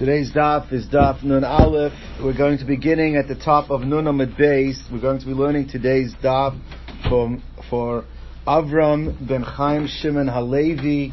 Today's 0.00 0.32
daf 0.32 0.72
is 0.72 0.86
daf 0.86 1.22
Nun 1.22 1.44
Aleph. 1.44 1.92
We're 2.24 2.34
going 2.34 2.56
to 2.56 2.64
be 2.64 2.76
beginning 2.76 3.16
at 3.16 3.28
the 3.28 3.34
top 3.34 3.70
of 3.70 3.82
Nun 3.82 4.04
Amud 4.04 4.34
Beis. 4.34 4.90
We're 4.90 4.98
going 4.98 5.20
to 5.20 5.26
be 5.26 5.32
learning 5.32 5.68
today's 5.68 6.14
daf 6.24 6.58
from, 7.06 7.42
for 7.68 8.06
Avram 8.46 9.28
ben 9.28 9.42
Chaim 9.42 9.86
Shimon 9.86 10.26
Halevi, 10.26 11.12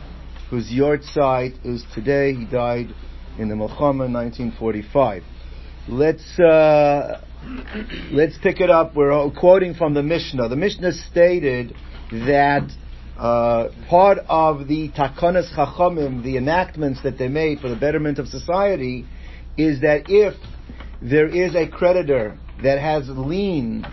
whose 0.49 0.71
yahrzeit 0.71 1.65
is 1.65 1.83
today. 1.93 2.33
He 2.33 2.45
died 2.45 2.95
in 3.37 3.49
the 3.49 3.55
Milchama 3.55 4.05
in 4.05 4.13
1945. 4.13 5.21
Let's, 5.89 6.39
uh, 6.39 7.21
let's 8.13 8.37
pick 8.41 8.61
it 8.61 8.69
up. 8.69 8.95
We're 8.95 9.29
quoting 9.31 9.73
from 9.73 9.95
the 9.95 10.03
Mishnah. 10.03 10.47
The 10.47 10.55
Mishnah 10.55 10.93
stated 10.93 11.75
that 12.09 12.71
uh, 13.17 13.69
part 13.89 14.19
of 14.29 14.67
the 14.67 14.89
takanas 14.89 15.51
chachamim, 15.55 16.23
the 16.23 16.37
enactments 16.37 17.01
that 17.03 17.17
they 17.17 17.27
made 17.27 17.59
for 17.59 17.69
the 17.69 17.75
betterment 17.75 18.19
of 18.19 18.27
society, 18.27 19.05
is 19.57 19.81
that 19.81 20.03
if 20.07 20.35
there 21.01 21.27
is 21.27 21.55
a 21.55 21.67
creditor 21.67 22.37
that 22.63 22.79
has 22.79 23.09
lien 23.09 23.85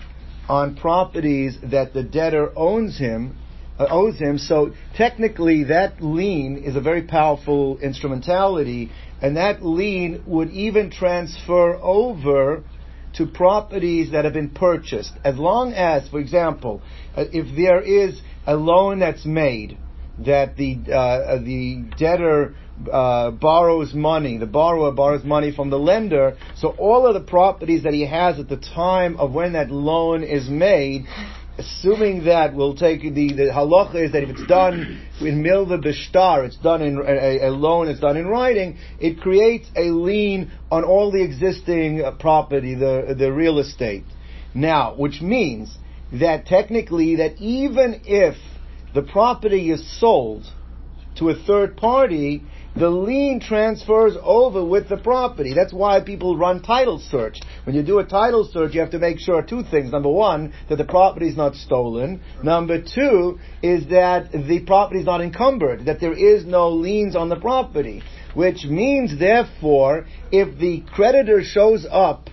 on 0.48 0.76
properties 0.76 1.58
that 1.62 1.94
the 1.94 2.02
debtor 2.02 2.52
owns 2.56 2.98
him, 2.98 3.36
uh, 3.78 3.86
owes 3.90 4.18
him, 4.18 4.38
so 4.38 4.72
technically 4.94 5.64
that 5.64 6.02
lien 6.02 6.58
is 6.58 6.76
a 6.76 6.80
very 6.80 7.02
powerful 7.02 7.78
instrumentality, 7.78 8.90
and 9.22 9.36
that 9.36 9.64
lien 9.64 10.22
would 10.26 10.50
even 10.50 10.90
transfer 10.90 11.76
over 11.76 12.62
to 13.14 13.26
properties 13.26 14.12
that 14.12 14.24
have 14.24 14.34
been 14.34 14.50
purchased. 14.50 15.12
As 15.24 15.36
long 15.36 15.72
as, 15.72 16.08
for 16.08 16.20
example, 16.20 16.82
uh, 17.16 17.24
if 17.32 17.56
there 17.56 17.80
is 17.80 18.20
a 18.46 18.54
loan 18.54 18.98
that's 18.98 19.24
made 19.24 19.78
that 20.18 20.56
the 20.56 20.78
uh, 20.92 21.38
the 21.42 21.84
debtor 21.98 22.54
uh, 22.92 23.30
borrows 23.30 23.94
money, 23.94 24.36
the 24.36 24.46
borrower 24.46 24.92
borrows 24.92 25.24
money 25.24 25.52
from 25.54 25.70
the 25.70 25.78
lender, 25.78 26.36
so 26.56 26.68
all 26.78 27.06
of 27.06 27.14
the 27.14 27.28
properties 27.28 27.82
that 27.84 27.92
he 27.92 28.06
has 28.06 28.38
at 28.38 28.48
the 28.48 28.56
time 28.56 29.16
of 29.16 29.32
when 29.32 29.52
that 29.52 29.70
loan 29.70 30.22
is 30.22 30.48
made, 30.48 31.04
assuming 31.58 32.24
that 32.24 32.54
we'll 32.54 32.74
take 32.74 33.02
the, 33.02 33.32
the 33.32 33.50
halacha 33.52 34.04
is 34.06 34.12
that 34.12 34.22
if 34.22 34.30
it's 34.30 34.46
done 34.46 35.00
in 35.20 35.42
milva 35.42 35.82
bishtar, 35.82 36.44
it's 36.44 36.56
done 36.56 36.82
in 36.82 36.98
a, 36.98 37.46
a, 37.46 37.50
loan, 37.50 37.88
it's 37.88 38.00
done 38.00 38.16
in 38.16 38.26
writing, 38.26 38.76
it 39.00 39.20
creates 39.20 39.68
a 39.76 39.90
lien 39.90 40.50
on 40.70 40.84
all 40.84 41.10
the 41.10 41.22
existing 41.22 42.02
property, 42.18 42.74
the 42.74 43.14
the 43.16 43.32
real 43.32 43.58
estate. 43.58 44.04
Now, 44.52 44.94
which 44.96 45.20
means 45.20 45.76
that 46.20 46.46
technically 46.46 47.16
that 47.16 47.36
even 47.38 48.02
if 48.04 48.36
the 48.94 49.02
property 49.02 49.70
is 49.70 50.00
sold 50.00 50.44
to 51.16 51.30
a 51.30 51.34
third 51.34 51.76
party, 51.76 52.42
the 52.76 52.88
lien 52.90 53.38
transfers 53.38 54.14
over 54.20 54.64
with 54.64 54.88
the 54.88 54.96
property. 54.96 55.54
That's 55.54 55.72
why 55.72 56.00
people 56.00 56.36
run 56.36 56.60
title 56.60 56.98
search. 56.98 57.40
When 57.64 57.76
you 57.76 57.82
do 57.82 58.00
a 58.00 58.04
title 58.04 58.48
search, 58.52 58.74
you 58.74 58.80
have 58.80 58.90
to 58.90 58.98
make 58.98 59.20
sure 59.20 59.42
two 59.42 59.62
things. 59.62 59.92
Number 59.92 60.08
one, 60.08 60.52
that 60.68 60.76
the 60.76 60.84
property 60.84 61.28
is 61.28 61.36
not 61.36 61.54
stolen. 61.54 62.20
Number 62.42 62.82
two 62.82 63.38
is 63.62 63.86
that 63.90 64.32
the 64.32 64.64
property 64.66 65.00
is 65.00 65.06
not 65.06 65.20
encumbered, 65.20 65.86
that 65.86 66.00
there 66.00 66.12
is 66.12 66.44
no 66.44 66.70
liens 66.70 67.14
on 67.14 67.28
the 67.28 67.36
property. 67.36 68.02
Which 68.34 68.64
means, 68.64 69.16
therefore, 69.16 70.06
if 70.32 70.58
the 70.58 70.82
creditor 70.92 71.44
shows 71.44 71.86
up 71.88 72.28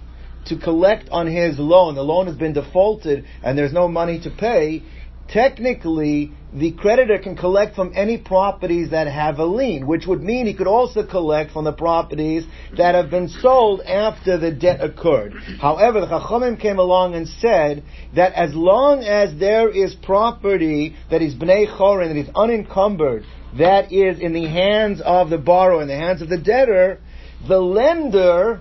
to 0.45 0.57
collect 0.57 1.09
on 1.09 1.27
his 1.27 1.59
loan, 1.59 1.95
the 1.95 2.03
loan 2.03 2.27
has 2.27 2.35
been 2.35 2.53
defaulted 2.53 3.25
and 3.43 3.57
there's 3.57 3.73
no 3.73 3.87
money 3.87 4.19
to 4.21 4.29
pay, 4.29 4.83
technically 5.27 6.31
the 6.53 6.73
creditor 6.73 7.17
can 7.17 7.37
collect 7.37 7.75
from 7.75 7.93
any 7.95 8.17
properties 8.17 8.89
that 8.91 9.07
have 9.07 9.39
a 9.39 9.45
lien, 9.45 9.87
which 9.87 10.05
would 10.05 10.21
mean 10.21 10.45
he 10.45 10.53
could 10.53 10.67
also 10.67 11.05
collect 11.05 11.51
from 11.51 11.63
the 11.63 11.71
properties 11.71 12.43
that 12.77 12.93
have 12.93 13.09
been 13.09 13.29
sold 13.29 13.81
after 13.81 14.37
the 14.37 14.51
debt 14.51 14.83
occurred. 14.83 15.33
However, 15.61 16.01
the 16.01 16.07
Chachamim 16.07 16.59
came 16.59 16.77
along 16.77 17.15
and 17.15 17.27
said 17.27 17.83
that 18.15 18.33
as 18.33 18.53
long 18.53 19.03
as 19.03 19.39
there 19.39 19.69
is 19.69 19.95
property 19.95 20.95
that 21.09 21.21
is 21.21 21.33
bnei 21.33 21.67
chorin, 21.77 22.09
that 22.09 22.17
is 22.17 22.29
unencumbered, 22.35 23.23
that 23.57 23.93
is 23.93 24.19
in 24.19 24.33
the 24.33 24.47
hands 24.47 24.99
of 24.99 25.29
the 25.29 25.37
borrower, 25.37 25.81
in 25.81 25.87
the 25.87 25.95
hands 25.95 26.21
of 26.21 26.27
the 26.27 26.37
debtor, 26.37 26.99
the 27.47 27.59
lender 27.59 28.59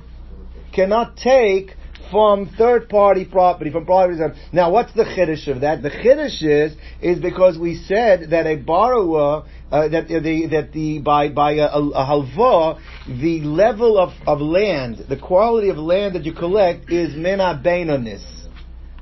cannot 0.81 1.17
take 1.17 1.77
from 2.11 2.47
third 2.59 2.89
party 2.89 3.25
property, 3.25 3.71
from 3.71 3.85
properties. 3.87 4.21
Now, 4.53 4.73
what's 4.73 4.93
the 4.95 5.05
chiddush 5.05 5.47
of 5.47 5.61
that? 5.61 5.83
The 5.83 5.91
chiddush 5.91 6.43
is 6.43 6.77
is 7.01 7.21
because 7.21 7.59
we 7.59 7.77
said 7.77 8.31
that 8.31 8.47
a 8.47 8.57
borrower 8.57 9.45
uh, 9.71 9.89
that 9.89 10.09
the 10.09 10.47
that 10.51 10.73
the 10.73 10.99
by 10.99 11.29
by 11.29 11.53
a, 11.53 11.67
a 11.67 12.05
halva 12.11 12.81
the 13.07 13.41
level 13.43 13.99
of, 13.99 14.13
of 14.27 14.41
land, 14.41 15.05
the 15.09 15.19
quality 15.19 15.69
of 15.69 15.77
land 15.77 16.15
that 16.15 16.25
you 16.25 16.33
collect 16.33 16.91
is 16.91 17.15
mena 17.15 17.61
beinonis 17.65 18.41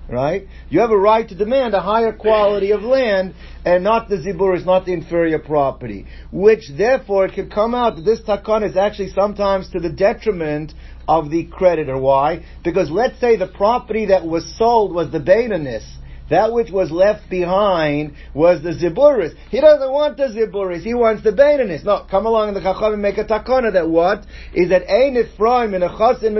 right? 0.09 0.47
You 0.71 0.81
have 0.81 0.91
a 0.91 0.97
right 0.97 1.29
to 1.29 1.35
demand 1.35 1.75
a 1.75 1.81
higher 1.81 2.13
quality 2.13 2.71
of 2.71 2.83
land 2.83 3.35
and 3.65 3.85
not 3.85 4.09
the 4.09 4.17
zibur 4.17 4.57
is 4.57 4.65
not 4.65 4.87
the 4.87 4.93
inferior 4.93 5.39
property. 5.39 6.07
Which 6.33 6.71
therefore 6.77 7.27
it 7.27 7.35
could 7.35 7.53
come 7.53 7.75
out 7.75 7.97
that 7.97 8.03
this 8.03 8.21
takan 8.23 8.69
is 8.69 8.77
actually 8.77 9.11
sometimes 9.11 9.71
to 9.71 9.81
the 9.81 9.91
detriment 9.91 10.73
of 11.09 11.31
the 11.31 11.47
creditor. 11.47 11.99
Why? 11.99 12.45
Because 12.63 12.91
let's 12.91 13.19
say 13.19 13.37
the 13.37 13.49
property 13.49 14.07
that 14.07 14.25
was 14.25 14.57
sold 14.57 14.95
was 14.95 15.11
the 15.11 15.19
Betanis. 15.19 15.85
That 16.31 16.53
which 16.53 16.71
was 16.71 16.91
left 16.91 17.31
behind 17.31 18.15
was 18.35 18.63
the 18.63 18.71
ziburis. 18.71 19.35
He 19.49 19.61
doesn't 19.61 19.91
want 19.91 20.19
the 20.19 20.25
ziburis. 20.25 20.83
He 20.83 20.93
wants 20.93 21.25
the 21.25 21.33
betanis. 21.33 21.85
No, 21.85 22.07
come 22.11 22.27
along 22.27 22.49
in 22.49 22.55
the 22.55 22.61
chacham 22.61 22.93
and 22.93 23.01
make 23.03 23.17
a 23.17 23.25
takana 23.25 23.73
that 23.73 23.89
what 23.89 24.27
is 24.53 24.69
that 24.69 24.83
ein 24.91 25.17
ifraim 25.17 25.75
in 25.75 25.83
a 25.83 25.89
chasim 25.89 26.37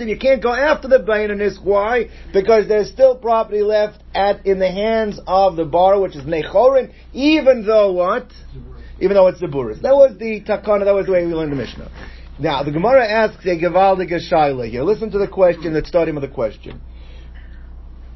and 0.00 0.10
you 0.10 0.18
can't 0.18 0.42
go 0.42 0.52
after 0.52 0.86
the 0.86 0.98
betanis. 0.98 1.62
Why? 1.64 2.10
Because 2.32 2.68
there's 2.68 2.90
still 2.90 3.16
property 3.16 3.62
left 3.62 4.02
at 4.14 4.44
in 4.44 4.58
the 4.58 4.70
hands 4.70 5.18
of 5.26 5.56
the 5.56 5.64
bar, 5.64 5.98
which 5.98 6.14
is 6.14 6.24
nechorin, 6.24 6.92
even 7.14 7.64
though 7.64 7.92
what? 7.92 8.30
Even 9.00 9.14
though 9.14 9.28
it's 9.28 9.40
ziburis. 9.40 9.80
That 9.80 9.94
was 9.94 10.18
the 10.18 10.42
takana. 10.42 10.84
That 10.84 10.94
was 10.94 11.06
the 11.06 11.12
way 11.12 11.24
we 11.24 11.32
learned 11.32 11.52
the 11.52 11.56
Mishnah. 11.56 11.90
Now, 12.42 12.64
the 12.64 12.72
Gemara 12.72 13.08
asks 13.08 13.46
a 13.46 13.50
Gevaldige 13.50 14.18
Shaila 14.28 14.68
here. 14.68 14.82
Listen 14.82 15.12
to 15.12 15.18
the 15.18 15.28
question, 15.28 15.74
the 15.74 15.84
starting 15.84 16.16
with 16.16 16.22
the 16.22 16.28
question. 16.28 16.80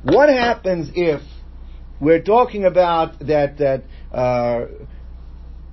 What 0.02 0.28
happens 0.28 0.90
if 0.96 1.20
we're 2.00 2.22
talking 2.22 2.64
about 2.64 3.20
that, 3.20 3.58
that, 3.58 3.84
uh, 4.12 4.66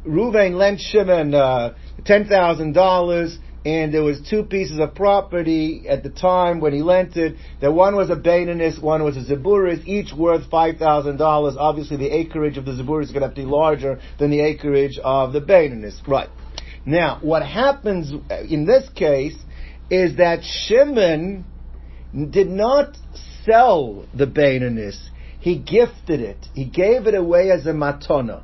Ruvain 0.07 0.53
lent 0.53 0.81
Shimon, 0.81 1.33
uh, 1.33 1.73
$10,000 2.03 3.37
and 3.65 3.91
there 3.91 4.03
was 4.03 4.21
two 4.29 4.43
pieces 4.43 4.77
of 4.77 4.93
property 4.93 5.85
at 5.89 6.03
the 6.03 6.11
time 6.11 6.59
when 6.59 6.73
he 6.73 6.83
lent 6.83 7.17
it. 7.17 7.37
That 7.59 7.71
one 7.71 7.95
was 7.95 8.11
a 8.11 8.15
Betanis, 8.15 8.79
one 8.79 9.03
was 9.03 9.17
a 9.17 9.21
Zaburis, 9.21 9.83
each 9.87 10.13
worth 10.13 10.49
five 10.51 10.77
thousand 10.77 11.17
dollars. 11.17 11.55
Obviously, 11.57 11.95
the 11.95 12.13
acreage 12.13 12.57
of 12.57 12.65
the 12.65 12.73
Zaburis 12.73 13.05
is 13.05 13.11
going 13.11 13.21
to 13.21 13.27
have 13.27 13.35
to 13.35 13.41
be 13.41 13.47
larger 13.47 14.01
than 14.19 14.31
the 14.31 14.41
acreage 14.41 14.99
of 15.01 15.31
the 15.31 15.39
Betanis. 15.39 16.05
Right. 16.05 16.27
Now, 16.85 17.19
what 17.21 17.45
happens 17.45 18.13
uh, 18.29 18.41
in 18.41 18.65
this 18.65 18.89
case 18.95 19.37
is 19.89 20.17
that 20.17 20.43
Shimon 20.43 21.45
did 22.29 22.49
not 22.49 22.97
sell 23.45 24.05
the 24.13 24.27
Betanis. 24.27 25.09
He 25.39 25.57
gifted 25.57 26.19
it. 26.19 26.37
He 26.53 26.65
gave 26.65 27.07
it 27.07 27.15
away 27.15 27.51
as 27.51 27.65
a 27.65 27.73
matona. 27.73 28.43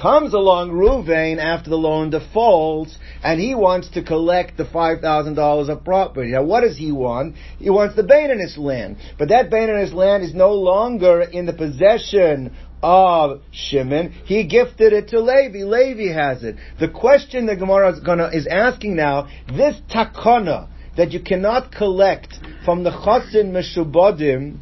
Comes 0.00 0.32
along 0.32 0.70
Ruvain 0.70 1.38
after 1.38 1.68
the 1.68 1.76
loan 1.76 2.10
defaults, 2.10 2.96
and 3.22 3.38
he 3.38 3.54
wants 3.54 3.90
to 3.90 4.02
collect 4.02 4.56
the 4.56 4.64
five 4.64 5.00
thousand 5.00 5.34
dollars 5.34 5.68
of 5.68 5.84
property. 5.84 6.30
Now, 6.30 6.42
what 6.44 6.62
does 6.62 6.78
he 6.78 6.90
want? 6.90 7.36
He 7.58 7.68
wants 7.68 7.96
the 7.96 8.02
Betanis 8.02 8.56
land, 8.56 8.96
but 9.18 9.28
that 9.28 9.50
Betanis 9.50 9.92
land 9.92 10.22
is 10.22 10.34
no 10.34 10.54
longer 10.54 11.20
in 11.20 11.44
the 11.44 11.52
possession 11.52 12.56
of 12.82 13.42
Shimon. 13.52 14.12
He 14.24 14.44
gifted 14.46 14.92
it 14.92 15.08
to 15.08 15.20
Levi. 15.20 15.64
Levi 15.64 16.12
has 16.12 16.42
it. 16.42 16.56
The 16.78 16.88
question 16.88 17.46
the 17.46 17.56
Gemara 17.56 17.92
is, 17.92 18.00
gonna, 18.00 18.30
is 18.32 18.46
asking 18.46 18.96
now, 18.96 19.28
this 19.48 19.76
takana 19.90 20.68
that 20.96 21.12
you 21.12 21.20
cannot 21.20 21.72
collect 21.72 22.34
from 22.64 22.84
the 22.84 22.90
chasin 22.90 23.52
meshubadim, 23.52 24.58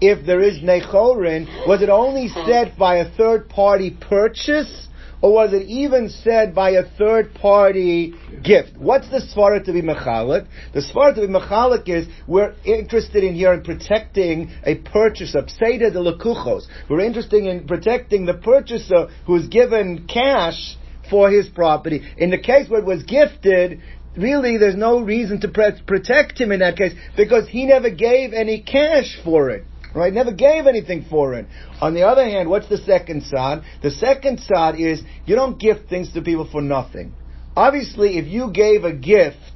if 0.00 0.26
there 0.26 0.40
is 0.40 0.58
nechorin, 0.58 1.46
was 1.66 1.80
it 1.80 1.88
only 1.88 2.28
said 2.28 2.74
by 2.76 2.96
a 2.96 3.10
third 3.16 3.48
party 3.48 3.90
purchase? 3.90 4.88
Or 5.22 5.32
was 5.32 5.52
it 5.52 5.68
even 5.68 6.08
said 6.08 6.52
by 6.52 6.70
a 6.70 6.82
third 6.98 7.32
party 7.34 8.12
gift? 8.42 8.76
What's 8.76 9.08
the 9.08 9.20
svara 9.20 9.64
to 9.64 9.72
be 9.72 9.80
mechalik? 9.80 10.48
The 10.74 10.80
svara 10.80 11.14
to 11.14 11.20
be 11.20 11.28
mechalik 11.28 11.88
is 11.88 12.08
we're 12.26 12.54
interested 12.64 13.22
in 13.22 13.34
here 13.34 13.52
in 13.52 13.62
protecting 13.62 14.50
a 14.66 14.74
purchaser, 14.74 15.42
pseida 15.42 15.92
de 15.92 16.00
lekuchos. 16.00 16.64
We're 16.90 17.02
interested 17.02 17.44
in 17.44 17.68
protecting 17.68 18.26
the 18.26 18.34
purchaser 18.34 19.08
who's 19.24 19.46
given 19.46 20.08
cash 20.08 20.76
for 21.08 21.30
his 21.30 21.48
property. 21.48 22.02
In 22.18 22.30
the 22.30 22.38
case 22.38 22.68
where 22.68 22.80
it 22.80 22.86
was 22.86 23.04
gifted, 23.04 23.80
really 24.16 24.58
there's 24.58 24.74
no 24.74 25.00
reason 25.00 25.40
to 25.42 25.48
protect 25.86 26.40
him 26.40 26.50
in 26.50 26.58
that 26.60 26.76
case 26.76 26.94
because 27.16 27.48
he 27.48 27.64
never 27.64 27.90
gave 27.90 28.32
any 28.32 28.60
cash 28.60 29.20
for 29.24 29.50
it. 29.50 29.64
Right? 29.94 30.12
Never 30.12 30.32
gave 30.32 30.66
anything 30.66 31.06
for 31.08 31.34
it. 31.34 31.46
On 31.80 31.94
the 31.94 32.02
other 32.02 32.24
hand, 32.24 32.48
what's 32.48 32.68
the 32.68 32.78
second 32.78 33.24
side? 33.24 33.62
The 33.82 33.90
second 33.90 34.40
side 34.40 34.80
is 34.80 35.02
you 35.26 35.34
don't 35.34 35.58
give 35.58 35.86
things 35.88 36.12
to 36.14 36.22
people 36.22 36.48
for 36.50 36.62
nothing. 36.62 37.14
Obviously, 37.54 38.16
if 38.16 38.26
you 38.26 38.50
gave 38.52 38.84
a 38.84 38.92
gift 38.92 39.52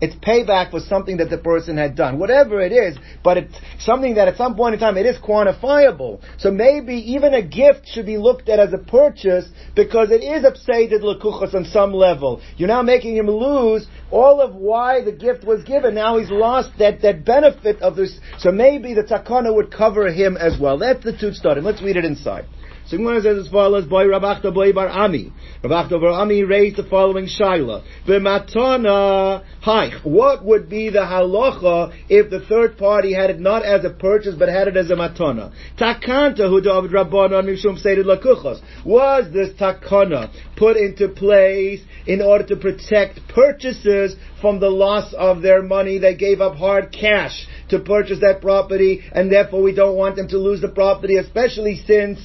it's 0.00 0.14
payback 0.16 0.70
for 0.70 0.80
something 0.80 1.18
that 1.18 1.28
the 1.28 1.38
person 1.38 1.76
had 1.76 1.94
done. 1.94 2.18
Whatever 2.18 2.60
it 2.60 2.72
is, 2.72 2.96
but 3.22 3.36
it's 3.36 3.54
something 3.80 4.14
that 4.14 4.28
at 4.28 4.36
some 4.36 4.56
point 4.56 4.74
in 4.74 4.80
time 4.80 4.96
it 4.96 5.04
is 5.04 5.18
quantifiable. 5.18 6.20
So 6.38 6.50
maybe 6.50 6.94
even 7.12 7.34
a 7.34 7.42
gift 7.42 7.86
should 7.86 8.06
be 8.06 8.16
looked 8.16 8.48
at 8.48 8.58
as 8.58 8.72
a 8.72 8.78
purchase 8.78 9.46
because 9.76 10.10
it 10.10 10.22
is 10.22 10.44
upsated 10.44 11.02
lekuchas 11.02 11.54
on 11.54 11.66
some 11.66 11.92
level. 11.92 12.40
You're 12.56 12.68
now 12.68 12.82
making 12.82 13.16
him 13.16 13.28
lose 13.28 13.86
all 14.10 14.40
of 14.40 14.54
why 14.54 15.04
the 15.04 15.12
gift 15.12 15.44
was 15.44 15.62
given. 15.64 15.94
Now 15.94 16.18
he's 16.18 16.30
lost 16.30 16.70
that, 16.78 17.02
that 17.02 17.24
benefit 17.24 17.80
of 17.82 17.96
this. 17.96 18.18
So 18.38 18.50
maybe 18.50 18.94
the 18.94 19.02
takana 19.02 19.54
would 19.54 19.72
cover 19.72 20.10
him 20.12 20.36
as 20.36 20.58
well. 20.60 20.78
That's 20.78 21.04
the 21.04 21.16
two 21.16 21.32
starting. 21.32 21.64
Let's 21.64 21.82
read 21.82 21.96
it 21.96 22.04
inside. 22.04 22.46
So 22.90 22.96
Gemara 22.96 23.22
says 23.22 23.46
as 23.46 23.48
follows, 23.52 23.84
Boy 23.84 24.06
Rabachta 24.06 24.52
Boy 24.52 24.72
Bar 24.72 24.88
Ami. 24.88 25.32
Rabachta 25.62 26.00
Bar 26.00 26.10
Ami 26.10 26.42
raised 26.42 26.74
the 26.74 26.82
following 26.82 27.26
shaila. 27.26 27.84
V'matana 28.04 29.44
haich. 29.64 30.04
What 30.04 30.44
would 30.44 30.68
be 30.68 30.90
the 30.90 30.98
halacha 30.98 31.94
if 32.08 32.30
the 32.30 32.40
third 32.40 32.76
party 32.78 33.14
had 33.14 33.30
it 33.30 33.38
not 33.38 33.64
as 33.64 33.84
a 33.84 33.90
purchase 33.90 34.34
but 34.36 34.48
had 34.48 34.66
it 34.66 34.76
as 34.76 34.90
a 34.90 34.96
matana? 34.96 35.52
Takanta 35.78 36.48
hu 36.48 36.60
David 36.60 36.90
Rabbanon 36.90 37.44
mishum 37.44 37.80
seided 37.80 38.06
lakuchos. 38.06 38.60
Was 38.84 39.32
this 39.32 39.50
takana 39.50 40.32
put 40.56 40.76
into 40.76 41.06
place 41.10 41.82
in 42.08 42.20
order 42.20 42.44
to 42.46 42.56
protect 42.56 43.20
purchasers 43.28 44.16
from 44.40 44.58
the 44.58 44.68
loss 44.68 45.14
of 45.14 45.42
their 45.42 45.62
money? 45.62 45.98
They 45.98 46.16
gave 46.16 46.40
up 46.40 46.56
hard 46.56 46.90
cash 46.90 47.46
to 47.68 47.78
purchase 47.78 48.18
that 48.18 48.40
property 48.40 49.02
and 49.12 49.30
therefore 49.30 49.62
we 49.62 49.76
don't 49.76 49.96
want 49.96 50.16
them 50.16 50.26
to 50.26 50.38
lose 50.38 50.60
the 50.60 50.68
property, 50.68 51.18
especially 51.18 51.76
since 51.86 52.18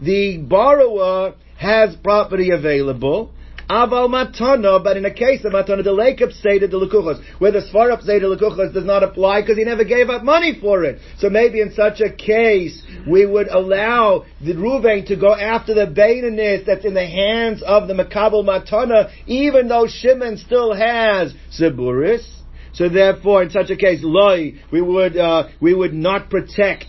the 0.00 0.38
borrower 0.38 1.34
has 1.56 1.96
property 1.96 2.50
available, 2.50 3.32
Aval 3.68 4.08
matana, 4.08 4.82
but 4.82 4.96
in 4.96 5.04
a 5.04 5.12
case 5.12 5.44
of 5.44 5.52
matana, 5.52 5.84
the 5.84 5.90
lekep 5.90 6.32
seder 6.40 6.66
the 6.68 6.78
lekuchos, 6.78 7.22
where 7.38 7.52
the 7.52 7.60
svarap 7.60 8.02
seder 8.02 8.28
lekuchos 8.28 8.72
does 8.72 8.86
not 8.86 9.02
apply 9.02 9.42
because 9.42 9.58
he 9.58 9.64
never 9.64 9.84
gave 9.84 10.08
up 10.08 10.24
money 10.24 10.58
for 10.58 10.84
it. 10.84 10.98
So 11.18 11.28
maybe 11.28 11.60
in 11.60 11.74
such 11.74 12.00
a 12.00 12.10
case, 12.10 12.82
we 13.06 13.26
would 13.26 13.48
allow 13.48 14.24
the 14.40 14.54
Ruvain 14.54 15.06
to 15.08 15.16
go 15.16 15.34
after 15.34 15.74
the 15.74 15.86
Bainanis 15.86 16.64
that's 16.64 16.86
in 16.86 16.94
the 16.94 17.06
hands 17.06 17.62
of 17.62 17.88
the 17.88 17.94
Makabal 17.94 18.42
matana, 18.42 19.10
even 19.26 19.68
though 19.68 19.86
Shimon 19.86 20.38
still 20.38 20.74
has 20.74 21.34
Ziburis. 21.52 22.26
So 22.72 22.88
therefore, 22.88 23.42
in 23.42 23.50
such 23.50 23.68
a 23.68 23.76
case, 23.76 24.00
loy, 24.02 24.54
we 24.72 24.80
would, 24.80 25.14
uh, 25.16 25.48
we 25.60 25.74
would 25.74 25.92
not 25.92 26.30
protect 26.30 26.86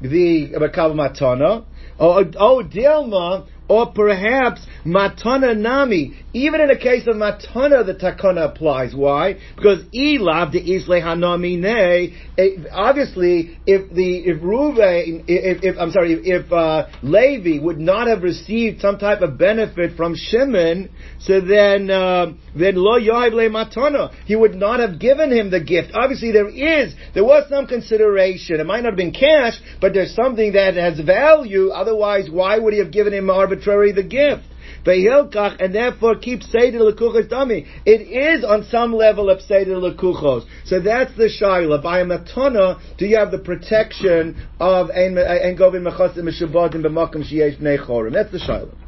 the 0.00 0.52
Makabal 0.54 0.94
matana. 0.94 1.66
Oh, 1.98 2.24
oh, 2.36 2.62
Dilma, 2.62 3.46
or 3.72 3.86
perhaps 3.86 4.60
matana 4.84 5.56
nami. 5.56 6.12
Even 6.34 6.60
in 6.60 6.68
the 6.68 6.76
case 6.76 7.06
of 7.06 7.16
matana, 7.16 7.84
the 7.86 7.94
takana 7.94 8.50
applies. 8.50 8.94
Why? 8.94 9.38
Because 9.56 9.82
ilav 9.94 10.52
de 10.52 10.60
isle 10.60 11.00
hanami 11.00 11.58
ne. 11.58 12.14
Eh, 12.36 12.68
obviously, 12.70 13.58
if 13.66 13.90
the 13.94 14.18
if 14.26 14.42
Ruve, 14.42 14.78
if, 14.78 15.62
if 15.62 15.76
I'm 15.78 15.90
sorry, 15.90 16.20
if 16.22 16.52
uh, 16.52 16.88
Levi 17.02 17.62
would 17.62 17.78
not 17.78 18.08
have 18.08 18.22
received 18.22 18.80
some 18.80 18.98
type 18.98 19.22
of 19.22 19.38
benefit 19.38 19.96
from 19.96 20.14
Shimon, 20.16 20.90
so 21.20 21.40
then 21.40 21.90
uh, 21.90 22.32
then 22.54 22.76
lo 22.76 22.98
yoiv 22.98 23.32
le 23.32 23.48
matana, 23.48 24.12
he 24.26 24.36
would 24.36 24.54
not 24.54 24.80
have 24.80 24.98
given 24.98 25.32
him 25.32 25.50
the 25.50 25.60
gift. 25.60 25.92
Obviously, 25.94 26.32
there 26.32 26.48
is 26.48 26.94
there 27.14 27.24
was 27.24 27.48
some 27.48 27.66
consideration. 27.66 28.60
It 28.60 28.66
might 28.66 28.82
not 28.82 28.92
have 28.92 28.96
been 28.96 29.12
cash, 29.12 29.54
but 29.80 29.94
there's 29.94 30.14
something 30.14 30.52
that 30.52 30.74
has 30.74 31.00
value. 31.00 31.70
Otherwise, 31.70 32.28
why 32.30 32.58
would 32.58 32.74
he 32.74 32.80
have 32.80 32.92
given 32.92 33.14
him 33.14 33.30
arbitrary 33.62 33.92
the 33.92 34.02
gift? 34.02 34.44
The 34.84 34.92
Hilkah 34.92 35.56
and 35.60 35.74
therefore 35.74 36.16
keep 36.16 36.42
Seder 36.42 36.80
Lekuchos 36.80 37.28
dummy. 37.28 37.66
It 37.86 38.00
is 38.00 38.44
on 38.44 38.64
some 38.64 38.92
level 38.92 39.30
of 39.30 39.40
Seder 39.42 39.76
Lekuchos. 39.76 40.44
So 40.64 40.80
that's 40.80 41.14
the 41.16 41.28
Shaila. 41.28 41.82
By 41.82 42.00
a 42.00 42.04
matana, 42.04 42.80
do 42.96 43.06
you 43.06 43.16
have 43.16 43.30
the 43.30 43.38
protection 43.38 44.36
of 44.58 44.90
Ein 44.90 45.14
Govin 45.56 45.86
Mechasim 45.86 46.24
Meshubadim 46.24 46.84
B'Makom 46.84 47.22
Sheyesh 47.22 47.60
Nechorim? 47.60 48.12
That's 48.12 48.32
the 48.32 48.38
Shaila. 48.38 48.81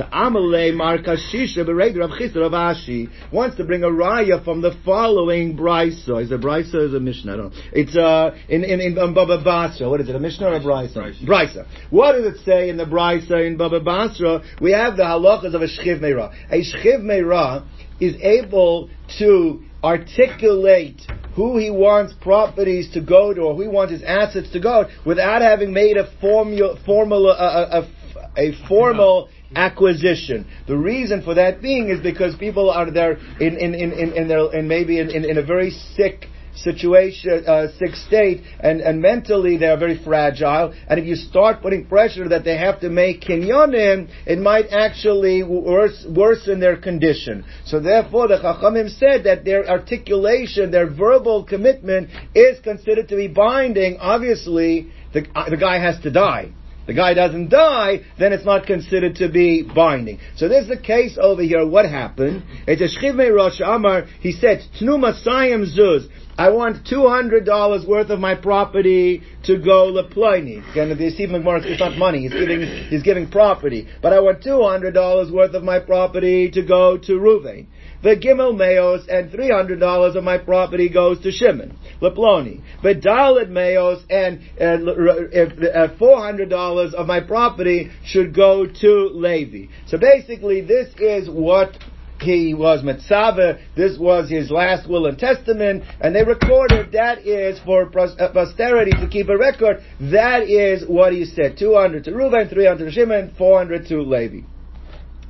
So 0.00 0.06
Amalei 0.06 0.74
Mar 0.74 0.96
Kashisha 0.96 1.58
Beregder 1.58 2.02
of 2.02 2.12
Chisar 2.12 2.46
of 2.46 2.52
Ashi 2.52 3.10
wants 3.30 3.58
to 3.58 3.64
bring 3.64 3.84
a 3.84 3.88
raya 3.88 4.42
from 4.42 4.62
the 4.62 4.72
following 4.82 5.58
brisa. 5.58 6.22
Is 6.22 6.32
it 6.32 6.40
brisa 6.40 6.72
or 6.72 6.84
is 6.86 6.94
it 6.94 7.02
Mishnah? 7.02 7.34
I 7.34 7.36
don't 7.36 7.54
know. 7.54 7.62
It's 7.74 7.94
uh 7.94 8.30
in 8.48 8.64
in, 8.64 8.80
in 8.80 8.94
Baba 8.94 9.44
Basra. 9.44 9.90
What 9.90 10.00
is 10.00 10.08
it? 10.08 10.16
A 10.16 10.18
Mishnah 10.18 10.46
or 10.46 10.54
a 10.54 10.60
brisa? 10.60 11.22
Brisa. 11.22 11.66
What 11.90 12.12
does 12.12 12.34
it 12.34 12.42
say 12.46 12.70
in 12.70 12.78
the 12.78 12.86
brisa 12.86 13.46
in 13.46 13.58
Baba 13.58 13.80
Basra? 13.80 14.40
We 14.58 14.72
have 14.72 14.96
the 14.96 15.02
halachas 15.02 15.54
of 15.54 15.60
a 15.60 15.66
shchiv 15.66 16.00
meira. 16.00 16.32
A 16.48 16.62
shchiv 16.62 17.02
meira 17.02 17.66
is 18.00 18.14
able 18.22 18.88
to 19.18 19.62
articulate 19.84 21.02
who 21.34 21.58
he 21.58 21.68
wants 21.68 22.14
properties 22.22 22.90
to 22.92 23.02
go 23.02 23.34
to 23.34 23.42
or 23.42 23.54
who 23.54 23.62
he 23.62 23.68
wants 23.68 23.92
his 23.92 24.02
assets 24.02 24.50
to 24.52 24.60
go 24.60 24.86
without 25.04 25.42
having 25.42 25.74
made 25.74 25.98
a 25.98 26.10
formula, 26.22 26.78
formula 26.86 27.36
a, 27.38 27.80
a, 27.80 28.48
a 28.48 28.66
formal 28.66 29.28
acquisition. 29.54 30.46
The 30.66 30.76
reason 30.76 31.22
for 31.22 31.34
that 31.34 31.60
being 31.60 31.88
is 31.88 32.00
because 32.00 32.36
people 32.36 32.70
are 32.70 32.90
there 32.90 33.12
in 33.40 33.56
in 33.56 33.74
in 33.74 33.92
in, 33.92 34.12
in, 34.12 34.28
their, 34.28 34.52
in 34.54 34.68
maybe 34.68 34.98
in, 34.98 35.10
in, 35.10 35.24
in 35.24 35.38
a 35.38 35.42
very 35.42 35.70
sick 35.70 36.26
situation, 36.54 37.44
uh, 37.46 37.68
sick 37.78 37.94
state, 37.94 38.42
and, 38.60 38.80
and 38.80 39.00
mentally 39.00 39.56
they 39.56 39.66
are 39.66 39.78
very 39.78 40.02
fragile. 40.02 40.74
And 40.88 40.98
if 40.98 41.06
you 41.06 41.16
start 41.16 41.62
putting 41.62 41.86
pressure 41.86 42.28
that 42.28 42.44
they 42.44 42.56
have 42.56 42.80
to 42.80 42.90
make 42.90 43.22
kinyonim, 43.22 44.08
it 44.26 44.38
might 44.38 44.66
actually 44.70 45.42
worse, 45.42 46.04
worsen 46.08 46.60
their 46.60 46.76
condition. 46.76 47.44
So 47.64 47.80
therefore, 47.80 48.28
the 48.28 48.38
Chachamim 48.38 48.90
said 48.98 49.24
that 49.24 49.44
their 49.44 49.68
articulation, 49.68 50.70
their 50.70 50.90
verbal 50.90 51.44
commitment, 51.44 52.10
is 52.34 52.60
considered 52.60 53.08
to 53.08 53.16
be 53.16 53.28
binding. 53.28 53.98
Obviously, 53.98 54.90
the, 55.12 55.26
the 55.48 55.56
guy 55.56 55.78
has 55.78 56.00
to 56.02 56.10
die 56.10 56.52
the 56.90 56.96
guy 56.96 57.14
doesn't 57.14 57.50
die, 57.50 58.00
then 58.18 58.32
it's 58.32 58.44
not 58.44 58.66
considered 58.66 59.14
to 59.14 59.28
be 59.28 59.62
binding. 59.62 60.18
So 60.34 60.48
there's 60.48 60.66
the 60.66 60.76
case 60.76 61.16
over 61.20 61.40
here. 61.40 61.64
What 61.64 61.88
happened? 61.88 62.42
It's 62.66 62.82
a 62.82 62.88
Shchivme 62.98 63.32
Rosh 63.32 63.60
Amar. 63.64 64.06
He 64.18 64.32
said, 64.32 64.64
Tnu 64.80 64.98
Masayim 64.98 65.72
Zuz. 65.72 66.08
I 66.36 66.50
want 66.50 66.88
two 66.88 67.06
hundred 67.06 67.44
dollars 67.44 67.86
worth 67.86 68.10
of 68.10 68.18
my 68.18 68.34
property 68.34 69.22
to 69.44 69.58
go 69.58 69.92
leploni. 69.92 70.68
Again, 70.72 70.88
the 70.88 71.10
Stephen 71.10 71.44
McMorris, 71.44 71.64
it's 71.66 71.78
not 71.78 71.96
money. 71.96 72.22
He's 72.22 72.32
giving 72.32 72.62
he's 72.88 73.02
giving 73.04 73.30
property, 73.30 73.86
but 74.02 74.12
I 74.12 74.18
want 74.18 74.42
two 74.42 74.60
hundred 74.62 74.94
dollars 74.94 75.30
worth 75.30 75.54
of 75.54 75.62
my 75.62 75.78
property 75.78 76.50
to 76.50 76.62
go 76.62 76.98
to 76.98 77.12
Ruvain. 77.12 77.66
The 78.02 78.16
Gimel 78.16 78.56
Meos 78.56 79.06
and 79.08 79.30
three 79.30 79.50
hundred 79.50 79.80
dollars 79.80 80.16
of 80.16 80.24
my 80.24 80.38
property 80.38 80.88
goes 80.88 81.20
to 81.20 81.30
Shimon 81.30 81.76
leploni. 82.00 82.62
The 82.82 82.94
Dalit 82.94 83.50
Meos 83.50 84.02
and 84.08 84.40
uh, 84.60 85.88
four 85.98 86.18
hundred 86.20 86.48
dollars 86.48 86.94
of 86.94 87.06
my 87.06 87.20
property 87.20 87.90
should 88.04 88.34
go 88.34 88.66
to 88.66 89.10
Levi. 89.12 89.72
So 89.86 89.98
basically, 89.98 90.62
this 90.62 90.88
is 90.98 91.28
what 91.28 91.76
he 92.22 92.54
was 92.54 92.82
Metzava, 92.82 93.60
this 93.76 93.98
was 93.98 94.28
his 94.28 94.50
last 94.50 94.88
will 94.88 95.06
and 95.06 95.18
testament, 95.18 95.84
and 96.00 96.14
they 96.14 96.22
recorded 96.22 96.92
that 96.92 97.26
is 97.26 97.58
for 97.60 97.86
uh, 97.98 98.32
posterity 98.32 98.90
to 98.92 99.08
keep 99.08 99.28
a 99.28 99.36
record, 99.36 99.82
that 99.98 100.42
is 100.42 100.86
what 100.86 101.12
he 101.12 101.24
said. 101.24 101.56
200 101.58 102.04
to 102.04 102.12
Reuben, 102.12 102.48
300 102.48 102.84
to 102.84 102.90
Shimon, 102.90 103.34
400 103.38 103.86
to 103.86 104.02
Levi. 104.02 104.40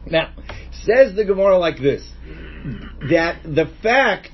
Now, 0.06 0.32
says 0.84 1.14
the 1.14 1.24
Gemara 1.24 1.58
like 1.58 1.78
this, 1.78 2.08
that 3.10 3.42
the 3.44 3.70
fact 3.82 4.30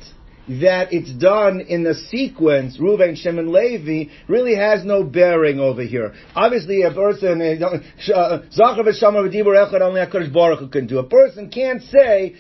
that 0.49 0.93
it's 0.93 1.13
done 1.13 1.61
in 1.61 1.83
the 1.83 1.95
sequence, 1.95 2.79
Reuven, 2.79 3.17
Shimon, 3.17 3.53
Levi, 3.53 4.13
really 4.29 4.55
has 4.55 4.85
no 4.85 5.03
bearing 5.03 5.59
over 5.59 5.83
here. 5.83 6.15
Obviously, 6.37 6.83
a 6.83 6.93
person, 6.93 7.41
uh, 7.43 8.39
only 9.83 10.01
Baruch 10.29 10.71
can 10.71 10.87
do. 10.87 10.99
A 10.99 11.09
person 11.09 11.51
can't 11.51 11.83
say, 11.83 12.37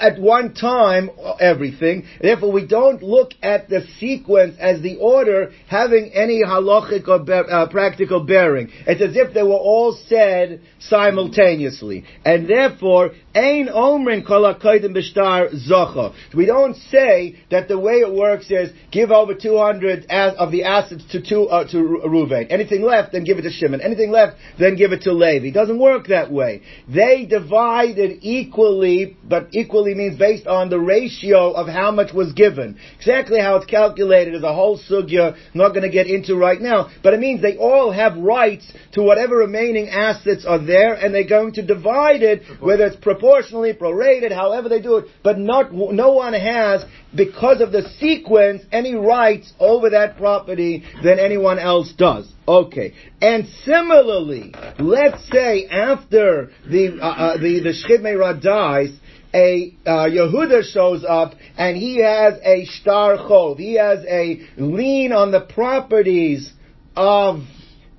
at 0.00 0.20
one 0.20 0.54
time 0.54 1.10
everything. 1.40 2.04
Therefore, 2.20 2.52
we 2.52 2.66
don't 2.66 3.02
look 3.02 3.32
at 3.42 3.68
the 3.68 3.86
sequence 3.98 4.56
as 4.58 4.82
the 4.82 4.96
order 4.96 5.52
having 5.68 6.10
any 6.12 6.42
halachic 6.44 7.08
or 7.08 7.18
be- 7.18 7.32
uh, 7.32 7.68
practical 7.68 8.24
bearing. 8.24 8.70
It's 8.86 9.00
as 9.00 9.16
if 9.16 9.34
they 9.34 9.42
were 9.42 9.50
all 9.54 9.98
said 10.06 10.60
simultaneously, 10.78 12.04
and 12.24 12.48
therefore, 12.48 13.12
ein 13.34 13.68
omrin 13.68 14.24
zocha. 14.24 16.14
We 16.34 16.46
don't 16.46 16.76
say 16.76 17.36
that 17.50 17.68
the 17.68 17.78
way 17.78 17.94
it 17.94 18.12
works 18.12 18.50
is 18.50 18.70
give 18.90 19.10
over 19.10 19.34
two 19.34 19.56
hundred 19.56 20.06
of 20.10 20.52
the 20.52 20.64
assets 20.64 21.04
to 21.12 21.22
two 21.26 21.44
uh, 21.48 21.66
to 21.72 21.76
Ruvain. 22.06 22.46
Anything 22.50 22.82
left, 22.82 23.12
then 23.12 23.24
give 23.24 23.38
it 23.38 23.42
to 23.42 23.50
Shimon. 23.50 23.80
Anything 23.80 24.10
left, 24.10 24.36
then 24.58 24.76
give 24.76 24.92
it 24.92 25.02
to 25.02 25.12
Levi. 25.12 25.48
It 25.48 25.54
doesn't 25.54 25.78
work 25.78 26.08
that 26.08 26.30
way. 26.30 26.62
They 26.88 27.24
divided 27.24 28.18
equally, 28.22 29.16
but 29.24 29.48
equally 29.52 29.61
means 29.70 30.18
based 30.18 30.46
on 30.46 30.70
the 30.70 30.78
ratio 30.78 31.52
of 31.52 31.68
how 31.68 31.90
much 31.90 32.12
was 32.12 32.32
given. 32.32 32.78
Exactly 32.98 33.40
how 33.40 33.56
it's 33.56 33.66
calculated 33.66 34.34
is 34.34 34.42
a 34.42 34.54
whole 34.54 34.78
sugya, 34.78 35.34
I'm 35.34 35.38
not 35.54 35.70
going 35.70 35.82
to 35.82 35.88
get 35.88 36.06
into 36.06 36.36
right 36.36 36.60
now, 36.60 36.90
but 37.02 37.14
it 37.14 37.20
means 37.20 37.42
they 37.42 37.56
all 37.56 37.92
have 37.92 38.16
rights 38.16 38.72
to 38.92 39.02
whatever 39.02 39.36
remaining 39.36 39.88
assets 39.88 40.44
are 40.46 40.64
there, 40.64 40.94
and 40.94 41.14
they're 41.14 41.28
going 41.28 41.52
to 41.54 41.62
divide 41.62 42.22
it, 42.22 42.42
whether 42.60 42.86
it's 42.86 42.96
proportionally, 42.96 43.72
prorated, 43.72 44.32
however 44.32 44.68
they 44.68 44.80
do 44.80 44.96
it, 44.96 45.06
but 45.22 45.38
not, 45.38 45.72
no 45.72 46.12
one 46.12 46.34
has, 46.34 46.84
because 47.14 47.60
of 47.60 47.72
the 47.72 47.82
sequence, 47.98 48.62
any 48.72 48.94
rights 48.94 49.52
over 49.58 49.90
that 49.90 50.16
property 50.16 50.84
than 51.02 51.18
anyone 51.18 51.58
else 51.58 51.92
does. 51.96 52.30
Okay. 52.46 52.94
And 53.20 53.46
similarly, 53.64 54.54
let's 54.78 55.28
say 55.30 55.66
after 55.66 56.50
the, 56.68 56.98
uh, 57.00 57.06
uh, 57.06 57.36
the, 57.36 57.60
the 57.60 57.70
Shchid 57.70 58.42
dies, 58.42 58.90
a 59.34 59.74
uh, 59.86 59.90
Yehuda 60.08 60.62
shows 60.72 61.04
up 61.08 61.34
and 61.56 61.76
he 61.76 62.02
has 62.02 62.34
a 62.44 62.66
star 62.66 63.16
chov. 63.16 63.58
He 63.58 63.74
has 63.74 64.04
a 64.06 64.40
lien 64.56 65.12
on 65.12 65.30
the 65.30 65.40
properties 65.40 66.52
of 66.96 67.40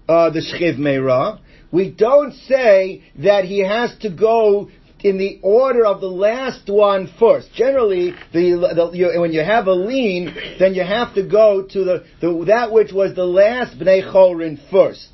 uh, 0.07 0.29
the 0.29 0.39
Shchiv 0.39 0.77
Meira. 0.77 1.39
We 1.71 1.89
don't 1.89 2.33
say 2.33 3.03
that 3.17 3.45
he 3.45 3.59
has 3.59 3.95
to 4.01 4.09
go 4.09 4.69
in 5.03 5.17
the 5.17 5.39
order 5.43 5.85
of 5.85 6.01
the 6.01 6.07
last 6.07 6.69
one 6.69 7.11
first. 7.19 7.53
Generally, 7.53 8.13
the, 8.31 8.91
the 8.91 8.97
you, 8.97 9.19
when 9.19 9.33
you 9.33 9.43
have 9.43 9.67
a 9.67 9.73
lien, 9.73 10.33
then 10.59 10.75
you 10.75 10.83
have 10.83 11.13
to 11.15 11.27
go 11.27 11.63
to 11.63 11.83
the, 11.83 12.05
the 12.21 12.45
that 12.45 12.71
which 12.71 12.93
was 12.93 13.15
the 13.15 13.25
last 13.25 13.77
bnei 13.77 14.09
chorin 14.13 14.59
first. 14.69 15.12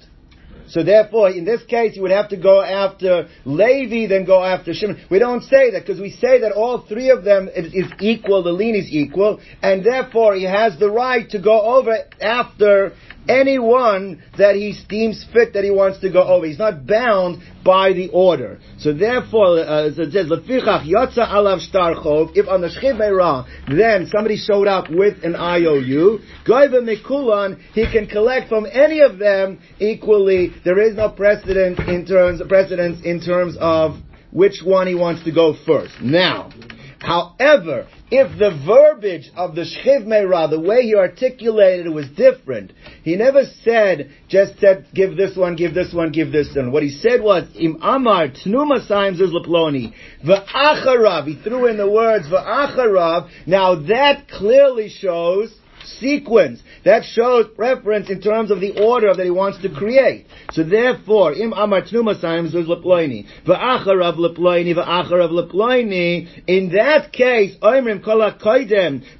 So 0.69 0.83
therefore, 0.83 1.29
in 1.29 1.45
this 1.45 1.63
case, 1.63 1.95
you 1.95 2.01
would 2.03 2.11
have 2.11 2.29
to 2.29 2.37
go 2.37 2.61
after 2.61 3.27
Levi, 3.45 4.07
then 4.07 4.25
go 4.25 4.43
after 4.43 4.73
Shimon. 4.73 5.03
We 5.09 5.19
don't 5.19 5.41
say 5.43 5.71
that 5.71 5.81
because 5.85 5.99
we 5.99 6.11
say 6.11 6.41
that 6.41 6.51
all 6.51 6.85
three 6.87 7.09
of 7.09 7.23
them 7.23 7.49
is, 7.53 7.73
is, 7.73 7.91
equal, 7.99 8.43
the 8.43 8.51
lien 8.51 8.75
is 8.75 8.87
equal, 8.89 9.39
and 9.61 9.83
therefore 9.83 10.35
he 10.35 10.43
has 10.43 10.77
the 10.79 10.89
right 10.89 11.29
to 11.31 11.39
go 11.39 11.61
over 11.77 11.97
after 12.21 12.93
anyone 13.27 14.21
that 14.37 14.55
he 14.55 14.75
deems 14.87 15.25
fit 15.33 15.53
that 15.53 15.63
he 15.63 15.71
wants 15.71 15.99
to 15.99 16.09
go 16.09 16.23
over. 16.23 16.45
He's 16.45 16.59
not 16.59 16.85
bound 16.85 17.41
by 17.63 17.93
the 17.93 18.09
order. 18.09 18.59
So 18.79 18.93
therefore, 18.93 19.59
uh, 19.59 19.87
it 19.87 19.95
says, 19.95 20.13
if 20.13 20.47
on 22.47 22.61
the 22.61 22.67
Shchiv 22.67 23.77
then 23.77 24.07
somebody 24.07 24.37
showed 24.37 24.67
up 24.67 24.89
with 24.89 25.23
an 25.23 25.35
IOU, 25.35 26.19
he 27.73 27.91
can 27.91 28.07
collect 28.07 28.49
from 28.49 28.65
any 28.71 29.01
of 29.01 29.19
them 29.19 29.59
equally. 29.79 30.53
There 30.63 30.79
is 30.79 30.95
no 30.95 31.09
precedent 31.09 31.79
in 31.79 32.05
terms, 32.05 32.41
precedence 32.47 33.03
in 33.03 33.21
terms 33.21 33.57
of 33.59 33.97
which 34.31 34.61
one 34.63 34.87
he 34.87 34.95
wants 34.95 35.23
to 35.23 35.31
go 35.31 35.55
first. 35.65 35.93
Now, 36.01 36.51
However, 36.99 37.87
if 38.11 38.37
the 38.37 38.51
verbiage 38.65 39.31
of 39.35 39.55
the 39.55 39.61
Shchiv 39.61 40.05
Meira, 40.05 40.49
the 40.49 40.59
way 40.59 40.81
he 40.81 40.95
articulated 40.95 41.85
it 41.85 41.93
was 41.93 42.07
different, 42.09 42.73
he 43.03 43.15
never 43.15 43.43
said, 43.63 44.11
just 44.27 44.59
said, 44.59 44.87
give 44.93 45.15
this 45.15 45.35
one, 45.37 45.55
give 45.55 45.73
this 45.73 45.93
one, 45.93 46.11
give 46.11 46.31
this 46.31 46.53
one. 46.55 46.71
What 46.71 46.83
he 46.83 46.89
said 46.89 47.21
was, 47.21 47.45
Im 47.55 47.77
Amar 47.81 48.27
Tnuma 48.27 48.85
Saims 48.87 49.21
is 49.21 49.31
Laploni, 49.31 49.93
V'acharav, 50.25 51.27
he 51.27 51.41
threw 51.41 51.67
in 51.67 51.77
the 51.77 51.89
words 51.89 52.27
V'acharav, 52.27 53.29
now 53.47 53.75
that 53.75 54.27
clearly 54.27 54.89
shows 54.89 55.53
sequence. 55.99 56.61
That 56.85 57.03
shows 57.03 57.47
preference 57.55 58.09
in 58.09 58.21
terms 58.21 58.51
of 58.51 58.59
the 58.59 58.83
order 58.83 59.13
that 59.13 59.23
he 59.23 59.31
wants 59.31 59.61
to 59.61 59.69
create. 59.69 60.27
So 60.51 60.63
therefore, 60.63 61.33
im 61.33 61.53
amar 61.53 61.81
tnumasayim 61.81 62.53
zuz 62.53 62.67
leploini, 62.67 63.25
leploini, 63.45 64.75
leploini, 64.75 66.43
in 66.47 66.69
that 66.73 67.11
case, 67.11 67.55
oimrim 67.61 68.03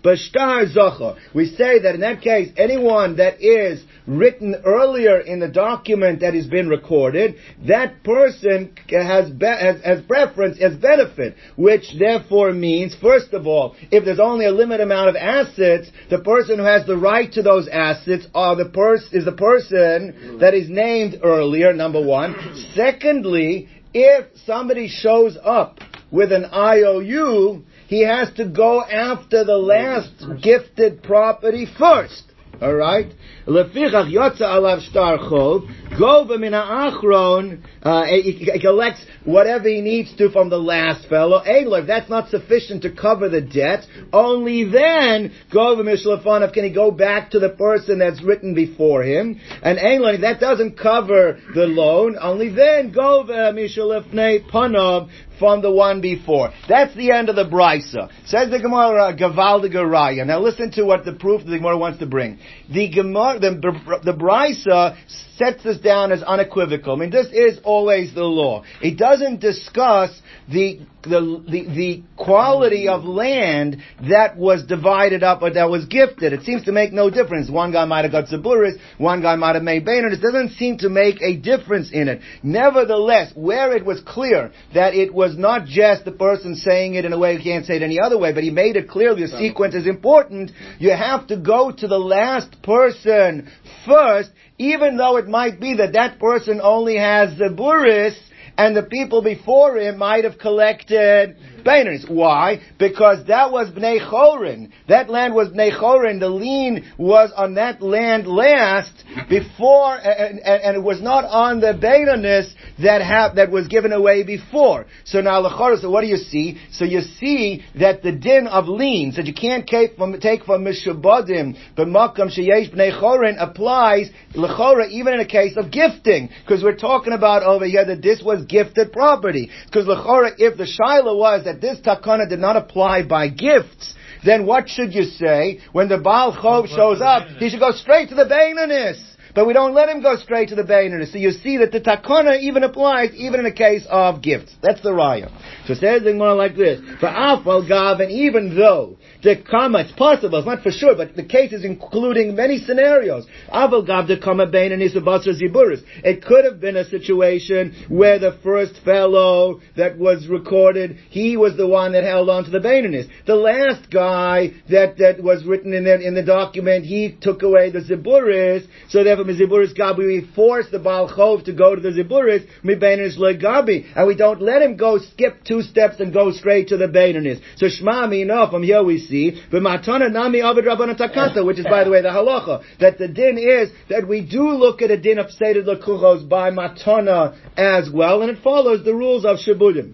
b'shtar. 0.04 1.18
We 1.34 1.46
say 1.48 1.80
that 1.80 1.96
in 1.96 2.02
that 2.02 2.22
case, 2.22 2.52
anyone 2.58 3.18
that 3.18 3.42
is 3.42 3.84
written 4.10 4.56
earlier 4.66 5.20
in 5.20 5.40
the 5.40 5.48
document 5.48 6.22
that 6.22 6.34
has 6.34 6.48
been 6.48 6.68
recorded, 6.68 7.36
that 7.68 8.04
person 8.04 8.76
has, 8.90 9.30
be, 9.30 9.46
has, 9.46 9.82
has 9.84 10.02
preference, 10.02 10.60
has 10.60 10.76
benefit, 10.76 11.36
which 11.56 11.94
therefore 11.98 12.52
means, 12.52 12.96
first 13.02 13.34
of 13.34 13.46
all, 13.46 13.76
if 13.92 14.04
there's 14.04 14.20
only 14.20 14.46
a 14.46 14.52
limited 14.52 14.84
amount 14.84 15.10
of 15.10 15.16
assets, 15.16 15.90
the 16.10 16.20
person 16.20 16.58
who 16.58 16.64
has 16.64 16.86
the 16.88 16.98
right 16.98 17.32
to 17.34 17.44
those 17.44 17.68
assets 17.68 18.26
are 18.34 18.56
the 18.56 18.70
pers- 18.70 19.14
is 19.14 19.26
the 19.26 19.32
person 19.32 20.40
that 20.40 20.54
is 20.54 20.70
named 20.70 21.20
earlier, 21.24 21.72
number 21.72 22.04
one. 22.04 22.36
Secondly, 22.74 23.70
if 23.94 24.26
somebody 24.46 24.88
shows 24.88 25.38
up 25.44 25.80
with 26.12 26.32
an 26.32 26.46
IOU, 26.46 27.64
he 27.88 28.04
has 28.04 28.32
to 28.36 28.48
go 28.48 28.84
after 28.84 29.44
the 29.44 29.58
last 29.58 30.42
gifted 30.42 31.04
property 31.04 31.68
first. 31.78 32.29
All 32.62 32.74
right. 32.74 33.08
Lefichach 33.48 34.12
yotza 34.12 34.42
alav 34.42 34.82
shtar 34.82 35.18
chov. 35.18 35.66
Gova 35.98 36.38
min 36.38 36.52
ha'achron. 36.52 37.64
Uh, 37.82 38.04
he 38.06 38.60
collects 38.60 39.06
whatever 39.24 39.70
he 39.70 39.80
needs 39.80 40.14
to 40.18 40.30
from 40.30 40.50
the 40.50 40.58
last 40.58 41.08
fellow. 41.08 41.42
If 41.46 41.88
that's 41.88 42.10
not 42.10 42.30
sufficient 42.30 42.82
to 42.82 42.92
cover 42.92 43.30
the 43.30 43.40
debt, 43.40 43.86
only 44.12 44.66
then 44.66 45.32
gova 45.54 45.84
mishlafanav 45.84 46.54
can 46.54 46.66
he 46.66 46.74
go 46.74 46.92
back 46.92 47.32
to 47.32 47.40
the 47.40 47.50
person 47.50 48.00
that's 48.00 48.22
written 48.22 48.54
before 48.54 49.04
him. 49.04 49.40
And 49.64 49.80
Ein 49.80 50.22
that 50.22 50.42
doesn't 50.42 50.78
cover 50.78 51.40
the 51.56 51.66
loan. 51.66 52.18
Only 52.20 52.50
then 52.50 52.94
gova 52.94 53.54
mishlafnei 53.54 54.50
panav 54.52 55.10
from 55.40 55.62
the 55.62 55.72
one 55.72 56.02
before. 56.02 56.52
That's 56.68 56.94
the 56.96 57.12
end 57.12 57.30
of 57.30 57.36
the 57.36 57.46
brisa. 57.46 58.10
Says 58.26 58.52
the 58.52 58.60
Gemara, 58.60 59.16
Gavaldiga 59.18 59.76
Raya. 59.76 60.28
Now 60.28 60.42
listen 60.42 60.70
to 60.72 60.84
what 60.84 61.06
the 61.06 61.14
proof 61.14 61.46
the 61.46 61.58
Gemara 61.58 61.78
wants 61.78 62.00
to 62.00 62.06
bring. 62.06 62.38
The 62.72 62.90
Gemara, 62.90 63.40
the, 63.40 63.52
the, 63.52 64.12
the 64.12 64.18
brisa 64.18 64.98
sets 65.38 65.64
this 65.64 65.80
down 65.80 66.12
as 66.12 66.22
unequivocal. 66.22 66.94
I 66.94 66.98
mean, 66.98 67.10
this 67.10 67.28
is 67.28 67.60
always 67.64 68.14
the 68.14 68.24
law. 68.24 68.64
It 68.82 68.98
doesn't 68.98 69.40
discuss 69.40 70.12
the, 70.52 70.82
the, 71.04 71.44
the, 71.48 71.76
the, 71.76 72.04
quality 72.18 72.90
of 72.90 73.06
land 73.06 73.78
that 74.10 74.36
was 74.36 74.66
divided 74.66 75.24
up 75.24 75.42
or 75.42 75.50
that 75.50 75.70
was 75.70 75.86
gifted. 75.86 76.34
It 76.34 76.44
seems 76.44 76.66
to 76.66 76.74
make 76.74 76.92
no 76.92 77.10
difference. 77.10 77.50
One 77.50 77.72
guy 77.72 77.86
might 77.86 78.04
have 78.04 78.12
got 78.12 78.26
Zaburis, 78.26 78.74
one 78.98 79.22
guy 79.22 79.36
might 79.38 79.56
have 79.56 79.64
made 79.64 79.86
Bainer. 79.86 80.12
It 80.12 80.22
doesn't 80.22 80.58
seem 80.58 80.78
to 80.80 80.90
make 80.90 81.22
a 81.22 81.38
difference 81.38 81.92
in 81.94 82.10
it. 82.10 82.20
Nevertheless, 82.44 83.32
where 83.36 83.74
it 83.76 83.86
was 83.86 84.02
clear 84.06 84.52
that 84.74 84.94
it 84.94 85.14
was 85.14 85.38
not 85.38 85.66
just 85.66 86.04
the 86.04 86.12
person 86.12 86.56
saying 86.56 86.96
it 86.96 87.06
in 87.06 87.14
a 87.14 87.18
way 87.18 87.36
you 87.36 87.42
can't 87.42 87.66
say 87.66 87.78
it 87.78 87.84
any 87.84 88.00
other 88.00 88.18
way, 88.18 88.34
but 88.34 88.44
he 88.44 88.50
made 88.50 88.76
it 88.76 88.90
clear 88.90 89.16
the 89.16 89.30
sequence 89.30 89.76
is 89.76 89.88
important, 89.88 90.52
you 90.78 90.92
have 90.92 91.28
to 91.28 91.38
go 91.38 91.72
to 91.72 91.88
the 91.88 91.98
last 91.98 92.62
person 92.62 93.50
first, 93.86 94.30
even 94.58 94.98
though 94.98 95.16
it 95.18 95.28
might 95.28 95.60
be 95.60 95.76
that 95.76 95.94
that 95.94 96.20
person 96.20 96.60
only 96.62 96.98
has 96.98 97.38
the 97.38 97.50
buris, 97.50 98.16
and 98.60 98.76
the 98.76 98.84
people 98.84 99.22
before 99.22 99.78
him 99.78 99.98
might 99.98 100.26
have 100.26 100.38
collected 100.38 101.38
Bainers. 101.64 102.10
Why? 102.10 102.62
Because 102.78 103.28
that 103.28 103.52
was 103.52 103.70
Bnei 103.70 104.10
Chorin. 104.10 104.72
That 104.88 105.10
land 105.10 105.34
was 105.34 105.50
Bnei 105.50 105.80
Chorin. 105.80 106.20
The 106.20 106.30
lien 106.30 106.92
was 106.98 107.32
on 107.36 107.56
that 107.56 107.82
land 107.82 108.28
last 108.28 108.92
before, 109.30 109.96
and, 109.96 110.40
and, 110.40 110.62
and 110.62 110.78
it 110.78 110.84
was 110.84 111.02
not 111.02 111.26
on 111.26 111.60
the 111.60 111.74
Bainerness 111.74 112.54
that 112.82 113.02
ha- 113.02 113.34
that 113.36 113.52
was 113.52 113.68
given 113.68 113.92
away 113.92 114.24
before. 114.24 114.86
So 115.06 115.22
now 115.22 115.42
Lechora, 115.42 115.80
so 115.80 115.90
what 115.90 116.02
do 116.02 116.08
you 116.08 116.18
see? 116.18 116.58
So 116.72 116.86
you 116.86 117.02
see 117.02 117.64
that 117.80 118.02
the 118.04 118.12
din 118.12 118.48
of 118.48 118.68
liens, 118.68 119.16
that 119.18 119.26
you 119.26 119.34
can't 119.34 119.68
take 119.68 119.96
from, 119.96 120.20
take 120.20 120.44
from 120.44 120.64
Mishabodim, 120.64 121.58
but 121.76 121.88
Makam 121.88 122.30
Sheyesh 122.36 122.74
Bnei 122.74 123.00
Chorin 123.02 123.36
applies 123.40 124.10
Lechora 124.36 124.90
even 124.90 125.14
in 125.14 125.20
a 125.20 125.28
case 125.28 125.58
of 125.58 125.72
gifting. 125.72 126.30
Because 126.44 126.64
we're 126.64 126.78
talking 126.78 127.14
about 127.14 127.44
over 127.44 127.66
here 127.66 127.86
that 127.86 128.02
this 128.02 128.22
was 128.24 128.46
gifted 128.46 128.92
property. 128.92 129.50
Because 129.66 129.86
Lechora, 129.86 130.32
if 130.38 130.58
the 130.58 130.66
Shiloh 130.66 131.18
was 131.18 131.46
that 131.50 131.62
this 131.62 131.80
takana 131.80 132.30
did 132.30 132.40
not 132.40 132.56
apply 132.56 133.04
by 133.04 133.28
gifts, 133.28 133.96
then 134.24 134.46
what 134.46 134.70
should 134.70 134.94
you 134.94 135.04
say? 135.04 135.60
When 135.72 135.90
the 135.90 135.98
Baal 135.98 136.34
Chov 136.34 136.68
shows 136.68 137.02
up, 137.02 137.28
he 137.40 137.50
should 137.50 137.60
go 137.60 137.72
straight 137.72 138.10
to 138.10 138.16
the 138.16 138.26
Bainanis. 138.26 139.06
But 139.36 139.46
we 139.46 139.54
don't 139.54 139.74
let 139.74 139.90
him 139.90 140.02
go 140.02 140.16
straight 140.16 140.50
to 140.50 140.56
the 140.56 140.64
Bainanis. 140.64 141.12
So 141.12 141.18
you 141.18 141.32
see 141.32 141.58
that 141.58 141.72
the 141.72 141.80
takana 141.80 142.40
even 142.42 142.64
applies 142.64 143.14
even 143.14 143.40
in 143.42 143.46
a 143.46 143.54
case 143.54 143.86
of 143.90 144.22
gifts. 144.22 144.54
That's 144.62 144.82
the 144.82 144.90
raya. 144.92 145.30
So 145.66 145.74
it 145.74 145.80
says 145.80 146.04
the 146.04 146.14
more 146.14 146.34
like 146.34 146.56
this. 146.56 146.80
For 147.00 147.08
Afal 147.08 147.68
Gav, 147.68 148.00
and 148.00 148.12
even 148.12 148.56
though 148.56 148.98
the 149.22 149.36
kama, 149.50 149.80
it's 149.80 149.92
possible, 149.94 150.38
it's 150.40 150.48
not 150.48 150.64
for 150.64 150.72
sure, 150.72 150.96
but 150.96 151.16
the 151.16 151.26
case 151.26 151.52
is 151.52 151.66
including 151.66 152.36
many 152.36 152.60
scenarios. 152.60 153.26
Aval 153.54 153.86
the 154.08 154.18
kama 154.18 154.48
bain 154.48 154.72
and 154.72 154.82
ziburis. 154.82 155.84
It 156.04 156.24
could 156.24 156.46
have 156.46 156.62
been 156.62 156.78
a 156.78 156.86
situation 156.86 157.86
where 157.90 158.18
the 158.18 158.38
first 158.44 158.80
fellow 158.86 159.60
that 159.76 159.98
was 159.98 160.28
recorded, 160.28 160.98
he 161.10 161.36
was 161.36 161.58
the 161.58 161.68
one 161.68 161.92
that 161.94 162.04
held 162.04 162.30
on 162.30 162.46
to 162.46 162.50
the 162.50 162.60
bainanis. 162.60 163.10
The 163.26 163.36
last 163.36 163.92
guy 163.92 164.54
that, 164.70 164.98
that 165.00 165.22
was 165.22 165.44
written 165.46 165.74
in 165.74 165.84
the, 165.84 166.00
in 166.00 166.14
the 166.14 166.24
document, 166.24 166.86
he 166.86 167.18
took 167.20 167.44
away 167.44 167.72
the 167.72 167.82
ziburis, 167.82 168.68
so 168.88 169.04
therefore 169.04 169.26
miziburis 169.26 169.78
gabi, 169.78 169.98
we 169.98 170.30
force 170.34 170.68
the 170.72 170.80
Baal 170.80 171.10
Chov 171.10 171.44
to 171.46 171.54
go 171.54 171.76
to 171.76 171.82
the 171.82 171.90
ziburis, 171.90 172.48
mibeinish 172.64 173.18
legabi, 173.18 173.86
and 173.96 174.08
we 174.08 174.16
don't 174.16 174.42
let 174.42 174.62
him 174.62 174.78
go 174.78 174.98
skip 174.98 175.44
two 175.44 175.62
steps 175.62 176.00
and 176.00 176.14
go 176.14 176.32
straight 176.32 176.70
to 176.70 176.78
the 176.78 176.88
beininis. 176.88 177.42
So 177.58 177.68
Shema 177.68 178.10
enough. 178.12 178.52
from 178.52 178.64
here 178.64 178.84
we 178.84 179.09
see, 179.10 179.42
matana 179.52 180.12
nami 180.12 180.42
avid 180.42 180.66
rabbanan 180.66 180.98
takanta, 180.98 181.46
which 181.46 181.60
is 181.60 181.66
by 181.66 181.84
the 181.84 181.90
way 181.90 182.02
the 182.02 182.10
halacha, 182.10 182.64
that 182.80 182.98
the 182.98 183.08
din 183.08 183.38
is 183.38 183.70
that 183.90 184.08
we 184.08 184.22
do 184.22 184.50
look 184.52 184.82
at 184.82 184.92
a 184.92 184.98
din 184.98 185.20
of 185.20 185.32
Seder 185.32 185.64
Lekuchos 185.64 186.28
by 186.30 186.52
matana 186.52 187.36
as 187.58 187.90
well, 187.94 188.22
and 188.22 188.32
it 188.32 188.42
follows 188.44 188.86
the 188.86 188.94
rules 188.94 189.26
of 189.26 189.38
Shibudim. 189.38 189.94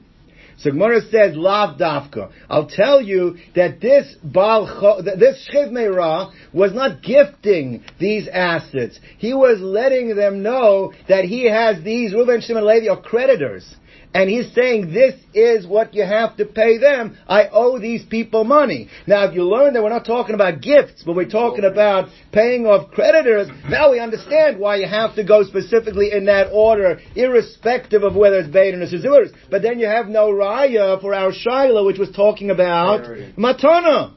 So 0.57 0.71
Gemara 0.71 1.01
says, 1.01 1.35
Lav 1.35 1.77
Dafka. 1.77 2.31
I'll 2.49 2.69
tell 2.69 3.01
you 3.01 3.37
that 3.55 3.81
this 3.81 4.15
Baal, 4.23 5.03
this 5.03 5.45
Shchiv 5.51 5.71
Meirah 5.71 6.31
was 6.53 6.73
not 6.73 7.03
gifting 7.03 7.83
these 7.99 8.29
assets. 8.31 8.97
He 9.17 9.33
was 9.33 9.59
letting 9.59 10.15
them 10.15 10.43
know 10.43 10.93
that 11.09 11.25
he 11.25 11.49
has 11.49 11.83
these 11.83 12.13
Reuben, 12.13 12.39
Shimon, 12.39 12.65
Levi 12.65 12.87
are 12.87 13.01
creditors 13.01 13.75
and 14.15 14.29
he's 14.29 14.51
saying 14.55 14.93
this 14.93 15.13
is 15.33 15.67
what 15.67 15.93
you 15.93 16.05
have 16.05 16.37
to 16.37 16.45
pay 16.45 16.77
them. 16.77 17.17
I 17.27 17.49
owe 17.51 17.77
these 17.77 18.05
people 18.05 18.45
money. 18.45 18.87
Now, 19.05 19.25
if 19.25 19.35
you 19.35 19.43
learn 19.43 19.73
that 19.73 19.83
we're 19.83 19.89
not 19.89 20.05
talking 20.05 20.35
about 20.35 20.61
gifts, 20.61 21.03
but 21.05 21.17
we're 21.17 21.27
talking 21.27 21.65
about 21.65 22.07
paying 22.31 22.65
off 22.65 22.91
creditors, 22.91 23.49
now 23.69 23.91
we 23.91 23.99
understand 23.99 24.57
why 24.57 24.77
you 24.77 24.87
have 24.87 25.15
to 25.15 25.25
go 25.25 25.43
specifically 25.43 26.13
in 26.13 26.25
that 26.27 26.47
order, 26.53 27.01
irrespective 27.13 28.03
of 28.03 28.15
whether 28.15 28.37
it's 28.37 28.47
Beit 28.47 28.73
or 28.73 28.85
Sizuris. 28.87 29.33
But 29.51 29.61
then 29.61 29.79
you 29.79 29.87
have 29.87 30.07
no 30.07 30.31
raya 30.31 31.01
for 31.01 31.13
our 31.13 31.33
Shiloh, 31.33 31.85
which 31.85 31.99
was 31.99 32.09
talking 32.11 32.51
about 32.51 33.01
Matana. 33.37 34.13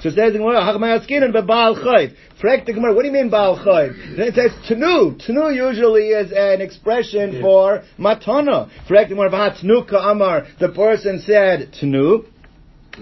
So 0.00 0.08
it 0.08 0.14
says 0.14 0.34
in 0.34 0.38
Gemara, 0.38 0.62
Hachmayaskin 0.62 1.22
and 1.22 1.46
Baal 1.46 1.76
Chayv. 1.76 2.14
Frek 2.42 2.66
the 2.66 2.72
Gemara, 2.72 2.94
what 2.94 3.02
do 3.02 3.08
you 3.08 3.12
mean 3.12 3.30
Baal 3.30 3.58
Chayv? 3.58 4.16
Then 4.16 4.28
it 4.28 4.34
says 4.34 4.50
Tanu. 4.68 5.16
Tanu 5.24 5.54
usually 5.54 6.08
is 6.08 6.32
an 6.32 6.60
expression 6.60 7.34
yeah. 7.34 7.40
for 7.40 7.82
Matana. 7.98 8.68
Frek 8.88 9.08
the 9.08 9.14
Gemara, 9.14 9.30
Vahatnuka 9.30 9.94
Amar, 9.94 10.46
the 10.58 10.70
person 10.70 11.22
said 11.24 11.72
Tanu. 11.80 12.24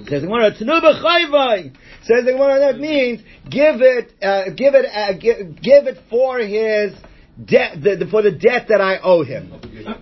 Says 0.09 0.21
the 0.23 0.27
Gemara, 0.27 0.53
Tanu 0.53 0.81
b'chayvai. 0.81 1.75
Says 2.03 2.25
the 2.25 2.33
Gemara, 2.33 2.59
that 2.61 2.79
means 2.79 3.21
give 3.49 3.81
it, 3.81 4.13
uh, 4.23 4.51
give 4.55 4.75
it, 4.75 4.87
uh, 4.87 5.13
give, 5.15 5.63
give 5.63 5.87
it 5.87 5.99
for 6.11 6.39
his 6.39 6.93
debt, 7.43 7.83
the, 7.83 7.97
the, 7.97 8.07
for 8.11 8.23
the 8.23 8.33
debt 8.33 8.67
that 8.69 8.81
I 8.81 8.99
owe 8.99 9.25
him. 9.25 9.53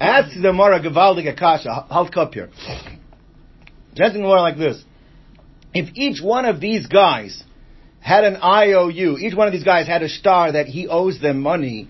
Ask 0.00 0.34
the 0.34 0.42
Gemara 0.42 0.80
Gavaldig 0.80 1.28
Akasha. 1.28 1.86
Halt 1.88 2.12
cup 2.12 2.34
here. 2.34 2.50
Says 3.94 4.12
the 4.12 4.18
Gemara 4.18 4.40
like 4.40 4.58
this 4.58 4.82
if 5.78 5.90
each 5.94 6.22
one 6.22 6.44
of 6.44 6.60
these 6.60 6.86
guys 6.86 7.42
had 8.00 8.24
an 8.24 8.36
IOU, 8.36 9.18
each 9.18 9.34
one 9.34 9.46
of 9.46 9.52
these 9.52 9.64
guys 9.64 9.86
had 9.86 10.02
a 10.02 10.08
star 10.08 10.52
that 10.52 10.66
he 10.66 10.86
owes 10.88 11.20
them 11.20 11.40
money, 11.40 11.88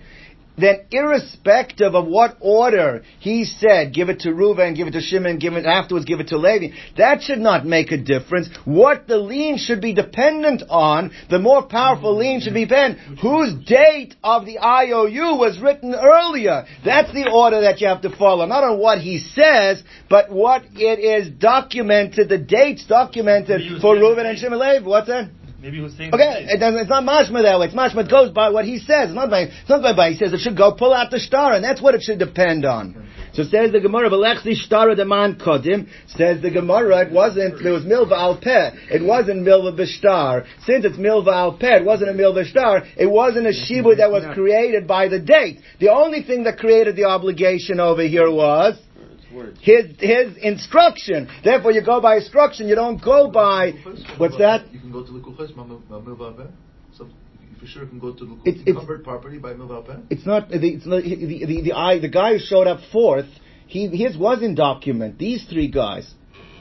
then 0.57 0.85
irrespective 0.91 1.93
of 1.95 2.07
what 2.07 2.37
order 2.39 3.03
he 3.19 3.45
said, 3.45 3.93
give 3.93 4.09
it 4.09 4.21
to 4.21 4.29
Reuven, 4.29 4.75
give 4.75 4.87
it 4.87 4.91
to 4.91 5.01
Shimon, 5.01 5.39
give 5.39 5.53
it 5.53 5.65
afterwards, 5.65 6.05
give 6.05 6.19
it 6.19 6.29
to 6.29 6.37
Levi, 6.37 6.75
that 6.97 7.21
should 7.21 7.39
not 7.39 7.65
make 7.65 7.91
a 7.91 7.97
difference. 7.97 8.49
What 8.65 9.07
the 9.07 9.17
lien 9.17 9.57
should 9.57 9.81
be 9.81 9.93
dependent 9.93 10.63
on, 10.69 11.11
the 11.29 11.39
more 11.39 11.63
powerful 11.63 12.17
lien 12.17 12.41
should 12.41 12.53
be 12.53 12.65
dependent, 12.65 13.19
whose 13.19 13.53
date 13.65 14.15
of 14.23 14.45
the 14.45 14.59
IOU 14.59 15.35
was 15.37 15.59
written 15.59 15.93
earlier. 15.93 16.65
That's 16.83 17.11
the 17.13 17.29
order 17.31 17.61
that 17.61 17.79
you 17.79 17.87
have 17.87 18.01
to 18.01 18.15
follow, 18.15 18.45
not 18.45 18.63
on 18.63 18.79
what 18.79 18.99
he 18.99 19.19
says, 19.19 19.83
but 20.09 20.31
what 20.31 20.63
it 20.73 20.99
is 20.99 21.29
documented, 21.29 22.29
the 22.29 22.37
dates 22.37 22.85
documented 22.87 23.81
for 23.81 23.95
Reuven 23.95 24.25
and 24.25 24.37
Shimon 24.37 24.59
Levi. 24.59 24.87
What's 24.87 25.07
that? 25.07 25.29
Maybe 25.59 25.77
he 25.77 25.83
was 25.83 25.93
saying. 25.97 26.13
Okay, 26.13 26.45
it 26.49 26.59
doesn't, 26.59 26.81
it's 26.81 26.89
not 26.89 27.03
mashma 27.03 27.41
that 27.41 27.59
way. 27.59 27.65
It's 27.65 27.75
mashma. 27.75 28.05
It 28.05 28.11
goes 28.11 28.29
by 28.29 28.51
what 28.51 28.65
he 28.65 28.77
says. 28.77 29.09
It's 29.09 29.15
not 29.15 29.31
by. 29.31 29.49
It's 29.49 29.69
not 29.69 29.81
by. 29.81 29.93
by 29.93 30.11
He 30.11 30.17
says 30.17 30.31
it 30.31 30.39
should 30.39 30.55
go 30.55 30.73
pull 30.73 30.93
out 30.93 31.09
the 31.09 31.19
star, 31.19 31.53
and 31.53 31.63
that's 31.63 31.81
what 31.81 31.95
it 31.95 32.03
should 32.03 32.19
depend 32.19 32.63
on. 32.63 33.07
So 33.33 33.43
says 33.43 33.71
the 33.71 33.79
Gemara, 33.79 34.09
"Belechli 34.09 34.55
star 34.55 34.93
the 34.93 35.05
man 35.05 35.35
kodim." 35.35 35.87
Says 36.07 36.41
the 36.41 36.51
Gemara, 36.51 37.07
it 37.07 37.11
wasn't. 37.11 37.61
There 37.61 37.73
was 37.73 37.83
milva 37.83 38.13
al 38.13 38.37
peh. 38.37 38.71
It 38.91 39.03
wasn't 39.03 39.45
milva 39.45 39.75
b'star. 39.75 40.45
Since 40.65 40.85
it's 40.85 40.97
milva 40.97 41.33
al 41.33 41.53
peh, 41.57 41.77
it 41.77 41.85
wasn't 41.85 42.11
a 42.11 42.13
milva 42.13 42.45
star. 42.45 42.83
It 42.95 43.07
wasn't 43.07 43.47
a 43.47 43.51
shibu 43.51 43.97
that 43.97 44.11
was 44.11 44.25
created 44.35 44.87
by 44.87 45.07
the 45.07 45.19
date. 45.19 45.59
The 45.79 45.89
only 45.89 46.21
thing 46.21 46.43
that 46.43 46.57
created 46.57 46.95
the 46.95 47.05
obligation 47.05 47.79
over 47.79 48.03
here 48.03 48.29
was 48.29 48.77
his 49.61 49.85
his 49.99 50.37
instruction. 50.37 51.29
Therefore, 51.43 51.71
you 51.71 51.83
go 51.83 52.01
by 52.01 52.17
instruction. 52.17 52.67
You 52.67 52.75
don't 52.75 53.03
go 53.03 53.29
by 53.29 53.73
what's 54.17 54.37
that? 54.37 54.71
You 54.73 54.79
can 54.79 54.91
go 54.91 55.05
to 55.05 55.11
the 55.11 55.19
So 56.93 57.07
for 57.59 57.65
sure 57.65 57.85
can 57.85 57.99
go 57.99 58.13
to 58.13 58.25
the 58.25 58.37
it's, 58.45 58.61
it's, 58.65 59.03
property 59.03 59.37
by 59.39 59.53
Milvapen. 59.53 60.03
It's 60.09 60.25
not 60.25 60.49
the 60.49 60.57
it's 60.57 60.85
not, 60.85 61.03
the, 61.03 61.15
the, 61.15 61.45
the, 61.45 61.61
the, 61.61 61.99
the 62.01 62.09
guy 62.09 62.33
who 62.33 62.39
showed 62.39 62.67
up 62.67 62.79
fourth. 62.91 63.27
He 63.67 63.87
his 63.87 64.17
was 64.17 64.41
in 64.41 64.55
document. 64.55 65.17
These 65.17 65.45
three 65.49 65.69
guys 65.69 66.13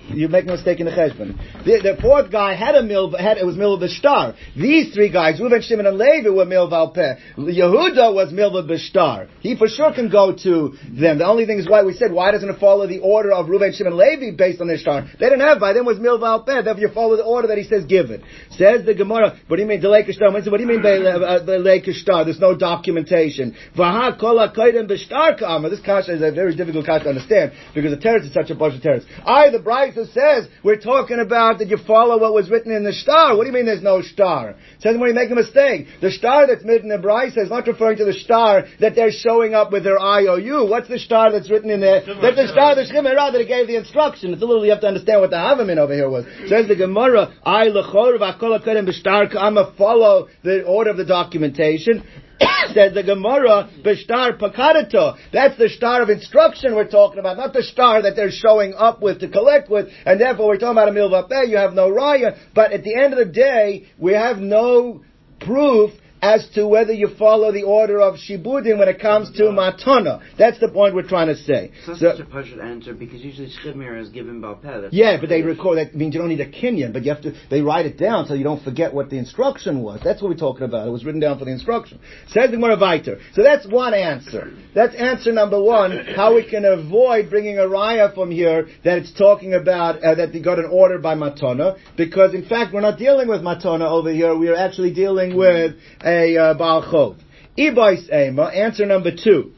you 0.08 0.28
make 0.28 0.44
a 0.44 0.48
mistake 0.48 0.80
in 0.80 0.86
the 0.86 0.92
cheshbon. 0.92 1.36
The, 1.64 1.96
the, 1.96 1.98
fourth 2.00 2.30
guy 2.30 2.54
had 2.54 2.74
a 2.74 2.82
mil, 2.82 3.16
had, 3.16 3.38
it 3.38 3.46
was 3.46 3.56
mil 3.56 3.78
b'shtar. 3.78 4.36
These 4.56 4.94
three 4.94 5.10
guys, 5.10 5.40
Reuven, 5.40 5.62
Shimon, 5.62 5.86
and 5.86 5.98
Levi 5.98 6.28
were 6.28 6.44
mil 6.44 6.70
valpeh. 6.70 7.18
Yehuda 7.36 8.14
was 8.14 8.32
mil 8.32 8.50
b'shtar. 8.50 9.28
He 9.40 9.56
for 9.56 9.68
sure 9.68 9.92
can 9.92 10.08
go 10.08 10.36
to 10.44 10.76
them. 10.88 11.18
The 11.18 11.26
only 11.26 11.46
thing 11.46 11.58
is 11.58 11.68
why 11.68 11.82
we 11.82 11.92
said, 11.92 12.12
why 12.12 12.30
doesn't 12.30 12.48
it 12.48 12.60
follow 12.60 12.86
the 12.86 13.00
order 13.00 13.32
of 13.32 13.46
Reuven, 13.46 13.74
Shimon, 13.74 13.96
Levi 13.96 14.36
based 14.36 14.60
on 14.60 14.68
their 14.68 14.78
star? 14.78 15.02
They 15.18 15.26
didn't 15.26 15.40
have 15.40 15.58
by 15.58 15.72
them 15.72 15.84
was 15.84 15.98
mil 15.98 16.18
valpeh. 16.18 16.64
Therefore 16.64 16.80
you 16.80 16.88
follow 16.94 17.16
the 17.16 17.24
order 17.24 17.48
that 17.48 17.58
he 17.58 17.64
says 17.64 17.84
give 17.84 18.10
it. 18.10 18.22
Says 18.52 18.86
the 18.86 18.94
Gemara, 18.94 19.38
what 19.48 19.56
do 19.56 19.62
you 19.62 19.68
mean, 19.68 19.80
the 19.80 19.88
delay 19.88 20.04
kishtar? 20.04 20.32
What 20.32 20.44
do 20.44 20.60
you 20.60 20.66
mean, 20.66 20.82
delay 20.82 21.06
uh, 21.06 21.18
uh, 21.18 21.84
kishtar? 21.84 22.24
There's 22.24 22.40
no 22.40 22.56
documentation. 22.56 23.56
Vaha 23.76 24.18
kol 24.18 24.38
ha-koidem 24.38 24.88
b'shtar 24.88 25.38
ka'amah. 25.38 25.70
This 25.70 25.80
kasha 25.80 26.14
is 26.14 26.22
a 26.22 26.30
very 26.30 26.54
difficult 26.54 26.86
kasha 26.86 27.04
to 27.04 27.10
understand 27.10 27.52
because 27.74 27.90
the 27.90 27.96
teretz 27.96 28.26
is 28.26 28.32
such 28.32 28.50
a 28.50 28.54
bunch 28.54 28.74
of 28.76 28.82
teretz. 28.82 29.04
I, 29.24 29.50
the 29.50 29.58
bride, 29.58 29.95
says 30.04 30.48
we're 30.62 30.80
talking 30.80 31.18
about 31.18 31.58
that 31.58 31.68
you 31.68 31.78
follow 31.86 32.18
what 32.18 32.34
was 32.34 32.50
written 32.50 32.72
in 32.72 32.84
the 32.84 32.92
star. 32.92 33.36
What 33.36 33.44
do 33.44 33.48
you 33.48 33.54
mean 33.54 33.66
there's 33.66 33.82
no 33.82 34.02
star? 34.02 34.50
It 34.50 34.56
says 34.80 34.96
when 34.98 35.08
you 35.08 35.14
make 35.14 35.30
a 35.30 35.34
mistake, 35.34 35.86
the 36.02 36.10
star 36.10 36.46
that's 36.46 36.64
written 36.64 36.90
in 36.90 37.00
the 37.00 37.06
brisa 37.06 37.38
is 37.38 37.50
not 37.50 37.66
referring 37.66 37.96
to 37.98 38.04
the 38.04 38.12
star 38.12 38.64
that 38.80 38.94
they're 38.94 39.10
showing 39.10 39.54
up 39.54 39.72
with 39.72 39.84
their 39.84 39.98
IOU. 39.98 40.68
What's 40.68 40.88
the 40.88 40.98
star 40.98 41.32
that's 41.32 41.50
written 41.50 41.70
in 41.70 41.80
there? 41.80 42.02
That's 42.04 42.36
the 42.36 42.48
star, 42.48 42.74
the 42.74 42.82
Shemera 42.82 43.32
that 43.32 43.44
gave 43.48 43.66
the 43.66 43.76
instruction. 43.76 44.32
It's 44.32 44.42
a 44.42 44.46
little, 44.46 44.64
you 44.64 44.72
have 44.72 44.82
to 44.82 44.88
understand 44.88 45.20
what 45.20 45.30
the 45.30 45.36
Havamin 45.36 45.78
over 45.78 45.94
here 45.94 46.10
was. 46.10 46.26
It 46.26 46.48
says 46.48 46.68
the 46.68 46.76
Gemara, 46.76 47.34
I 47.44 47.66
lechor 47.68 48.18
v'akol 48.18 48.60
b'shtar 48.62 49.32
ka'ama 49.32 49.74
follow 49.78 50.28
the 50.42 50.64
order 50.64 50.90
of 50.90 50.96
the 50.96 51.04
documentation. 51.04 52.04
says 52.74 52.94
the 52.94 53.02
Gemara, 53.02 53.70
Bishtar 53.84 54.38
Pakadato. 54.38 55.16
That's 55.32 55.56
the 55.58 55.68
star 55.68 56.02
of 56.02 56.10
instruction 56.10 56.74
we're 56.74 56.88
talking 56.88 57.18
about, 57.18 57.36
not 57.36 57.52
the 57.52 57.62
star 57.62 58.02
that 58.02 58.16
they're 58.16 58.30
showing 58.30 58.74
up 58.74 59.00
with 59.00 59.20
to 59.20 59.28
collect 59.28 59.70
with, 59.70 59.88
and 60.04 60.20
therefore 60.20 60.48
we're 60.48 60.58
talking 60.58 60.78
about 60.78 60.88
a 60.88 60.92
milvapeh, 60.92 61.48
you 61.48 61.56
have 61.56 61.72
no 61.72 61.90
raya, 61.90 62.38
but 62.54 62.72
at 62.72 62.84
the 62.84 62.94
end 62.94 63.12
of 63.12 63.18
the 63.18 63.32
day, 63.32 63.86
we 63.98 64.12
have 64.12 64.38
no 64.38 65.02
proof 65.40 65.92
as 66.26 66.48
to 66.54 66.66
whether 66.66 66.92
you 66.92 67.08
follow 67.18 67.52
the 67.52 67.62
order 67.62 68.00
of 68.00 68.16
Shibudim 68.16 68.78
when 68.78 68.88
it 68.88 69.00
comes 69.00 69.30
to 69.36 69.44
Matana. 69.44 70.22
That's 70.36 70.58
the 70.58 70.68
point 70.68 70.94
we're 70.94 71.08
trying 71.08 71.28
to 71.28 71.36
say. 71.36 71.70
So, 71.84 71.94
so 71.94 72.12
such 72.12 72.20
a 72.20 72.24
partial 72.24 72.60
answer 72.60 72.94
because 72.94 73.20
usually 73.22 73.48
Shchimir 73.48 74.00
is 74.00 74.08
given 74.08 74.40
Balpeh. 74.40 74.88
Yeah, 74.92 75.18
but 75.20 75.28
they 75.28 75.42
record 75.42 75.78
that 75.78 75.94
means 75.94 76.14
you 76.14 76.20
don't 76.20 76.28
need 76.28 76.40
a 76.40 76.50
Kenyan, 76.50 76.92
but 76.92 77.04
you 77.04 77.12
have 77.12 77.22
to 77.22 77.34
they 77.48 77.60
write 77.60 77.86
it 77.86 77.96
down 77.98 78.26
so 78.26 78.34
you 78.34 78.44
don't 78.44 78.62
forget 78.62 78.92
what 78.92 79.10
the 79.10 79.18
instruction 79.18 79.82
was. 79.82 80.00
That's 80.02 80.20
what 80.20 80.30
we're 80.30 80.36
talking 80.36 80.64
about. 80.64 80.88
It 80.88 80.90
was 80.90 81.04
written 81.04 81.20
down 81.20 81.38
for 81.38 81.44
the 81.44 81.52
instruction. 81.52 82.00
Says 82.28 82.50
the 82.50 82.58
Weiter. 82.58 83.18
So 83.34 83.42
that's 83.42 83.66
one 83.66 83.94
answer. 83.94 84.52
That's 84.74 84.94
answer 84.94 85.32
number 85.32 85.62
one, 85.62 86.06
how 86.16 86.34
we 86.34 86.48
can 86.48 86.64
avoid 86.64 87.30
bringing 87.30 87.58
a 87.58 87.62
raya 87.62 88.14
from 88.14 88.30
here 88.30 88.68
that 88.84 88.98
it's 88.98 89.12
talking 89.12 89.54
about 89.54 90.02
uh, 90.02 90.14
that 90.16 90.32
they 90.32 90.40
got 90.40 90.58
an 90.58 90.68
order 90.70 90.98
by 90.98 91.14
Matana, 91.14 91.78
because 91.96 92.34
in 92.34 92.44
fact 92.46 92.74
we're 92.74 92.80
not 92.80 92.98
dealing 92.98 93.28
with 93.28 93.42
Matana 93.42 93.88
over 93.88 94.12
here, 94.12 94.36
we 94.36 94.48
are 94.48 94.56
actually 94.56 94.92
dealing 94.92 95.36
with 95.36 95.76
a 96.16 96.36
uh, 96.36 96.54
Baal 96.54 96.82
Chov. 96.82 97.16
Ibais 97.58 98.10
Ema, 98.12 98.44
answer 98.44 98.86
number 98.86 99.10
two. 99.10 99.52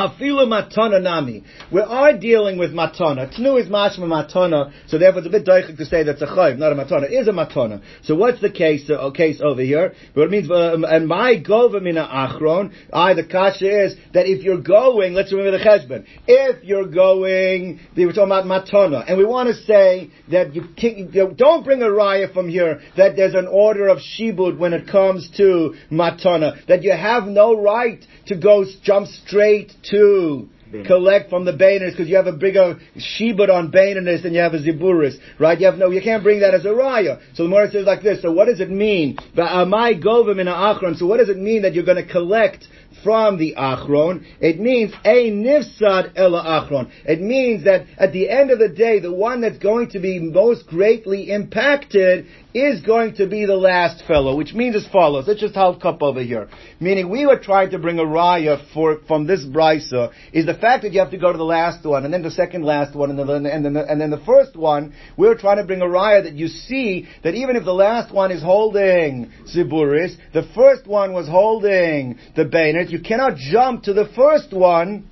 Afilu 0.00 0.46
matana 0.46 1.02
nami. 1.02 1.44
We 1.70 1.82
are 1.82 2.16
dealing 2.16 2.58
with 2.58 2.72
matana. 2.72 3.30
Tnu 3.38 3.60
is 3.60 3.68
mashma 3.68 4.06
matana, 4.06 4.72
so 4.86 4.96
therefore 4.96 5.18
it's 5.18 5.28
a 5.28 5.30
bit 5.30 5.44
daichik 5.44 5.76
to 5.76 5.84
say 5.84 6.04
that's 6.04 6.22
a 6.22 6.26
chayv, 6.26 6.56
not 6.56 6.72
a 6.72 6.74
matana. 6.74 7.10
Is 7.10 7.28
a 7.28 7.32
matana. 7.32 7.82
So 8.02 8.14
what's 8.14 8.40
the 8.40 8.50
case 8.50 8.88
uh, 8.90 9.10
case 9.10 9.42
over 9.44 9.60
here? 9.60 9.92
But 10.14 10.22
it 10.22 10.30
means 10.30 10.50
um, 10.50 10.84
and 10.84 11.06
my 11.06 11.34
gova 11.36 11.82
mina 11.82 12.08
achron. 12.10 12.72
I 12.92 13.12
the 13.12 13.24
kasha 13.24 13.84
is 13.84 13.96
that 14.14 14.26
if 14.26 14.42
you're 14.42 14.62
going, 14.62 15.12
let's 15.12 15.32
remember 15.32 15.58
the 15.58 15.64
cheshbon. 15.64 16.06
If 16.26 16.64
you're 16.64 16.88
going, 16.88 17.80
they 17.94 18.06
were 18.06 18.12
talking 18.12 18.32
about 18.32 18.46
matana, 18.46 19.04
and 19.06 19.18
we 19.18 19.26
want 19.26 19.48
to 19.48 19.54
say 19.54 20.10
that 20.30 20.54
you, 20.54 20.62
can, 20.78 21.10
you 21.12 21.34
don't 21.36 21.62
bring 21.62 21.82
a 21.82 21.88
raya 21.88 22.32
from 22.32 22.48
here 22.48 22.80
that 22.96 23.16
there's 23.16 23.34
an 23.34 23.48
order 23.48 23.88
of 23.88 23.98
shibud 23.98 24.58
when 24.58 24.72
it 24.72 24.88
comes 24.88 25.30
to 25.36 25.74
matana 25.92 26.64
that 26.68 26.82
you 26.82 26.92
have 26.92 27.24
no 27.24 27.60
right 27.60 28.02
to 28.26 28.36
go 28.36 28.64
jump 28.82 29.06
straight 29.06 29.72
to 29.82 29.89
collect 30.86 31.30
from 31.30 31.44
the 31.44 31.52
Bainis 31.52 31.90
because 31.90 32.08
you 32.08 32.16
have 32.16 32.26
a 32.26 32.32
bigger 32.32 32.78
shibud 32.96 33.50
on 33.50 33.72
Bainis 33.72 34.22
than 34.22 34.34
you 34.34 34.40
have 34.40 34.54
a 34.54 34.58
Ziburis, 34.58 35.16
right? 35.38 35.58
You 35.58 35.66
have 35.66 35.76
no, 35.76 35.90
you 35.90 36.00
can't 36.00 36.22
bring 36.22 36.40
that 36.40 36.54
as 36.54 36.64
a 36.64 36.68
raya. 36.68 37.20
So 37.34 37.42
the 37.42 37.48
Gemara 37.48 37.70
says 37.70 37.86
like 37.86 38.02
this. 38.02 38.22
So 38.22 38.30
what 38.30 38.46
does 38.46 38.60
it 38.60 38.70
mean? 38.70 39.16
Amai 39.36 40.02
govim 40.02 40.40
in 40.40 40.46
achron. 40.46 40.96
So 40.96 41.06
what 41.06 41.18
does 41.18 41.28
it 41.28 41.38
mean 41.38 41.62
that 41.62 41.74
you're 41.74 41.84
going 41.84 42.04
to 42.04 42.10
collect 42.10 42.68
from 43.02 43.38
the 43.38 43.54
achron? 43.56 44.24
It 44.40 44.60
means 44.60 44.92
a 45.04 45.30
nifsad 45.30 46.12
ela 46.16 46.42
achron. 46.42 46.90
It 47.04 47.20
means 47.20 47.64
that 47.64 47.86
at 47.98 48.12
the 48.12 48.28
end 48.28 48.50
of 48.50 48.58
the 48.58 48.68
day, 48.68 49.00
the 49.00 49.12
one 49.12 49.40
that's 49.40 49.58
going 49.58 49.90
to 49.90 50.00
be 50.00 50.18
most 50.18 50.66
greatly 50.66 51.30
impacted 51.30 52.26
is 52.52 52.80
going 52.80 53.14
to 53.14 53.26
be 53.26 53.46
the 53.46 53.56
last 53.56 54.04
fellow, 54.06 54.36
which 54.36 54.54
means 54.54 54.74
as 54.74 54.86
follows. 54.88 55.26
Let's 55.28 55.40
just 55.40 55.54
hold 55.54 55.80
cup 55.80 56.02
over 56.02 56.22
here. 56.22 56.48
Meaning 56.80 57.08
we 57.08 57.26
were 57.26 57.38
trying 57.38 57.70
to 57.70 57.78
bring 57.78 57.98
a 57.98 58.04
raya 58.04 58.60
for, 58.72 58.98
from 59.06 59.26
this 59.26 59.44
brisa 59.44 60.12
is 60.32 60.46
the 60.46 60.54
fact 60.54 60.82
that 60.82 60.92
you 60.92 61.00
have 61.00 61.12
to 61.12 61.18
go 61.18 61.30
to 61.30 61.38
the 61.38 61.44
last 61.44 61.84
one 61.84 62.04
and 62.04 62.12
then 62.12 62.22
the 62.22 62.30
second 62.30 62.64
last 62.64 62.96
one 62.96 63.10
and 63.10 63.18
then, 63.18 63.46
and 63.46 63.64
then, 63.64 63.72
the, 63.74 63.84
and 63.86 64.00
then 64.00 64.10
the 64.10 64.22
first 64.26 64.56
one. 64.56 64.92
We 65.16 65.28
were 65.28 65.36
trying 65.36 65.58
to 65.58 65.64
bring 65.64 65.80
a 65.80 65.86
raya 65.86 66.24
that 66.24 66.34
you 66.34 66.48
see 66.48 67.08
that 67.22 67.34
even 67.34 67.56
if 67.56 67.64
the 67.64 67.72
last 67.72 68.12
one 68.12 68.32
is 68.32 68.42
holding 68.42 69.30
Ziburis, 69.54 70.16
the 70.32 70.48
first 70.54 70.86
one 70.86 71.12
was 71.12 71.28
holding 71.28 72.18
the 72.36 72.44
Bainet, 72.80 72.90
you 72.90 73.00
cannot 73.00 73.36
jump 73.36 73.84
to 73.84 73.92
the 73.92 74.08
first 74.14 74.52
one 74.52 75.08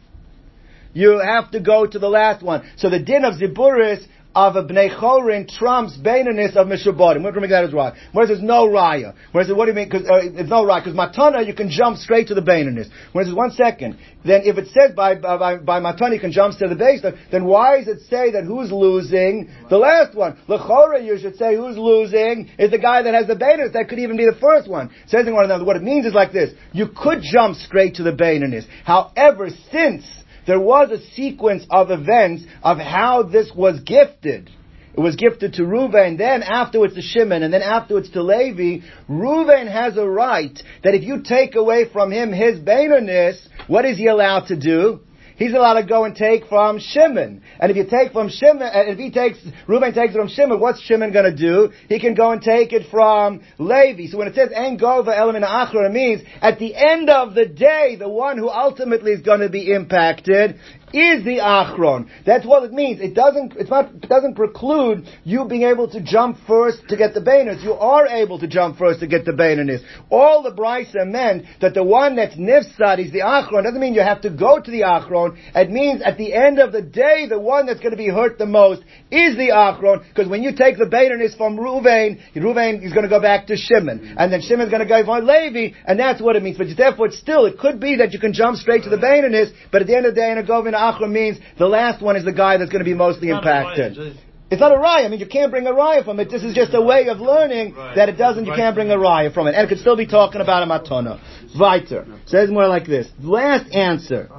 you 0.94 1.20
have 1.20 1.50
to 1.52 1.60
go 1.60 1.86
to 1.86 1.98
the 1.98 2.08
last 2.08 2.42
one. 2.42 2.68
So 2.76 2.90
the 2.90 2.98
din 2.98 3.24
of 3.24 3.34
Ziburis 3.34 4.04
of 4.38 4.54
a 4.54 4.62
Bnei 4.62 4.96
Chorin 4.96 5.48
trumps 5.48 5.98
Bainanis 5.98 6.54
of 6.54 6.68
Mishabodim. 6.68 7.24
We're 7.24 7.32
going 7.32 7.34
to 7.34 7.40
make 7.40 7.50
that 7.50 7.64
as 7.64 7.72
right. 7.72 7.92
Whereas 8.12 8.28
there's 8.28 8.40
no 8.40 8.68
Raya. 8.68 9.14
Whereas, 9.32 9.52
what 9.52 9.64
do 9.64 9.72
you 9.72 9.74
mean? 9.74 9.90
Cause, 9.90 10.02
uh, 10.02 10.20
it's 10.22 10.48
no 10.48 10.62
Raya. 10.62 10.84
Because 10.84 10.96
Matana, 10.96 11.44
you 11.44 11.54
can 11.54 11.68
jump 11.68 11.96
straight 11.96 12.28
to 12.28 12.34
the 12.34 12.40
Bainanis. 12.40 12.88
Whereas, 13.10 13.34
one 13.34 13.50
second. 13.50 13.98
Then 14.24 14.42
if 14.44 14.56
it 14.56 14.68
says 14.68 14.94
by, 14.94 15.16
by, 15.16 15.56
by 15.56 15.80
Matana 15.80 16.14
you 16.14 16.20
can 16.20 16.30
jump 16.30 16.56
to 16.58 16.68
the 16.68 16.76
base, 16.76 17.04
then 17.32 17.46
why 17.46 17.78
does 17.78 17.88
it 17.88 18.00
say 18.08 18.30
that 18.30 18.44
who's 18.44 18.70
losing? 18.70 19.50
The 19.70 19.78
last 19.78 20.14
one. 20.14 20.38
Lechora, 20.48 21.04
you 21.04 21.18
should 21.18 21.34
say 21.34 21.56
who's 21.56 21.76
losing 21.76 22.48
is 22.60 22.70
the 22.70 22.78
guy 22.78 23.02
that 23.02 23.14
has 23.14 23.26
the 23.26 23.34
Bainanis. 23.34 23.72
That 23.72 23.88
could 23.88 23.98
even 23.98 24.16
be 24.16 24.24
the 24.24 24.38
first 24.40 24.70
one. 24.70 24.90
Says 25.08 25.26
one 25.26 25.46
another. 25.46 25.64
What 25.64 25.74
it 25.74 25.82
means 25.82 26.06
is 26.06 26.14
like 26.14 26.32
this. 26.32 26.54
You 26.72 26.86
could 26.96 27.22
jump 27.22 27.56
straight 27.56 27.96
to 27.96 28.04
the 28.04 28.12
Bainanis. 28.12 28.66
However, 28.84 29.48
since 29.72 30.04
there 30.48 30.58
was 30.58 30.90
a 30.90 31.06
sequence 31.14 31.64
of 31.70 31.90
events 31.90 32.42
of 32.62 32.78
how 32.78 33.22
this 33.22 33.52
was 33.54 33.80
gifted. 33.80 34.50
It 34.94 35.00
was 35.00 35.14
gifted 35.14 35.52
to 35.54 35.62
Reuven, 35.62 36.16
then 36.16 36.42
afterwards 36.42 36.94
to 36.94 37.02
Shimon, 37.02 37.42
and 37.42 37.52
then 37.52 37.60
afterwards 37.60 38.10
to 38.12 38.22
Levi. 38.22 38.84
Reuven 39.08 39.70
has 39.70 39.98
a 39.98 40.08
right 40.08 40.58
that 40.82 40.94
if 40.94 41.04
you 41.04 41.22
take 41.22 41.54
away 41.54 41.84
from 41.92 42.10
him 42.10 42.32
his 42.32 42.58
Bainerness, 42.58 43.46
what 43.66 43.84
is 43.84 43.98
he 43.98 44.06
allowed 44.06 44.46
to 44.46 44.56
do? 44.56 45.00
He's 45.38 45.54
allowed 45.54 45.80
to 45.80 45.86
go 45.86 46.04
and 46.04 46.14
take 46.14 46.46
from 46.46 46.78
Shimon. 46.78 47.42
And 47.58 47.70
if 47.70 47.76
you 47.76 47.86
take 47.88 48.12
from 48.12 48.28
Shimon, 48.28 48.70
if 48.72 48.98
he 48.98 49.10
takes, 49.10 49.38
Reuben 49.66 49.94
takes 49.94 50.14
it 50.14 50.18
from 50.18 50.28
Shimon, 50.28 50.60
what's 50.60 50.80
Shimon 50.82 51.12
going 51.12 51.24
to 51.24 51.36
do? 51.36 51.72
He 51.88 51.98
can 52.00 52.14
go 52.14 52.32
and 52.32 52.42
take 52.42 52.72
it 52.72 52.90
from 52.90 53.40
Levi. 53.58 54.08
So 54.08 54.18
when 54.18 54.28
it 54.28 54.34
says 54.34 54.50
En 54.54 54.78
Gova 54.78 55.16
element 55.16 55.44
Achra, 55.44 55.88
it 55.88 55.92
means 55.92 56.22
at 56.42 56.58
the 56.58 56.74
end 56.74 57.08
of 57.08 57.34
the 57.34 57.46
day, 57.46 57.96
the 57.98 58.08
one 58.08 58.36
who 58.36 58.50
ultimately 58.50 59.12
is 59.12 59.22
going 59.22 59.40
to 59.40 59.48
be 59.48 59.72
impacted 59.72 60.58
is 60.92 61.24
the 61.24 61.38
achron. 61.38 62.08
That's 62.24 62.46
what 62.46 62.64
it 62.64 62.72
means. 62.72 63.00
It 63.00 63.14
doesn't, 63.14 63.54
it's 63.56 63.70
not, 63.70 63.94
it 63.94 64.08
doesn't 64.08 64.34
preclude 64.34 65.06
you 65.24 65.44
being 65.46 65.62
able 65.62 65.88
to 65.90 66.02
jump 66.02 66.38
first 66.46 66.88
to 66.88 66.96
get 66.96 67.14
the 67.14 67.20
bainas. 67.20 67.62
You 67.62 67.74
are 67.74 68.06
able 68.06 68.38
to 68.40 68.46
jump 68.46 68.78
first 68.78 69.00
to 69.00 69.06
get 69.06 69.24
the 69.24 69.32
bainas. 69.32 69.80
All 70.10 70.42
the 70.42 70.52
brisa 70.52 71.06
meant 71.06 71.44
that 71.60 71.74
the 71.74 71.84
one 71.84 72.16
that's 72.16 72.34
nifsad 72.36 73.04
is 73.04 73.12
the 73.12 73.20
achron. 73.20 73.64
Doesn't 73.64 73.80
mean 73.80 73.94
you 73.94 74.02
have 74.02 74.22
to 74.22 74.30
go 74.30 74.60
to 74.60 74.70
the 74.70 74.82
achron. 74.82 75.36
It 75.54 75.70
means 75.70 76.02
at 76.02 76.18
the 76.18 76.34
end 76.34 76.58
of 76.58 76.72
the 76.72 76.82
day, 76.82 77.26
the 77.28 77.38
one 77.38 77.66
that's 77.66 77.80
going 77.80 77.92
to 77.92 77.96
be 77.96 78.08
hurt 78.08 78.38
the 78.38 78.46
most 78.46 78.82
is 79.10 79.36
the 79.36 79.50
achron. 79.52 80.06
Because 80.08 80.28
when 80.28 80.42
you 80.42 80.54
take 80.54 80.78
the 80.78 80.86
bainas 80.86 81.36
from 81.36 81.56
Ruvain, 81.56 82.20
Ruvain 82.34 82.84
is 82.84 82.92
going 82.92 83.04
to 83.04 83.08
go 83.08 83.20
back 83.20 83.46
to 83.48 83.56
Shimon, 83.56 84.14
and 84.18 84.32
then 84.32 84.40
Shimon's 84.40 84.70
going 84.70 84.82
to 84.82 84.88
go 84.88 85.04
from 85.04 85.26
Levi, 85.26 85.76
and 85.86 85.98
that's 85.98 86.20
what 86.20 86.36
it 86.36 86.42
means. 86.42 86.58
But 86.58 86.68
therefore, 86.76 87.10
still, 87.10 87.46
it 87.46 87.58
could 87.58 87.80
be 87.80 87.96
that 87.96 88.12
you 88.12 88.18
can 88.18 88.32
jump 88.32 88.56
straight 88.56 88.84
to 88.84 88.90
the 88.90 88.96
bainas, 88.96 89.52
but 89.70 89.82
at 89.82 89.86
the 89.86 89.96
end 89.96 90.06
of 90.06 90.14
the 90.14 90.20
day, 90.20 90.30
in 90.30 90.38
a 90.38 90.42
govin 90.42 90.74
Achra 90.78 91.10
means 91.10 91.38
the 91.58 91.66
last 91.66 92.02
one 92.02 92.16
is 92.16 92.24
the 92.24 92.32
guy 92.32 92.56
that's 92.56 92.70
going 92.70 92.84
to 92.84 92.90
be 92.90 92.94
mostly 92.94 93.28
impacted. 93.30 94.16
It's 94.50 94.60
not 94.60 94.72
a 94.72 94.76
raya. 94.76 95.04
I 95.04 95.08
mean, 95.08 95.20
you 95.20 95.26
can't 95.26 95.50
bring 95.50 95.66
a 95.66 95.72
raya 95.72 96.04
from 96.04 96.18
it. 96.20 96.30
This 96.30 96.42
is 96.42 96.54
just 96.54 96.72
a 96.72 96.80
way 96.80 97.08
of 97.08 97.18
learning 97.20 97.74
that 97.74 98.08
it 98.08 98.16
doesn't. 98.16 98.46
You 98.46 98.54
can't 98.54 98.74
bring 98.74 98.90
a 98.90 98.96
raya 98.96 99.32
from 99.32 99.46
it, 99.46 99.54
and 99.54 99.64
it 99.64 99.68
could 99.68 99.78
still 99.78 99.96
be 99.96 100.06
talking 100.06 100.40
about 100.40 100.62
a 100.62 100.66
matona. 100.66 101.20
Weiter 101.58 102.06
says 102.26 102.50
more 102.50 102.66
like 102.66 102.86
this. 102.86 103.08
Last 103.20 103.70
answer. 103.74 104.30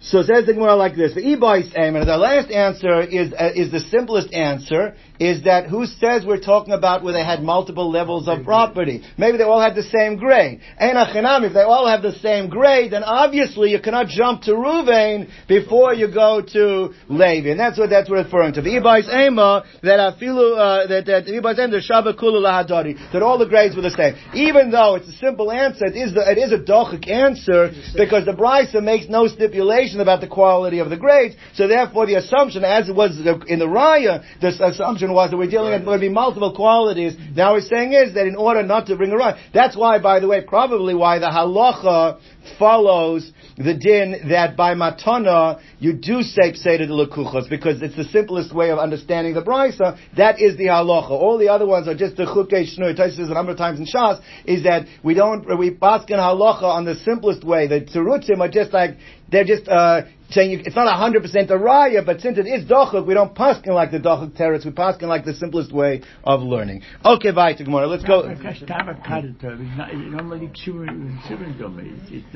So 0.00 0.20
it 0.20 0.26
says 0.26 0.46
the 0.46 0.54
Gemara 0.54 0.76
like 0.76 0.96
this: 0.96 1.14
The 1.14 1.20
e-boys 1.20 1.72
and 1.74 1.96
the 1.96 2.16
last 2.16 2.50
answer 2.50 3.00
is 3.00 3.32
uh, 3.32 3.50
is 3.54 3.70
the 3.70 3.80
simplest 3.80 4.32
answer 4.32 4.94
is 5.20 5.44
that 5.44 5.66
who 5.68 5.86
says 5.86 6.24
we're 6.24 6.40
talking 6.40 6.72
about 6.72 7.02
where 7.02 7.12
they 7.12 7.24
had 7.24 7.42
multiple 7.42 7.90
levels 7.90 8.28
of 8.28 8.44
property? 8.44 9.02
Maybe 9.16 9.38
they 9.38 9.44
all 9.44 9.60
had 9.60 9.74
the 9.74 9.82
same 9.82 10.16
grade. 10.16 10.60
If 10.78 11.52
they 11.54 11.62
all 11.62 11.88
have 11.88 12.02
the 12.02 12.12
same 12.12 12.48
grade, 12.48 12.92
then 12.92 13.02
obviously 13.02 13.70
you 13.70 13.80
cannot 13.80 14.06
jump 14.06 14.42
to 14.42 14.52
Ruvain 14.52 15.28
before 15.48 15.94
you 15.94 16.12
go 16.12 16.42
to 16.52 16.94
Levi. 17.08 17.50
And 17.50 17.58
that's 17.58 17.78
what 17.78 17.90
that's 17.90 18.10
referring 18.10 18.54
to. 18.54 18.62
The 18.62 18.70
Ibais 18.70 19.08
Ema, 19.08 19.64
that 19.82 19.98
afilu, 19.98 20.56
uh, 20.56 20.86
that, 20.86 21.06
that 21.06 21.26
Ibais 21.26 21.58
Ema, 21.58 21.68
the 21.68 21.82
Shabbat 21.82 22.18
Lahadari, 22.18 23.12
that 23.12 23.22
all 23.22 23.38
the 23.38 23.46
grades 23.46 23.74
were 23.74 23.82
the 23.82 23.90
same. 23.90 24.14
Even 24.34 24.70
though 24.70 24.94
it's 24.94 25.08
a 25.08 25.12
simple 25.12 25.50
answer, 25.50 25.86
it 25.86 25.96
is, 25.96 26.14
the, 26.14 26.30
it 26.30 26.38
is 26.38 26.52
a 26.52 26.58
dochik 26.58 27.08
answer, 27.08 27.70
because 27.96 28.24
the 28.24 28.32
Brisa 28.32 28.82
makes 28.82 29.08
no 29.08 29.26
stipulation 29.26 30.00
about 30.00 30.20
the 30.20 30.28
quality 30.28 30.78
of 30.78 30.90
the 30.90 30.96
grades, 30.96 31.34
so 31.54 31.66
therefore 31.66 32.06
the 32.06 32.14
assumption, 32.14 32.64
as 32.64 32.88
it 32.88 32.94
was 32.94 33.18
in 33.48 33.58
the 33.58 33.66
Raya, 33.66 34.22
the 34.40 34.48
assumption 34.48 35.07
was 35.12 35.30
that 35.30 35.36
we're 35.36 35.50
dealing 35.50 35.72
with 35.72 35.84
going 35.84 36.00
to 36.00 36.06
be 36.06 36.12
multiple 36.12 36.54
qualities. 36.54 37.14
Now 37.34 37.54
we're 37.54 37.60
saying 37.60 37.92
is 37.92 38.14
that 38.14 38.26
in 38.26 38.36
order 38.36 38.62
not 38.62 38.86
to 38.86 38.96
bring 38.96 39.10
a 39.10 39.16
run, 39.16 39.38
that's 39.52 39.76
why, 39.76 39.98
by 39.98 40.20
the 40.20 40.28
way, 40.28 40.42
probably 40.42 40.94
why 40.94 41.18
the 41.18 41.26
halacha 41.26 42.20
follows 42.58 43.32
the 43.56 43.74
din 43.74 44.28
that 44.30 44.56
by 44.56 44.74
matana 44.74 45.60
you 45.80 45.92
do 45.92 46.22
say 46.22 46.52
pseudo 46.54 46.86
de 46.86 46.92
lekuchos 46.92 47.48
because 47.50 47.82
it's 47.82 47.96
the 47.96 48.04
simplest 48.04 48.54
way 48.54 48.70
of 48.70 48.78
understanding 48.78 49.34
the 49.34 49.42
brisa. 49.42 49.98
That 50.16 50.40
is 50.40 50.56
the 50.56 50.66
halacha. 50.66 51.10
All 51.10 51.38
the 51.38 51.48
other 51.48 51.66
ones 51.66 51.88
are 51.88 51.94
just 51.94 52.16
the 52.16 52.24
chukei 52.24 52.66
shnui. 52.66 52.96
says 52.96 53.18
a 53.18 53.34
number 53.34 53.52
of 53.52 53.58
times 53.58 53.80
in 53.80 53.86
Shas 53.86 54.22
is 54.44 54.62
that 54.62 54.86
we 55.02 55.14
don't 55.14 55.58
we 55.58 55.70
paskin 55.70 56.18
halacha 56.18 56.62
on 56.62 56.84
the 56.84 56.94
simplest 56.96 57.44
way. 57.44 57.66
The 57.66 57.80
tzerutzim 57.80 58.40
are 58.40 58.48
just 58.48 58.72
like 58.72 58.96
they're 59.30 59.44
just 59.44 59.68
uh, 59.68 60.02
saying 60.30 60.50
you, 60.50 60.62
it's 60.64 60.76
not 60.76 60.88
hundred 60.98 61.22
percent 61.22 61.50
a 61.50 61.54
raya, 61.54 62.04
but 62.04 62.20
since 62.20 62.38
it 62.38 62.46
is 62.46 62.64
dochuk, 62.64 63.06
we 63.06 63.14
don't 63.14 63.34
paskin 63.34 63.68
like 63.68 63.90
the 63.90 63.98
dochuk 63.98 64.36
teretz. 64.36 64.64
We 64.64 64.70
paskin 64.72 65.08
like 65.08 65.24
the 65.24 65.34
simplest 65.34 65.72
way 65.72 66.02
of 66.24 66.40
learning. 66.40 66.82
Okay, 67.04 67.30
bye, 67.32 67.54
Gemara. 67.54 67.86
Let's 67.86 68.04
go. 68.04 68.22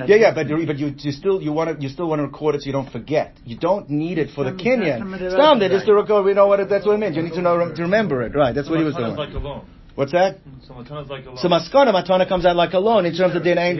Yeah, 0.08 0.16
yeah, 0.16 0.34
but 0.34 0.48
but 0.66 0.78
you, 0.78 0.94
you 0.96 1.12
still 1.12 1.40
you 1.42 1.52
want 1.52 1.76
to 1.76 1.82
you 1.82 1.88
still 1.88 2.08
want 2.08 2.20
to 2.20 2.24
record 2.24 2.54
it 2.54 2.62
so 2.62 2.66
you 2.66 2.72
don't 2.72 2.90
forget. 2.90 3.36
You 3.44 3.58
don't 3.58 3.88
need 3.90 4.18
it 4.18 4.30
for 4.34 4.44
the 4.44 4.52
kinyan. 4.52 5.30
Stop 5.30 5.58
there, 5.58 5.68
just 5.68 5.86
to 5.86 5.94
record. 5.94 6.24
We 6.24 6.34
know 6.34 6.46
what 6.46 6.60
it, 6.60 6.68
that's 6.68 6.86
what 6.86 6.94
it 6.94 6.98
means. 6.98 7.16
You 7.16 7.22
need 7.22 7.34
to 7.34 7.42
know 7.42 7.72
to 7.74 7.82
remember 7.82 8.22
it, 8.22 8.34
right? 8.34 8.54
That's 8.54 8.68
what 8.68 8.78
he 8.78 8.84
was 8.84 8.94
doing. 8.94 9.16
What's 9.94 10.12
that? 10.12 10.38
So 10.66 10.74
matana 10.74 11.08
like. 11.08 11.24
So 11.36 11.48
maskana 11.48 11.92
matana 11.92 12.26
comes 12.26 12.46
out 12.46 12.56
like 12.56 12.72
a 12.72 12.78
loan 12.78 13.04
in 13.04 13.14
terms 13.14 13.36
of 13.36 13.44
the 13.44 13.50
ain't 13.58 13.78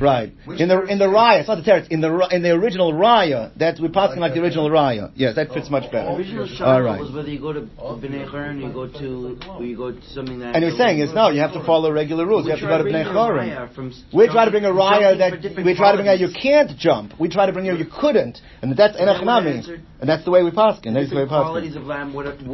right 0.00 0.32
in 0.60 0.68
the 0.68 0.82
in 0.84 0.98
the 0.98 1.06
raya. 1.06 1.40
It's 1.40 1.48
not 1.48 1.56
the 1.56 1.68
teretz 1.68 1.88
in 1.88 2.00
the 2.00 2.28
in 2.30 2.42
the 2.42 2.50
original 2.52 2.92
raya. 2.92 3.50
That's 3.56 3.80
we're 3.80 3.90
passing 3.90 4.20
like 4.20 4.34
the 4.34 4.40
original 4.40 4.70
raya. 4.70 5.10
Yes, 5.14 5.34
that 5.34 5.48
fits 5.50 5.70
much 5.70 5.90
better. 5.90 6.10
original 6.10 6.46
All 6.62 6.82
right. 6.82 7.00
was 7.00 7.12
whether 7.12 7.28
you 7.28 7.40
go 7.40 7.52
to 7.52 7.62
Bnei 7.62 8.30
Chorin, 8.30 8.60
you 8.62 8.72
go 8.72 8.86
to 8.86 9.38
or 9.50 9.64
you 9.64 9.76
go 9.76 9.90
to 9.90 10.02
something 10.10 10.38
that. 10.38 10.54
And 10.54 10.64
you're 10.64 10.76
saying 10.76 11.00
is 11.00 11.12
no, 11.12 11.30
you 11.30 11.40
have 11.40 11.52
to 11.54 11.64
follow 11.64 11.90
regular 11.90 12.26
rules. 12.26 12.44
You 12.44 12.52
have 12.52 12.60
to 12.60 12.66
go 12.66 12.78
to 12.78 12.84
Bnei 12.84 13.06
Chorin. 13.10 14.14
We 14.14 14.28
try 14.28 14.44
to 14.44 14.50
bring 14.50 14.64
a 14.64 14.70
raya 14.70 15.18
that 15.18 15.64
we 15.64 15.74
try 15.74 15.92
to 15.92 15.98
bring 15.98 16.08
out 16.08 16.20
you 16.20 16.30
can't 16.30 16.78
jump. 16.78 17.18
We 17.18 17.28
try 17.28 17.46
to 17.46 17.52
bring 17.52 17.68
out 17.68 17.78
you 17.78 17.86
couldn't, 17.90 18.38
and 18.62 18.76
that's 18.76 18.96
enachnami, 18.96 19.82
and 20.00 20.08
that's 20.08 20.24
the 20.24 20.30
way 20.30 20.42
we 20.42 20.52
pass. 20.52 20.78
And 20.84 20.94
that's 20.94 21.10
the 21.10 21.16
way 21.16 21.24
we 21.24 21.28
pass. 21.28 21.50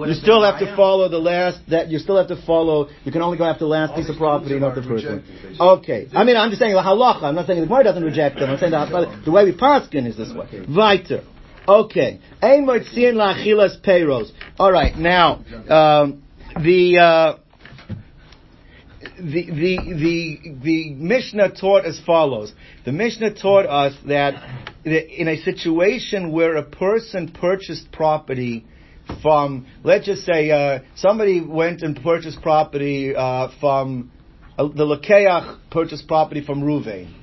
You 0.09 0.15
still 0.15 0.43
have 0.43 0.61
to 0.61 0.77
follow 0.77 1.09
the 1.09 1.19
last 1.19 1.61
that 1.69 1.89
you 1.89 1.99
still 1.99 2.17
have 2.17 2.29
to 2.29 2.38
follow. 2.47 2.89
You 3.05 3.13
can 3.13 3.23
only 3.23 3.39
go 3.39 3.45
after 3.45 3.61
the 3.61 3.71
last 3.71 3.95
piece 3.95 4.09
of 4.09 4.17
property, 4.17 4.59
not 4.59 4.75
the 4.75 4.83
first 4.83 5.07
one. 5.07 5.25
Okay. 5.61 6.09
I 6.15 6.25
mean, 6.25 6.37
I'm 6.37 6.51
just 6.51 6.61
saying 6.61 6.75
the 6.75 6.81
halacha. 6.81 7.25
I'm 7.25 7.35
not 7.35 7.47
saying 7.47 7.61
the 7.61 7.67
Gemara 7.67 7.85
doesn't 7.85 8.05
reject 8.05 8.39
them. 8.39 8.51
I'm 8.51 8.59
saying 8.59 8.73
the, 8.73 9.23
the 9.25 9.31
way 9.31 9.45
we 9.45 9.53
paskin 9.53 10.07
is 10.07 10.17
this 10.17 10.33
way. 10.33 10.65
Weiter. 10.69 11.25
Okay. 11.67 12.21
Ein 12.43 12.67
moitzian 12.67 13.15
la'achilas 13.15 13.83
peiros. 13.83 14.31
All 14.59 14.73
right. 14.73 14.97
Now, 14.97 15.45
um, 15.69 16.23
the. 16.63 16.99
Uh, 16.99 17.39
the, 19.21 19.47
the, 19.47 19.79
the, 19.95 20.55
the 20.63 20.91
Mishnah 20.95 21.55
taught 21.55 21.85
as 21.85 22.01
follows. 22.05 22.53
The 22.85 22.93
Mishnah 22.93 23.35
taught 23.35 23.67
us 23.67 23.95
that 24.07 24.35
in 24.85 25.29
a 25.29 25.37
situation 25.43 26.33
where 26.33 26.57
a 26.57 26.63
person 26.63 27.29
purchased 27.29 27.91
property 27.93 28.65
from, 29.23 29.67
let's 29.85 30.07
just 30.07 30.25
say, 30.25 30.51
uh, 30.51 30.81
somebody 30.97 31.41
went 31.41 31.83
and 31.83 32.01
purchased 32.03 32.41
property 32.43 33.15
uh, 33.15 33.49
from 33.61 34.11
uh, 34.59 34.69
the 34.69 34.85
Lakeach 34.85 35.59
purchased 35.71 36.07
property 36.09 36.45
from 36.45 36.63
Ruvain, 36.63 37.15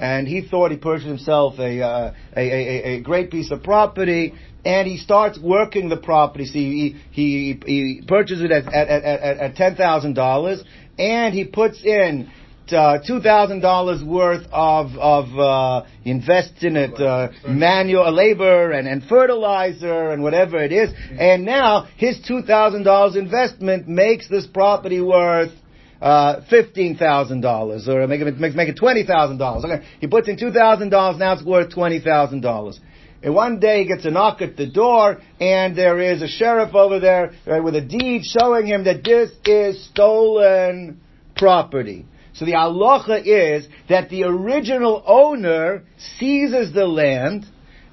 and 0.00 0.26
he 0.26 0.46
thought 0.46 0.70
he 0.70 0.76
purchased 0.76 1.08
himself 1.08 1.58
a, 1.58 1.80
uh, 1.80 2.14
a, 2.36 2.40
a, 2.40 2.94
a, 2.94 3.00
great 3.00 3.30
piece 3.30 3.50
of 3.50 3.62
property, 3.62 4.34
and 4.64 4.86
he 4.88 4.96
starts 4.96 5.38
working 5.38 5.88
the 5.88 5.96
property. 5.96 6.44
See, 6.46 6.96
he, 7.12 7.56
he, 7.56 7.60
he 7.66 8.02
purchases 8.06 8.44
it 8.44 8.50
at, 8.50 8.66
at, 8.72 8.88
at, 8.88 9.38
at 9.38 9.54
$10,000, 9.54 10.64
and 10.98 11.34
he 11.34 11.44
puts 11.44 11.82
in 11.84 12.30
uh, 12.70 12.98
two 13.06 13.20
thousand 13.20 13.60
dollars 13.60 14.02
worth 14.04 14.46
of 14.52 14.92
of 14.96 15.38
uh, 15.38 15.86
invests 16.04 16.62
in 16.62 16.76
it, 16.76 17.00
uh, 17.00 17.28
manual 17.48 18.12
labor 18.12 18.72
and, 18.72 18.86
and 18.86 19.02
fertilizer 19.04 20.10
and 20.10 20.22
whatever 20.22 20.62
it 20.62 20.72
is, 20.72 20.90
and 21.18 21.44
now 21.44 21.88
his 21.96 22.20
two 22.26 22.42
thousand 22.42 22.84
dollars 22.84 23.16
investment 23.16 23.88
makes 23.88 24.28
this 24.28 24.46
property 24.46 25.00
worth 25.00 25.52
uh, 26.00 26.40
fifteen 26.50 26.96
thousand 26.96 27.40
dollars, 27.40 27.88
or 27.88 28.06
make 28.06 28.20
it 28.20 28.38
make, 28.38 28.54
make 28.54 28.68
it 28.68 28.76
twenty 28.76 29.04
thousand 29.04 29.38
dollars. 29.38 29.64
Okay, 29.64 29.84
he 30.00 30.06
puts 30.06 30.28
in 30.28 30.36
two 30.38 30.50
thousand 30.50 30.90
dollars, 30.90 31.18
now 31.18 31.32
it's 31.32 31.44
worth 31.44 31.72
twenty 31.72 32.00
thousand 32.00 32.42
dollars. 32.42 32.78
And 33.24 33.36
one 33.36 33.60
day 33.60 33.82
he 33.82 33.86
gets 33.86 34.04
a 34.04 34.10
knock 34.10 34.42
at 34.42 34.56
the 34.56 34.66
door, 34.66 35.20
and 35.40 35.76
there 35.76 36.00
is 36.00 36.22
a 36.22 36.28
sheriff 36.28 36.74
over 36.74 36.98
there 36.98 37.32
right, 37.46 37.62
with 37.62 37.76
a 37.76 37.80
deed 37.80 38.22
showing 38.24 38.66
him 38.66 38.82
that 38.84 39.04
this 39.04 39.30
is 39.44 39.84
stolen 39.90 41.00
property. 41.36 42.04
So 42.34 42.44
the 42.44 42.52
halacha 42.52 43.22
is 43.24 43.68
that 43.88 44.08
the 44.08 44.24
original 44.24 45.02
owner 45.06 45.84
seizes 46.18 46.72
the 46.72 46.86
land 46.86 47.46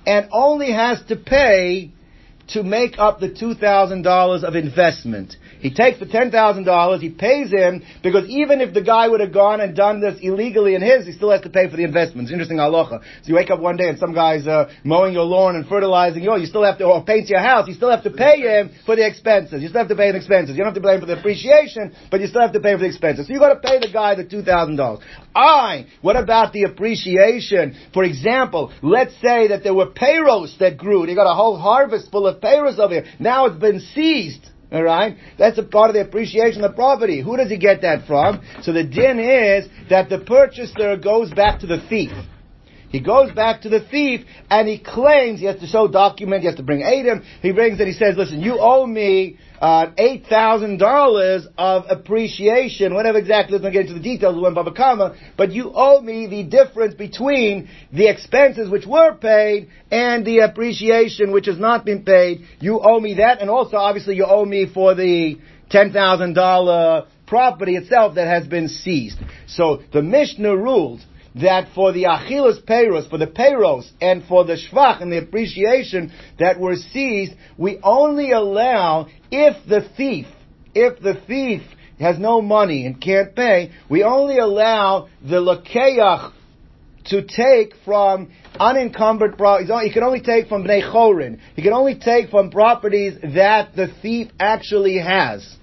and 0.05 0.29
only 0.31 0.71
has 0.71 1.01
to 1.09 1.15
pay 1.15 1.91
to 2.49 2.63
make 2.63 2.97
up 2.97 3.19
the 3.19 3.29
$2,000 3.29 4.43
of 4.43 4.55
investment. 4.55 5.35
He 5.59 5.73
takes 5.73 5.99
the 5.99 6.05
$10,000, 6.05 7.01
he 7.01 7.09
pays 7.09 7.51
him, 7.51 7.83
because 8.01 8.27
even 8.29 8.61
if 8.61 8.73
the 8.73 8.81
guy 8.81 9.07
would 9.07 9.19
have 9.19 9.33
gone 9.33 9.59
and 9.59 9.75
done 9.75 9.99
this 9.99 10.17
illegally 10.21 10.75
in 10.75 10.81
his, 10.81 11.05
he 11.05 11.11
still 11.11 11.31
has 11.31 11.41
to 11.41 11.49
pay 11.49 11.69
for 11.69 11.75
the 11.75 11.83
investment. 11.83 12.27
It's 12.27 12.31
interesting 12.33 12.57
halacha. 12.57 13.01
So 13.01 13.27
you 13.27 13.35
wake 13.35 13.49
up 13.49 13.59
one 13.59 13.75
day 13.75 13.89
and 13.89 13.99
some 13.99 14.13
guy's 14.13 14.47
uh, 14.47 14.69
mowing 14.83 15.13
your 15.13 15.25
lawn 15.25 15.55
and 15.55 15.67
fertilizing 15.67 16.23
you, 16.23 16.35
you 16.37 16.45
still 16.45 16.63
have 16.63 16.77
to, 16.77 16.85
or 16.85 17.03
paint 17.03 17.29
your 17.29 17.41
house, 17.41 17.67
you 17.67 17.73
still 17.73 17.91
have 17.91 18.03
to 18.03 18.09
pay 18.09 18.39
him 18.39 18.71
for 18.85 18.95
the 18.95 19.05
expenses. 19.05 19.61
You 19.61 19.67
still 19.67 19.81
have 19.81 19.89
to 19.89 19.95
pay 19.95 20.11
the 20.11 20.17
expenses. 20.17 20.55
You 20.55 20.63
don't 20.63 20.73
have 20.73 20.81
to 20.81 20.87
pay 20.87 20.99
for 20.99 21.05
the 21.05 21.19
appreciation, 21.19 21.93
but 22.09 22.21
you 22.21 22.27
still 22.27 22.41
have 22.41 22.53
to 22.53 22.59
pay 22.59 22.73
for 22.73 22.79
the 22.79 22.87
expenses. 22.87 23.27
So 23.27 23.33
you 23.33 23.39
gotta 23.39 23.59
pay 23.59 23.79
the 23.79 23.91
guy 23.91 24.15
the 24.15 24.25
$2,000. 24.25 25.01
I, 25.35 25.87
what 26.01 26.15
about 26.15 26.53
the 26.53 26.63
appreciation? 26.63 27.75
For 27.93 28.03
example, 28.03 28.71
let's 28.81 29.13
say 29.21 29.49
that 29.49 29.63
there 29.63 29.73
were 29.73 29.87
payros 29.87 30.57
that 30.59 30.77
grew, 30.77 31.07
you 31.07 31.15
got 31.15 31.29
a 31.29 31.35
whole 31.35 31.57
harvest 31.57 32.11
full 32.11 32.27
of 32.27 32.41
payros 32.41 32.79
over 32.79 32.93
here. 32.93 33.05
Now 33.19 33.45
it's 33.45 33.59
been 33.59 33.79
seized. 33.79 34.45
All 34.71 34.83
right, 34.83 35.17
that's 35.37 35.57
a 35.57 35.63
part 35.63 35.89
of 35.89 35.95
the 35.95 36.01
appreciation 36.01 36.63
of 36.63 36.71
the 36.71 36.75
property. 36.75 37.21
Who 37.21 37.37
does 37.37 37.49
he 37.49 37.57
get 37.57 37.81
that 37.81 38.05
from? 38.05 38.41
So 38.61 38.71
the 38.71 38.83
din 38.83 39.19
is 39.19 39.67
that 39.89 40.09
the 40.09 40.19
purchaser 40.19 40.95
goes 40.97 41.33
back 41.33 41.61
to 41.61 41.67
the 41.67 41.81
thief. 41.89 42.11
He 42.89 42.99
goes 42.99 43.31
back 43.31 43.61
to 43.61 43.69
the 43.69 43.79
thief 43.79 44.25
and 44.49 44.67
he 44.67 44.79
claims 44.79 45.39
he 45.39 45.45
has 45.45 45.59
to 45.59 45.67
show 45.67 45.87
document, 45.87 46.41
he 46.41 46.47
has 46.47 46.55
to 46.55 46.63
bring 46.63 46.83
Adam. 46.83 47.23
He 47.41 47.51
brings 47.51 47.79
it, 47.79 47.87
he 47.87 47.93
says, 47.93 48.15
listen, 48.17 48.41
you 48.41 48.57
owe 48.59 48.85
me 48.85 49.37
uh, 49.61 49.91
$8,000 49.97 51.47
of 51.57 51.85
appreciation, 51.89 52.93
whatever 52.93 53.17
exactly, 53.17 53.53
let's 53.53 53.63
not 53.63 53.73
get 53.73 53.81
into 53.81 53.93
the 53.93 53.99
details 53.99 54.35
of 54.35 54.41
when 54.41 54.53
Baba 54.53 54.71
Kama, 54.71 55.15
but 55.37 55.51
you 55.51 55.71
owe 55.73 56.01
me 56.01 56.27
the 56.27 56.43
difference 56.43 56.95
between 56.95 57.69
the 57.93 58.07
expenses 58.09 58.69
which 58.69 58.85
were 58.87 59.13
paid 59.15 59.69
and 59.91 60.25
the 60.25 60.39
appreciation 60.39 61.31
which 61.31 61.45
has 61.45 61.59
not 61.59 61.85
been 61.85 62.03
paid. 62.03 62.45
You 62.59 62.79
owe 62.79 62.99
me 62.99 63.15
that, 63.15 63.41
and 63.41 63.49
also 63.49 63.77
obviously 63.77 64.15
you 64.15 64.25
owe 64.25 64.45
me 64.45 64.65
for 64.73 64.95
the 64.95 65.37
$10,000 65.69 67.07
property 67.27 67.75
itself 67.75 68.15
that 68.15 68.27
has 68.27 68.47
been 68.47 68.67
seized. 68.67 69.19
So 69.47 69.83
the 69.93 70.01
Mishnah 70.01 70.57
ruled 70.57 71.01
that 71.35 71.69
for 71.75 71.91
the 71.91 72.05
Achilles 72.05 72.59
Peiros, 72.67 73.09
for 73.09 73.17
the 73.17 73.27
Peiros, 73.27 73.89
and 74.01 74.23
for 74.25 74.45
the 74.45 74.55
Shvach 74.55 75.01
and 75.01 75.11
the 75.11 75.19
appreciation 75.19 76.11
that 76.39 76.59
were 76.59 76.75
seized, 76.75 77.33
we 77.57 77.79
only 77.83 78.31
allow 78.31 79.07
if 79.31 79.55
the 79.67 79.87
thief, 79.95 80.25
if 80.73 80.99
the 81.01 81.15
thief 81.27 81.61
has 81.99 82.17
no 82.17 82.41
money 82.41 82.85
and 82.85 82.99
can't 83.01 83.35
pay, 83.35 83.71
we 83.89 84.03
only 84.03 84.37
allow 84.37 85.09
the 85.21 85.35
Lakeach 85.35 86.31
to 87.05 87.25
take 87.25 87.73
from 87.85 88.31
unencumbered 88.59 89.37
properties. 89.37 89.69
He 89.83 89.91
can 89.91 90.03
only 90.03 90.21
take 90.21 90.47
from 90.47 90.63
Bnei 90.63 90.91
Chorin. 90.91 91.39
He 91.55 91.61
can 91.61 91.73
only 91.73 91.95
take 91.95 92.29
from 92.29 92.51
properties 92.51 93.15
that 93.21 93.75
the 93.75 93.87
thief 94.01 94.29
actually 94.39 94.99
has. 94.99 95.57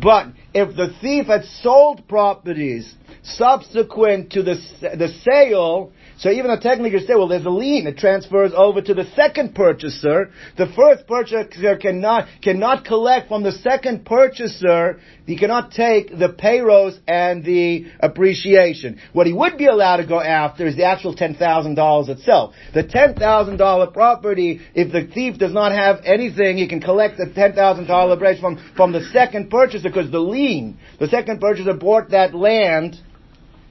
But 0.00 0.28
if 0.54 0.76
the 0.76 0.94
thief 1.00 1.26
had 1.26 1.44
sold 1.62 2.06
properties 2.08 2.92
subsequent 3.36 4.32
to 4.32 4.42
the, 4.42 4.54
the 4.80 5.08
sale, 5.24 5.92
so 6.18 6.30
even 6.30 6.48
though 6.48 6.58
technically 6.58 6.98
you 6.98 7.06
say, 7.06 7.14
well, 7.14 7.28
there's 7.28 7.44
a 7.44 7.50
lien, 7.50 7.86
it 7.86 7.96
transfers 7.96 8.52
over 8.54 8.82
to 8.82 8.92
the 8.92 9.04
second 9.14 9.54
purchaser. 9.54 10.30
The 10.56 10.66
first 10.74 11.06
purchaser 11.06 11.76
cannot 11.76 12.26
cannot 12.42 12.84
collect 12.84 13.28
from 13.28 13.44
the 13.44 13.52
second 13.52 14.04
purchaser. 14.04 14.98
He 15.26 15.38
cannot 15.38 15.70
take 15.70 16.10
the 16.10 16.30
payros 16.30 16.98
and 17.06 17.44
the 17.44 17.86
appreciation. 18.00 18.98
What 19.12 19.28
he 19.28 19.32
would 19.32 19.58
be 19.58 19.66
allowed 19.66 19.98
to 19.98 20.06
go 20.06 20.20
after 20.20 20.66
is 20.66 20.74
the 20.74 20.86
actual 20.86 21.14
ten 21.14 21.36
thousand 21.36 21.76
dollars 21.76 22.08
itself. 22.08 22.54
The 22.74 22.82
ten 22.82 23.14
thousand 23.14 23.58
dollar 23.58 23.86
property, 23.86 24.60
if 24.74 24.90
the 24.90 25.06
thief 25.06 25.38
does 25.38 25.52
not 25.52 25.70
have 25.70 26.00
anything, 26.04 26.56
he 26.56 26.66
can 26.66 26.80
collect 26.80 27.18
the 27.18 27.32
ten 27.32 27.52
thousand 27.52 27.86
dollar 27.86 28.18
from 28.40 28.58
from 28.76 28.90
the 28.90 29.04
second 29.12 29.50
purchaser 29.50 29.88
because 29.88 30.10
the 30.10 30.18
lien, 30.18 30.78
the 30.98 31.06
second 31.06 31.40
purchaser 31.40 31.74
bought 31.74 32.10
that 32.10 32.34
land 32.34 32.96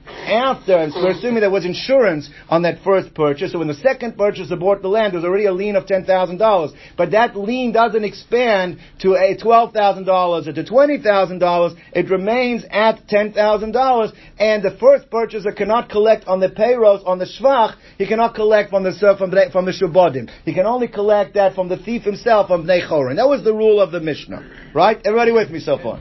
after, 0.08 0.88
so 0.90 1.02
we're 1.02 1.10
assuming 1.10 1.40
there 1.40 1.50
was 1.50 1.64
insurance 1.64 2.28
on 2.48 2.62
that 2.62 2.82
first 2.82 3.14
purchase, 3.14 3.52
so 3.52 3.58
when 3.58 3.68
the 3.68 3.74
second 3.74 4.16
purchaser 4.16 4.56
bought 4.56 4.82
the 4.82 4.88
land, 4.88 5.12
there 5.12 5.20
was 5.20 5.24
already 5.24 5.46
a 5.46 5.52
lien 5.52 5.76
of 5.76 5.86
$10,000. 5.86 6.72
But 6.96 7.10
that 7.12 7.36
lien 7.36 7.72
doesn't 7.72 8.04
expand 8.04 8.78
to 9.00 9.14
a 9.14 9.36
$12,000 9.36 10.46
or 10.46 10.52
to 10.52 10.64
$20,000. 10.64 11.76
It 11.92 12.10
remains 12.10 12.64
at 12.70 13.06
$10,000, 13.08 14.12
and 14.38 14.62
the 14.62 14.76
first 14.80 15.10
purchaser 15.10 15.52
cannot 15.52 15.88
collect 15.88 16.26
on 16.26 16.40
the 16.40 16.48
payros, 16.48 17.06
on 17.06 17.18
the 17.18 17.26
shvach, 17.26 17.76
he 17.96 18.06
cannot 18.06 18.34
collect 18.34 18.70
from 18.70 18.84
the, 18.84 18.92
from 19.18 19.30
the, 19.30 19.48
from 19.52 19.64
the 19.64 19.72
shubodim. 19.72 20.30
He 20.44 20.54
can 20.54 20.66
only 20.66 20.88
collect 20.88 21.34
that 21.34 21.54
from 21.54 21.68
the 21.68 21.76
thief 21.76 22.02
himself, 22.02 22.48
from 22.48 22.64
Bnei. 22.64 23.16
That 23.16 23.28
was 23.28 23.44
the 23.44 23.52
rule 23.52 23.80
of 23.80 23.92
the 23.92 24.00
Mishnah. 24.00 24.70
Right? 24.74 24.98
Everybody 25.04 25.32
with 25.32 25.50
me 25.50 25.60
so 25.60 25.78
far? 25.78 25.98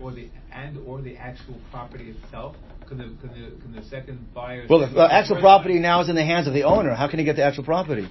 or 0.00 0.12
the, 0.12 0.28
and 0.52 0.78
or 0.86 1.00
the 1.00 1.16
actual 1.16 1.56
property 1.70 2.14
itself 2.24 2.56
can 2.90 2.98
the, 2.98 3.04
can 3.04 3.28
the, 3.28 3.62
can 3.62 3.72
the 3.72 3.82
second 3.88 4.34
buyer? 4.34 4.66
Well, 4.68 4.80
the 4.80 5.08
actual 5.10 5.40
property 5.40 5.78
now 5.78 6.00
is 6.00 6.08
in 6.08 6.16
the 6.16 6.24
hands 6.24 6.48
of 6.48 6.54
the 6.54 6.64
owner. 6.64 6.92
How 6.92 7.08
can 7.08 7.20
he 7.20 7.24
get 7.24 7.36
the 7.36 7.44
actual 7.44 7.62
property? 7.62 8.08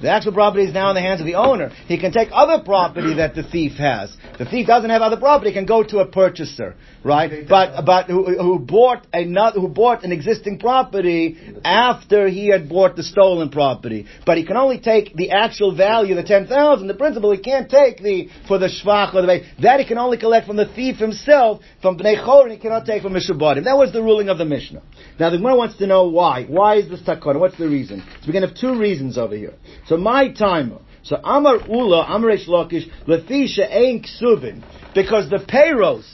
The 0.00 0.10
actual 0.10 0.32
property 0.32 0.64
is 0.64 0.72
now 0.72 0.90
in 0.90 0.94
the 0.94 1.00
hands 1.00 1.20
of 1.20 1.26
the 1.26 1.34
owner. 1.34 1.70
He 1.88 1.98
can 1.98 2.12
take 2.12 2.28
other 2.32 2.62
property 2.62 3.14
that 3.14 3.34
the 3.34 3.42
thief 3.42 3.72
has. 3.78 4.16
The 4.38 4.44
thief 4.44 4.68
doesn't 4.68 4.90
have 4.90 5.02
other 5.02 5.16
property, 5.16 5.50
He 5.50 5.54
can 5.54 5.66
go 5.66 5.82
to 5.82 5.98
a 5.98 6.06
purchaser, 6.06 6.76
right? 7.02 7.48
But 7.48 7.84
but 7.84 8.06
who, 8.06 8.24
who 8.40 8.60
bought 8.60 9.06
another 9.12 9.58
who 9.60 9.66
bought 9.66 10.04
an 10.04 10.12
existing 10.12 10.60
property 10.60 11.36
after 11.64 12.28
he 12.28 12.46
had 12.48 12.68
bought 12.68 12.94
the 12.94 13.02
stolen 13.02 13.48
property. 13.50 14.06
But 14.24 14.38
he 14.38 14.46
can 14.46 14.56
only 14.56 14.78
take 14.78 15.16
the 15.16 15.32
actual 15.32 15.74
value, 15.74 16.14
the 16.14 16.22
ten 16.22 16.46
thousand. 16.46 16.86
The 16.86 16.94
principal, 16.94 17.32
he 17.32 17.38
can't 17.38 17.68
take 17.68 18.00
the 18.00 18.28
for 18.46 18.58
the 18.58 18.68
shvach 18.68 19.14
or 19.14 19.22
the 19.22 19.28
way. 19.28 19.46
that 19.60 19.80
he 19.80 19.86
can 19.86 19.98
only 19.98 20.18
collect 20.18 20.46
from 20.46 20.56
the 20.56 20.66
thief 20.66 20.96
himself 20.98 21.60
from 21.82 21.98
bnei 21.98 22.24
chor, 22.24 22.44
and 22.44 22.52
he 22.52 22.58
cannot 22.58 22.86
take 22.86 23.02
from 23.02 23.14
mishabadim. 23.14 23.64
That 23.64 23.76
was 23.76 23.92
the 23.92 24.02
ruling 24.02 24.28
of 24.28 24.38
the 24.38 24.44
Mishnah. 24.44 24.82
Now 25.18 25.30
the 25.30 25.38
Gemara 25.38 25.56
wants 25.56 25.76
to 25.78 25.88
know 25.88 26.08
why. 26.08 26.44
Why 26.44 26.76
is 26.76 26.88
this 26.88 27.00
takana? 27.00 27.40
What's 27.40 27.58
the 27.58 27.68
reason? 27.68 28.04
So 28.20 28.28
we're 28.28 28.32
going 28.32 28.42
to 28.42 28.48
have 28.48 28.56
two 28.56 28.78
reasons 28.78 29.18
over 29.18 29.34
here. 29.38 29.54
So 29.86 29.96
my 29.96 30.32
timer. 30.32 30.80
So 31.02 31.16
Amar 31.16 31.58
Ula, 31.68 32.04
Amar 32.08 32.30
Lakish, 32.30 32.88
Lefisha 33.06 33.70
Ein 33.70 34.02
Ksuvin. 34.02 34.62
Because 34.94 35.30
the 35.30 35.38
payros, 35.38 36.04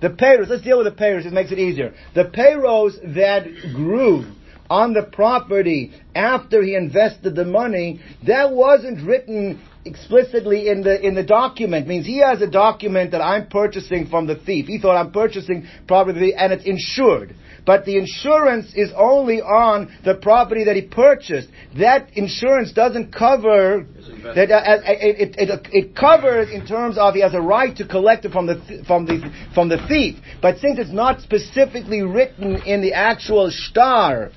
the 0.00 0.10
payros, 0.10 0.48
let's 0.48 0.62
deal 0.62 0.78
with 0.78 0.86
the 0.86 1.02
payros, 1.02 1.26
it 1.26 1.32
makes 1.32 1.52
it 1.52 1.58
easier. 1.58 1.94
The 2.14 2.24
payros 2.24 3.14
that 3.14 3.44
grew 3.74 4.26
on 4.68 4.92
the 4.92 5.04
property 5.04 5.92
after 6.14 6.62
he 6.62 6.74
invested 6.74 7.34
the 7.36 7.44
money, 7.44 8.00
that 8.26 8.50
wasn't 8.50 9.06
written 9.06 9.60
explicitly 9.84 10.68
in 10.68 10.82
the 10.82 11.00
in 11.00 11.14
the 11.14 11.22
document 11.22 11.86
means 11.86 12.04
he 12.04 12.18
has 12.18 12.42
a 12.42 12.50
document 12.50 13.12
that 13.12 13.20
I'm 13.22 13.46
purchasing 13.46 14.08
from 14.08 14.26
the 14.26 14.34
thief. 14.34 14.66
He 14.66 14.78
thought 14.80 14.96
I'm 14.96 15.12
purchasing 15.12 15.68
property 15.86 16.34
and 16.34 16.52
it's 16.52 16.64
insured 16.64 17.34
but 17.66 17.84
the 17.84 17.98
insurance 17.98 18.72
is 18.74 18.92
only 18.96 19.42
on 19.42 19.92
the 20.04 20.14
property 20.14 20.64
that 20.64 20.76
he 20.76 20.82
purchased. 20.82 21.48
That 21.78 22.16
insurance 22.16 22.72
doesn't 22.72 23.12
cover 23.12 23.84
that 24.22 24.50
uh, 24.50 24.54
uh, 24.54 24.80
it, 24.86 25.36
it, 25.36 25.50
it, 25.50 25.68
it, 25.72 25.96
covers 25.96 26.48
in 26.50 26.64
terms 26.64 26.96
of 26.96 27.14
he 27.14 27.20
has 27.22 27.34
a 27.34 27.40
right 27.40 27.76
to 27.76 27.86
collect 27.86 28.24
it 28.24 28.32
from 28.32 28.46
the 28.46 28.84
from 28.86 29.04
the 29.04 29.30
from 29.52 29.68
the 29.68 29.84
thief. 29.88 30.16
But 30.40 30.58
since 30.58 30.78
it's 30.78 30.92
not 30.92 31.20
specifically 31.20 32.02
written 32.02 32.62
in 32.62 32.80
the 32.80 32.92
actual 32.92 33.50
star 33.50 34.30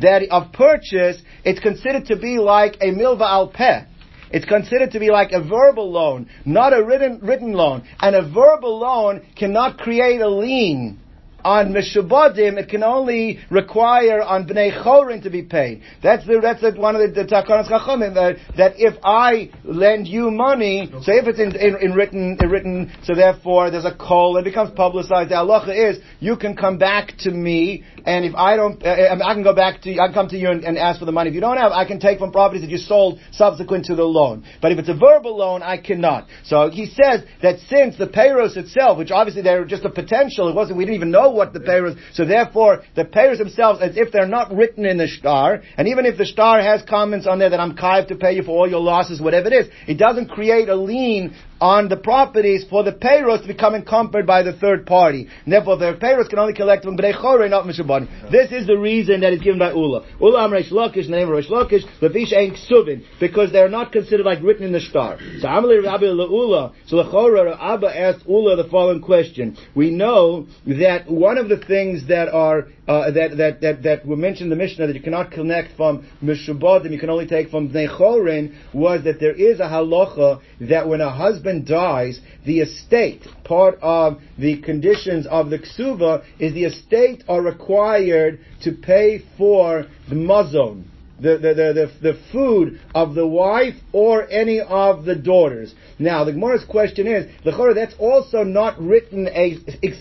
that 0.00 0.22
of 0.30 0.52
purchase, 0.52 1.22
it's 1.44 1.60
considered 1.60 2.06
to 2.06 2.16
be 2.16 2.38
like 2.38 2.76
a 2.80 2.86
milva 2.86 3.22
al 3.22 3.48
peh. 3.48 3.84
It's 4.32 4.46
considered 4.46 4.92
to 4.92 4.98
be 4.98 5.10
like 5.10 5.32
a 5.32 5.42
verbal 5.42 5.92
loan, 5.92 6.28
not 6.46 6.72
a 6.72 6.82
written, 6.82 7.20
written 7.22 7.52
loan. 7.52 7.86
And 8.00 8.16
a 8.16 8.22
verbal 8.22 8.78
loan 8.78 9.26
cannot 9.36 9.76
create 9.76 10.22
a 10.22 10.28
lien 10.28 11.01
on 11.44 11.72
Mishabadim, 11.72 12.58
it 12.58 12.68
can 12.68 12.82
only 12.82 13.38
require 13.50 14.22
on 14.22 14.46
Bnei 14.46 14.82
Chorin 14.82 15.22
to 15.22 15.30
be 15.30 15.42
paid. 15.42 15.82
That's 16.02 16.26
the, 16.26 16.40
that's 16.40 16.60
the, 16.60 16.72
one 16.72 16.96
of 16.96 17.14
the, 17.14 17.22
the 17.22 17.28
Takanas 17.28 17.68
Chachamim, 17.68 18.16
uh, 18.16 18.38
that 18.56 18.74
if 18.76 18.94
I 19.02 19.50
lend 19.64 20.06
you 20.08 20.30
money, 20.30 20.88
so 21.02 21.12
if 21.12 21.26
it's 21.26 21.38
in, 21.38 21.54
in, 21.56 21.76
in 21.80 21.92
written, 21.92 22.36
in 22.40 22.48
written, 22.48 22.92
so 23.04 23.14
therefore 23.14 23.70
there's 23.70 23.84
a 23.84 23.94
call, 23.94 24.36
it 24.36 24.44
becomes 24.44 24.70
publicized, 24.74 25.30
the 25.30 25.34
halacha 25.34 25.90
is, 25.90 25.98
you 26.20 26.36
can 26.36 26.56
come 26.56 26.78
back 26.78 27.12
to 27.18 27.30
me, 27.30 27.84
and 28.04 28.24
if 28.24 28.34
I 28.34 28.56
don't, 28.56 28.84
uh, 28.84 29.16
I 29.24 29.34
can 29.34 29.42
go 29.42 29.54
back 29.54 29.82
to 29.82 29.92
I 29.92 30.06
can 30.06 30.14
come 30.14 30.28
to 30.28 30.36
you 30.36 30.50
and, 30.50 30.64
and 30.64 30.78
ask 30.78 30.98
for 30.98 31.04
the 31.04 31.12
money. 31.12 31.28
If 31.30 31.34
you 31.34 31.40
don't 31.40 31.56
have, 31.56 31.72
I 31.72 31.84
can 31.84 32.00
take 32.00 32.18
from 32.18 32.32
properties 32.32 32.62
that 32.62 32.70
you 32.70 32.78
sold 32.78 33.20
subsequent 33.30 33.86
to 33.86 33.94
the 33.94 34.04
loan. 34.04 34.44
But 34.60 34.72
if 34.72 34.78
it's 34.78 34.88
a 34.88 34.94
verbal 34.94 35.36
loan, 35.36 35.62
I 35.62 35.76
cannot. 35.76 36.28
So 36.44 36.70
he 36.70 36.86
says 36.86 37.22
that 37.42 37.60
since 37.68 37.96
the 37.96 38.06
payros 38.06 38.56
itself, 38.56 38.98
which 38.98 39.10
obviously 39.10 39.42
they're 39.42 39.64
just 39.64 39.84
a 39.84 39.90
potential, 39.90 40.48
it 40.48 40.54
wasn't, 40.54 40.78
we 40.78 40.84
didn't 40.84 40.96
even 40.96 41.10
know 41.10 41.31
what 41.32 41.52
the 41.52 41.60
payros, 41.60 41.98
so 42.12 42.24
therefore 42.24 42.82
the 42.94 43.04
payros 43.04 43.38
themselves, 43.38 43.80
as 43.80 43.96
if 43.96 44.12
they're 44.12 44.26
not 44.26 44.52
written 44.52 44.86
in 44.86 44.98
the 44.98 45.08
star, 45.08 45.62
and 45.76 45.88
even 45.88 46.06
if 46.06 46.18
the 46.18 46.26
star 46.26 46.60
has 46.60 46.82
comments 46.88 47.26
on 47.26 47.38
there 47.38 47.50
that 47.50 47.60
I'm 47.60 47.76
kive 47.76 48.08
to 48.08 48.16
pay 48.16 48.32
you 48.32 48.42
for 48.42 48.50
all 48.50 48.68
your 48.68 48.80
losses, 48.80 49.20
whatever 49.20 49.48
it 49.48 49.52
is, 49.52 49.68
it 49.86 49.98
doesn't 49.98 50.28
create 50.28 50.68
a 50.68 50.76
lien 50.76 51.34
on 51.62 51.88
the 51.88 51.96
properties 51.96 52.64
for 52.68 52.82
the 52.82 52.90
payros 52.90 53.40
to 53.42 53.46
become 53.46 53.76
encumbered 53.76 54.26
by 54.26 54.42
the 54.42 54.52
third 54.52 54.84
party. 54.84 55.28
And 55.44 55.52
therefore, 55.52 55.76
the 55.76 55.94
payros 55.94 56.28
can 56.28 56.40
only 56.40 56.54
collect 56.54 56.82
from 56.82 56.98
Bnei 56.98 57.14
Chore, 57.14 57.48
not 57.48 57.66
Mishabani. 57.66 58.32
This 58.32 58.50
is 58.50 58.66
the 58.66 58.76
reason 58.76 59.20
that 59.20 59.32
is 59.32 59.40
given 59.40 59.60
by 59.60 59.70
Ula. 59.70 60.04
Ula 60.20 60.42
Am 60.42 60.50
Reish 60.50 60.72
Lakish, 60.72 61.04
the 61.04 61.12
name 61.12 61.28
of 61.28 61.34
Reish 61.34 61.48
Lakish, 61.48 61.84
Levish 62.00 62.32
Ein 62.36 62.56
Ksuvin, 62.56 63.04
because 63.20 63.52
they're 63.52 63.68
not 63.68 63.92
considered 63.92 64.26
like 64.26 64.42
written 64.42 64.64
in 64.64 64.72
the 64.72 64.80
star. 64.80 65.18
So 65.38 65.46
Amalei 65.46 65.84
Rabbi 65.84 66.06
Ula, 66.06 66.72
so 66.86 66.96
Lechora, 66.96 67.56
Abba 67.56 67.96
asked 67.96 68.26
Ula 68.26 68.56
the 68.56 68.68
following 68.68 69.00
question. 69.00 69.56
We 69.76 69.92
know 69.92 70.48
that 70.66 71.08
one 71.08 71.38
of 71.38 71.48
the 71.48 71.58
things 71.58 72.08
that 72.08 72.28
are 72.28 72.66
uh, 72.92 73.10
that, 73.10 73.36
that, 73.36 73.60
that, 73.60 73.82
that 73.82 74.06
were 74.06 74.16
mentioned 74.16 74.52
in 74.52 74.58
the 74.58 74.64
Mishnah 74.64 74.86
that 74.86 74.96
you 74.96 75.02
cannot 75.02 75.30
connect 75.30 75.76
from 75.76 76.06
Mishubadim, 76.22 76.90
you 76.90 76.98
can 76.98 77.10
only 77.10 77.26
take 77.26 77.50
from 77.50 77.70
Bnei 77.70 77.88
Chorin, 77.88 78.54
was 78.72 79.04
that 79.04 79.20
there 79.20 79.34
is 79.34 79.60
a 79.60 79.64
halacha 79.64 80.40
that 80.60 80.88
when 80.88 81.00
a 81.00 81.10
husband 81.10 81.66
dies, 81.66 82.20
the 82.44 82.60
estate, 82.60 83.26
part 83.44 83.78
of 83.82 84.20
the 84.38 84.60
conditions 84.62 85.26
of 85.26 85.50
the 85.50 85.58
ksuva, 85.58 86.24
is 86.38 86.52
the 86.54 86.64
estate 86.64 87.24
are 87.28 87.42
required 87.42 88.40
to 88.62 88.72
pay 88.72 89.22
for 89.36 89.86
the 90.08 90.14
mazon 90.14 90.91
the, 91.22 91.38
the, 91.38 91.54
the, 91.54 92.12
the, 92.12 92.20
food 92.32 92.80
of 92.94 93.14
the 93.14 93.26
wife 93.26 93.74
or 93.92 94.28
any 94.30 94.60
of 94.60 95.04
the 95.04 95.14
daughters. 95.14 95.74
Now, 95.98 96.24
the 96.24 96.32
Gemara's 96.32 96.64
question 96.68 97.06
is, 97.06 97.26
the 97.44 97.52
Khorah 97.52 97.74
that's 97.74 97.94
also 97.98 98.42
not 98.42 98.80
written 98.80 99.28
a, 99.28 99.58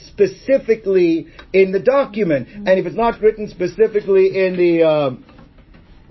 specifically 0.07 1.27
in 1.53 1.71
the 1.71 1.79
document. 1.79 2.47
And 2.49 2.69
if 2.69 2.85
it's 2.85 2.95
not 2.95 3.21
written 3.21 3.47
specifically 3.49 4.45
in 4.45 4.57
the, 4.57 4.83
uh, 4.83 5.11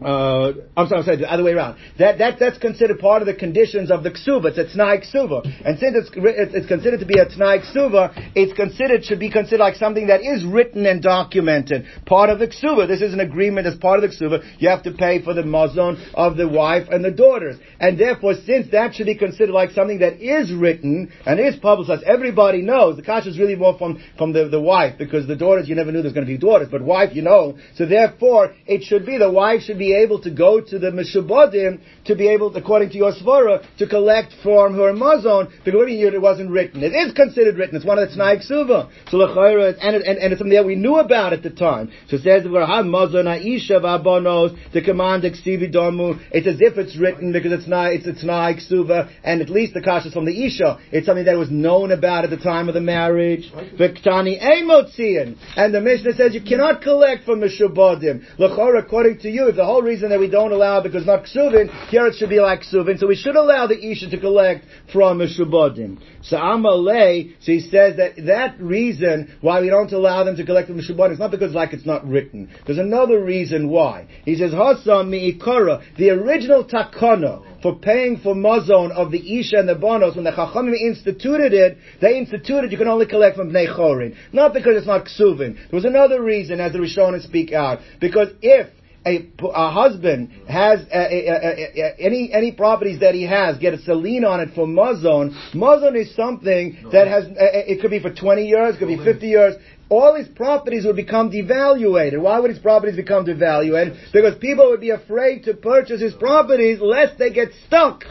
uh, 0.03 0.53
I'm 0.77 0.89
sorry, 0.89 0.99
I'm 1.01 1.05
sorry, 1.05 1.17
the 1.19 1.33
other 1.33 1.45
way 1.45 1.53
around. 1.53 1.79
That, 1.99 2.19
that, 2.19 2.39
that's 2.39 2.59
considered 2.59 2.99
part 2.99 3.23
of 3.23 3.27
the 3.27 3.35
conditions 3.35 3.91
of 3.91 4.03
the 4.03 4.11
ksuva. 4.11 4.57
It's 4.57 4.59
a 4.59 4.77
t'nai 4.77 5.05
ksuva. 5.05 5.45
And 5.67 5.79
since 5.79 5.97
it's, 5.97 6.11
it's 6.15 6.67
considered 6.67 7.01
to 7.01 7.07
be 7.07 7.19
a 7.19 7.27
t'nai 7.27 7.61
ksuva, 7.65 8.33
it's 8.35 8.53
considered, 8.55 9.05
should 9.05 9.21
be 9.21 9.31
considered 9.31 9.61
like 9.61 9.77
something 9.77 10.07
that 10.09 10.21
is 10.23 10.45
written 10.45 10.87
and 10.87 11.03
documented. 11.03 11.87
Part 12.07 12.31
of 12.31 12.39
the 12.39 12.49
ksuva. 12.49 12.89
This 12.89 13.03
is 13.03 13.13
an 13.13 13.21
agreement 13.21 13.67
as 13.67 13.77
part 13.77 14.03
of 14.03 14.11
the 14.11 14.17
ksuva. 14.17 14.45
You 14.59 14.69
have 14.69 14.83
to 14.85 14.93
pay 14.93 15.23
for 15.23 15.35
the 15.35 15.43
mazon 15.43 15.99
of 16.15 16.37
the 16.37 16.49
wife 16.49 16.89
and 16.91 17.05
the 17.05 17.11
daughters. 17.11 17.57
And 17.79 17.99
therefore, 17.99 18.35
since 18.47 18.71
that 18.73 18.95
should 18.95 19.07
be 19.07 19.17
considered 19.17 19.53
like 19.53 19.71
something 19.71 20.01
that 20.01 20.21
is 20.21 20.53
written 20.53 21.13
and 21.27 21.41
is 21.41 21.57
publicized, 21.57 22.05
everybody 22.05 22.63
knows. 22.63 22.97
The 22.97 23.03
kasha 23.03 23.29
is 23.29 23.39
really 23.39 23.57
more 23.57 23.77
from, 23.79 24.03
from 24.17 24.33
the, 24.33 24.49
the 24.49 24.61
wife, 24.61 24.97
because 24.99 25.27
the 25.27 25.37
daughters, 25.37 25.69
you 25.69 25.75
never 25.75 25.93
knew 25.93 26.03
there's 26.03 26.15
going 26.15 26.27
to 26.27 26.33
be 26.33 26.39
daughters, 26.39 26.69
but 26.71 26.83
wife, 26.83 27.11
you 27.15 27.23
know. 27.23 27.59
So 27.75 27.87
therefore, 27.87 28.55
it 28.67 28.83
should 28.83 29.07
be, 29.07 29.19
the 29.19 29.31
wife 29.31 29.63
should 29.63 29.79
be 29.79 29.90
able 29.95 30.21
to 30.23 30.31
go 30.31 30.61
to 30.61 30.79
the 30.79 30.91
Meshubadim 30.91 31.81
to 32.07 32.15
be 32.15 32.29
able, 32.29 32.55
according 32.57 32.91
to 32.91 32.97
your 32.97 33.13
Svara, 33.13 33.65
to 33.79 33.87
collect 33.87 34.35
from 34.43 34.75
her 34.75 34.93
Mazon, 34.93 35.49
because 35.65 35.87
it 35.89 36.21
wasn't 36.21 36.51
written. 36.51 36.83
It 36.83 36.93
is 36.93 37.13
considered 37.15 37.57
written. 37.57 37.77
It's 37.77 37.85
one 37.85 37.99
of 37.99 38.09
the 38.09 38.17
Tanai 38.17 38.39
Ksuva. 38.39 38.91
So 39.11 39.17
L'chayra, 39.17 39.77
and, 39.81 39.97
and, 39.97 40.19
and 40.19 40.33
it's 40.33 40.41
something 40.41 40.57
that 40.57 40.67
we 40.67 40.75
knew 40.75 40.97
about 40.97 41.33
at 41.33 41.43
the 41.43 41.51
time. 41.51 41.91
So 42.09 42.17
it 42.17 42.23
says, 42.23 42.45
Mazon 42.45 43.27
Aisha 43.27 43.81
Vabonos, 43.81 44.57
the 44.73 44.83
command 44.83 45.25
Ksivi 45.25 45.73
Domu. 45.73 46.21
It's 46.31 46.47
as 46.47 46.61
if 46.61 46.79
it's 46.79 46.97
written 46.97 47.33
because 47.33 47.53
it's 47.53 47.69
not, 47.69 47.93
it's, 47.93 48.07
it's 48.07 48.21
Tanai 48.21 48.55
Ksuva, 48.55 49.11
and 49.25 49.41
at 49.41 49.51
least 49.51 49.75
the 49.75 49.81
Kash 49.81 50.07
is 50.07 50.13
from 50.13 50.25
the 50.25 50.47
Isha. 50.47 50.79
It's 50.93 51.07
something 51.07 51.25
that 51.25 51.37
was 51.37 51.51
known 51.51 51.93
about 51.93 52.25
at 52.25 52.31
the 52.31 52.37
time 52.37 52.69
of 52.69 52.75
the 52.75 52.81
marriage. 52.81 53.51
Viktani 53.53 54.41
Emotzian. 54.41 55.37
And 55.57 55.75
the 55.75 55.81
Mishnah 55.81 56.15
says 56.15 56.35
you 56.35 56.43
cannot 56.43 56.83
collect 56.83 57.25
from 57.25 57.41
Meshubadim. 57.41 58.39
L'chayra, 58.39 58.85
according 58.85 59.19
to 59.21 59.29
you, 59.29 59.49
if 59.49 59.57
the 59.57 59.65
whole 59.65 59.80
reason 59.83 60.11
that 60.11 60.21
we 60.21 60.29
don't 60.29 60.53
allow 60.53 60.83
because 60.83 61.07
not 61.07 61.25
ksuvin, 61.25 61.89
here 61.89 62.07
it 62.07 62.17
should 62.17 62.29
be 62.29 62.41
like 62.41 62.63
ksuvin, 62.63 62.99
so 62.99 63.07
we 63.07 63.17
should 63.17 63.37
allow 63.37 63.67
the 63.67 63.79
isha 63.79 64.11
to 64.11 64.19
collect 64.19 64.65
from 64.93 65.19
Meshubadim. 65.19 65.99
So 66.23 66.37
Amalei, 66.37 67.35
so 67.41 67.53
he 67.53 67.61
says 67.61 67.97
that 67.97 68.15
that 68.27 68.61
reason 68.61 69.37
why 69.41 69.61
we 69.61 69.69
don't 69.69 69.93
allow 69.93 70.25
them 70.25 70.37
to 70.37 70.45
collect 70.45 70.69
from 70.69 70.81
Meshubadim 70.81 71.13
is 71.13 71.19
not 71.19 71.31
because 71.31 71.55
like 71.55 71.73
it's 71.73 71.87
not 71.87 72.07
written. 72.07 72.51
There's 72.67 72.79
another 72.79 73.23
reason 73.23 73.69
why. 73.69 74.07
He 74.25 74.37
says, 74.37 74.53
Hasam 74.53 75.09
mi'ikara, 75.09 75.83
the 75.97 76.11
original 76.11 76.65
takana, 76.65 77.63
for 77.63 77.79
paying 77.79 78.19
for 78.19 78.35
mazon 78.35 78.93
of 78.93 79.11
the 79.11 79.39
Isha 79.39 79.57
and 79.57 79.69
the 79.69 79.75
Bonos, 79.75 80.15
when 80.15 80.25
the 80.25 80.33
Chachamim 80.33 80.75
instituted 80.75 81.53
it, 81.53 81.79
they 82.01 82.19
instituted 82.19 82.73
you 82.73 82.79
can 82.79 82.89
only 82.89 83.07
collect 83.07 83.37
from 83.37 83.51
Bnei 83.51 83.75
Chorin. 83.75 84.17
Not 84.33 84.55
because 84.55 84.77
it's 84.77 84.87
not 84.87 85.07
Ksuvin. 85.07 85.55
There 85.55 85.77
was 85.77 85.85
another 85.85 86.23
reason, 86.23 86.61
as 86.61 86.73
the 86.73 86.79
Rishonim 86.79 87.23
speak 87.23 87.53
out. 87.53 87.81
Because 88.01 88.29
if 88.43 88.69
a, 89.07 89.31
a 89.43 89.71
husband 89.71 90.31
has 90.47 90.81
a, 90.93 90.99
a, 90.99 91.95
any 91.99 92.31
any 92.33 92.53
properties 92.53 93.01
that 93.01 93.15
he 93.15 93.23
has 93.27 93.57
gets 93.59 93.87
a 93.89 93.95
lien 93.95 94.25
on 94.25 94.41
it 94.41 94.51
for 94.55 94.67
mazon. 94.67 95.35
Mazon 95.55 95.97
is 95.97 96.15
something 96.15 96.79
no. 96.83 96.91
that 96.91 97.09
has 97.09 97.25
it 97.29 97.81
could 97.81 97.91
be 97.91 98.01
for 98.01 98.13
twenty 98.13 98.47
years, 98.47 98.77
it 98.77 98.79
could 98.79 98.89
be 98.89 99.03
fifty 99.03 99.29
years. 99.29 99.55
All 99.89 100.15
his 100.15 100.29
properties 100.29 100.85
would 100.85 100.97
become 100.97 101.31
devaluated. 101.31 102.21
Why 102.21 102.39
would 102.39 102.51
his 102.51 102.61
properties 102.61 102.95
become 102.95 103.25
devaluated? 103.25 104.13
Because 104.13 104.39
people 104.39 104.69
would 104.71 104.81
be 104.81 104.91
afraid 104.91 105.45
to 105.45 105.55
purchase 105.55 106.01
his 106.01 106.15
properties 106.15 106.79
lest 106.81 107.19
they 107.19 107.31
get 107.31 107.49
stuck 107.67 108.05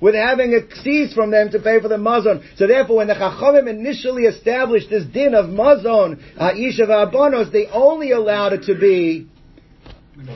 with 0.00 0.14
having 0.14 0.54
a 0.54 0.74
cease 0.76 1.12
from 1.12 1.30
them 1.30 1.50
to 1.50 1.58
pay 1.58 1.78
for 1.80 1.88
the 1.88 1.98
mazon. 1.98 2.42
So 2.56 2.66
therefore, 2.66 2.98
when 2.98 3.08
the 3.08 3.14
Chachamim 3.14 3.68
initially 3.68 4.22
established 4.22 4.88
this 4.88 5.04
din 5.04 5.34
of 5.34 5.46
mazon, 5.46 6.22
Aisha 6.40 6.86
Abonos, 6.86 7.52
they 7.52 7.66
only 7.66 8.12
allowed 8.12 8.54
it 8.54 8.62
to 8.62 8.78
be 8.78 9.26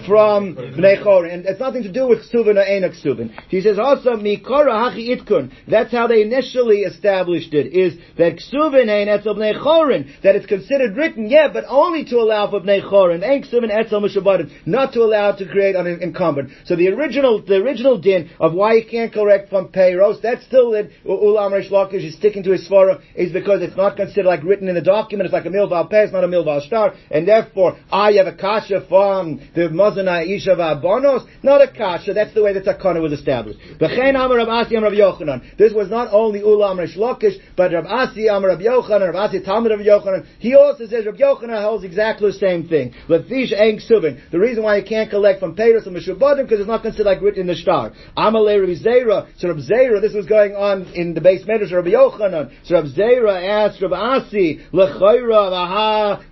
from 0.06 0.54
Bnei 0.56 1.32
and 1.32 1.46
it's 1.46 1.60
nothing 1.60 1.82
to 1.82 1.92
do 1.92 2.06
with 2.06 2.30
Ksuvin 2.30 2.56
or 2.56 2.64
Enak 2.64 3.02
Ksuvin. 3.02 3.30
He 3.48 3.60
says 3.60 3.78
also 3.78 4.16
Mikora 4.16 4.72
Hachi 4.72 5.16
Itkun. 5.16 5.52
That's 5.68 5.92
how 5.92 6.06
they 6.06 6.22
initially 6.22 6.80
established 6.80 7.52
it. 7.54 7.72
Is 7.72 7.98
that 8.18 8.36
Ksuvin 8.36 8.88
Ein 8.88 9.08
Etzel 9.08 9.34
Bnei 9.34 9.60
Chorin 9.60 10.10
that 10.22 10.36
it's 10.36 10.46
considered 10.46 10.96
written, 10.96 11.28
yeah, 11.28 11.48
but 11.52 11.64
only 11.68 12.04
to 12.06 12.16
allow 12.16 12.50
for 12.50 12.60
Bnei 12.60 12.82
Chorin. 12.82 13.22
Ein 13.22 13.42
Ksuvin 13.42 13.70
Etzel 13.70 14.00
Mishabadim, 14.00 14.50
not 14.66 14.92
to 14.92 15.00
allow 15.00 15.32
to 15.32 15.46
create 15.46 15.76
an 15.76 15.86
incumbent. 15.86 16.50
So 16.64 16.76
the 16.76 16.88
original 16.88 17.42
the 17.42 17.56
original 17.56 17.98
din 17.98 18.30
of 18.40 18.54
why 18.54 18.74
you 18.74 18.86
can't 18.90 19.12
correct 19.12 19.50
from 19.50 19.68
payros, 19.68 20.20
that's 20.22 20.44
still 20.44 20.74
it. 20.74 20.90
Ulam 21.04 21.52
Reish 21.52 21.70
Lakish 21.70 22.04
is 22.04 22.14
sticking 22.16 22.42
to 22.44 22.52
his 22.52 22.68
svara 22.68 23.02
is 23.14 23.32
because 23.32 23.62
it's 23.62 23.76
not 23.76 23.96
considered 23.96 24.26
like 24.26 24.42
written 24.44 24.68
in 24.68 24.74
the 24.74 24.82
document. 24.82 25.26
It's 25.26 25.32
like 25.32 25.46
a 25.46 25.48
milval 25.48 25.88
it's 25.90 26.12
not 26.12 26.24
a 26.24 26.28
milval 26.28 26.60
star, 26.66 26.94
and 27.10 27.26
therefore 27.28 27.78
I 27.92 28.12
have 28.12 28.26
a 28.26 28.34
kasha 28.34 28.86
from 28.88 29.40
the 29.54 29.73
Mazan 29.74 30.08
Isha 30.28 30.50
Va'abonos, 30.50 31.26
not 31.42 31.60
a 31.60 31.68
kasha. 31.68 32.14
That's 32.14 32.34
the 32.34 32.42
way 32.42 32.52
the 32.52 32.60
takana 32.60 33.00
was 33.00 33.12
established. 33.12 33.58
Amar 33.80 34.36
Rav 34.36 34.48
Asi 34.48 34.76
Amar 34.76 34.90
Rav 34.90 34.98
Yochanan. 34.98 35.56
This 35.56 35.72
was 35.72 35.90
not 35.90 36.08
only 36.12 36.40
Ula 36.40 36.72
Amar 36.72 36.86
Shlokish, 36.86 37.36
but 37.56 37.72
Rav 37.72 37.86
Asi 37.86 38.26
Amar 38.28 38.50
Rav 38.50 38.60
Yochanan, 38.60 39.12
Rav 39.12 39.30
Asi 39.30 39.40
Talmud 39.40 39.70
Rav 39.70 39.80
Yochanan. 39.80 40.26
He 40.38 40.54
also 40.54 40.86
says 40.86 41.06
Rav 41.06 41.16
Yochanan 41.16 41.62
holds 41.62 41.84
exactly 41.84 42.30
the 42.30 42.38
same 42.38 42.68
thing. 42.68 42.94
Lefish 43.08 43.52
Eng 43.52 43.78
Suvin. 43.78 44.20
The 44.30 44.38
reason 44.38 44.62
why 44.62 44.76
you 44.78 44.84
can't 44.84 45.10
collect 45.10 45.40
from 45.40 45.56
Peiros 45.56 45.86
and 45.86 45.96
Meshubadim 45.96 46.44
because 46.44 46.60
it's 46.60 46.68
not 46.68 46.82
considered 46.82 47.06
like 47.06 47.20
written 47.20 47.42
in 47.42 47.46
the 47.46 47.54
star. 47.54 47.92
Amalei 48.16 48.60
Rav 48.60 48.68
Zera. 48.78 49.26
So 49.38 49.48
Rav 49.48 49.58
Zera, 49.58 50.00
this 50.00 50.14
was 50.14 50.26
going 50.26 50.54
on 50.54 50.86
in 50.94 51.14
the 51.14 51.20
base 51.20 51.44
medrash 51.44 51.72
Rav 51.72 51.84
Yochanan. 51.84 52.50
So 52.64 52.74
Rav 52.76 52.86
Zera 52.86 53.68
asked 53.68 53.82
Rav 53.82 53.92
Asi. 53.92 54.60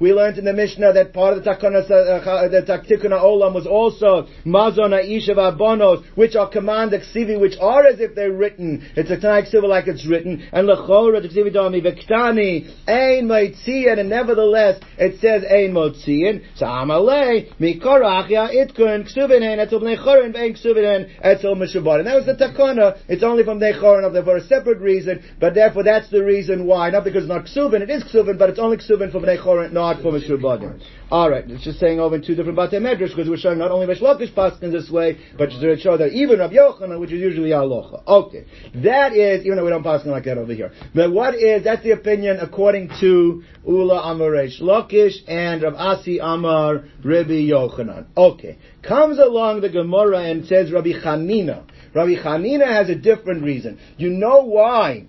We 0.00 0.12
learned 0.12 0.38
in 0.38 0.44
the 0.44 0.52
Mishnah 0.52 0.92
that 0.92 1.12
part 1.12 1.36
of 1.36 1.44
the 1.44 1.50
takana, 1.50 1.82
uh, 1.84 2.48
the 2.48 2.62
taktikuna 2.62 3.20
Olam 3.32 3.54
was 3.54 3.66
also 3.66 4.28
Mazon 4.44 4.92
Isha 4.92 5.34
Abonos, 5.34 6.04
which 6.16 6.36
are 6.36 6.48
command 6.48 6.92
Ksivi, 6.92 7.40
which 7.40 7.54
are 7.60 7.86
as 7.86 8.00
if 8.00 8.14
they're 8.14 8.32
written. 8.32 8.86
It's 8.96 9.10
a 9.10 9.18
Tanai 9.18 9.42
Ksiva 9.42 9.64
like 9.64 9.88
it's 9.88 10.06
written. 10.06 10.46
And 10.52 10.68
Lechora 10.68 11.20
Ksivi 11.20 11.54
Dami 11.54 11.82
Vektani, 11.82 12.70
Ein 12.86 13.26
Maitzian, 13.26 13.98
and 13.98 14.08
nevertheless, 14.08 14.80
it 14.98 15.20
says 15.20 15.44
Ein 15.44 15.72
Motzian. 15.72 16.44
So 16.56 16.66
Amalei, 16.66 17.54
Mikorachia, 17.58 18.50
Itkun, 18.52 19.08
Ksuvin, 19.08 19.58
Etzel 19.58 19.80
Bnei 19.80 19.98
Chorin, 19.98 20.32
Vein 20.32 20.54
Ksuvin, 20.54 21.10
Etzel 21.20 21.56
Meshabar. 21.56 21.98
And 21.98 22.06
that 22.06 22.16
was 22.16 22.26
the 22.26 22.34
Takana. 22.34 22.98
It's 23.08 23.22
only 23.22 23.44
from 23.44 23.60
Bnei 23.60 23.80
Chorin, 23.80 24.24
for 24.24 24.36
a 24.36 24.44
separate 24.44 24.78
reason, 24.78 25.22
but 25.40 25.54
therefore 25.54 25.84
that's 25.84 26.10
the 26.10 26.24
reason 26.24 26.66
why. 26.66 26.90
Not 26.90 27.04
because 27.04 27.24
it's 27.24 27.28
not 27.28 27.46
Ksuvin, 27.46 27.80
it 27.80 27.90
is 27.90 28.04
Ksuvin, 28.04 28.38
but 28.38 28.50
it's 28.50 28.58
only 28.58 28.76
Ksuvin 28.76 29.12
for 29.12 29.20
Bnei 29.20 29.42
Chorin, 29.42 29.72
not 29.72 30.02
for 30.02 30.12
Meshabadim. 30.12 30.80
Alright, 31.10 31.50
it's 31.50 31.64
just 31.64 31.78
saying 31.78 32.00
over 32.00 32.16
in 32.16 32.22
two 32.22 32.34
different 32.34 32.56
Bate 32.56 32.80
Medrash, 32.80 33.14
because 33.22 33.30
we're 33.30 33.40
showing 33.40 33.58
not 33.58 33.70
only 33.70 33.86
Resh 33.86 34.00
Lakish 34.00 34.62
in 34.62 34.72
this 34.72 34.90
way, 34.90 35.18
but 35.38 35.50
to 35.50 35.78
show 35.78 35.96
that 35.96 36.12
even 36.12 36.40
Rabbi 36.40 36.54
Yochanan, 36.54 36.98
which 36.98 37.12
is 37.12 37.20
usually 37.20 37.50
Alocha. 37.50 38.04
Okay. 38.06 38.44
That 38.82 39.12
is, 39.12 39.44
even 39.44 39.56
though 39.56 39.64
we 39.64 39.70
don't 39.70 39.84
pass 39.84 40.04
like 40.04 40.24
that 40.24 40.38
over 40.38 40.52
here. 40.52 40.72
But 40.94 41.12
what 41.12 41.34
is, 41.36 41.62
that's 41.62 41.84
the 41.84 41.92
opinion 41.92 42.38
according 42.40 42.90
to 43.00 43.44
Ula 43.66 44.02
Amaresh 44.02 44.60
Lakish 44.60 45.14
and 45.28 45.62
Rav 45.62 45.74
Asi 45.74 46.18
Amar 46.18 46.84
Rabbi 47.04 47.46
Yochanan. 47.48 48.06
Okay. 48.16 48.58
Comes 48.82 49.18
along 49.18 49.60
the 49.60 49.68
Gemara 49.68 50.24
and 50.24 50.44
says 50.46 50.72
Rabbi 50.72 50.92
Chanina. 50.92 51.64
Rabbi 51.94 52.16
Chanina 52.16 52.66
has 52.66 52.88
a 52.88 52.96
different 52.96 53.44
reason. 53.44 53.78
You 53.98 54.10
know 54.10 54.42
why? 54.44 55.06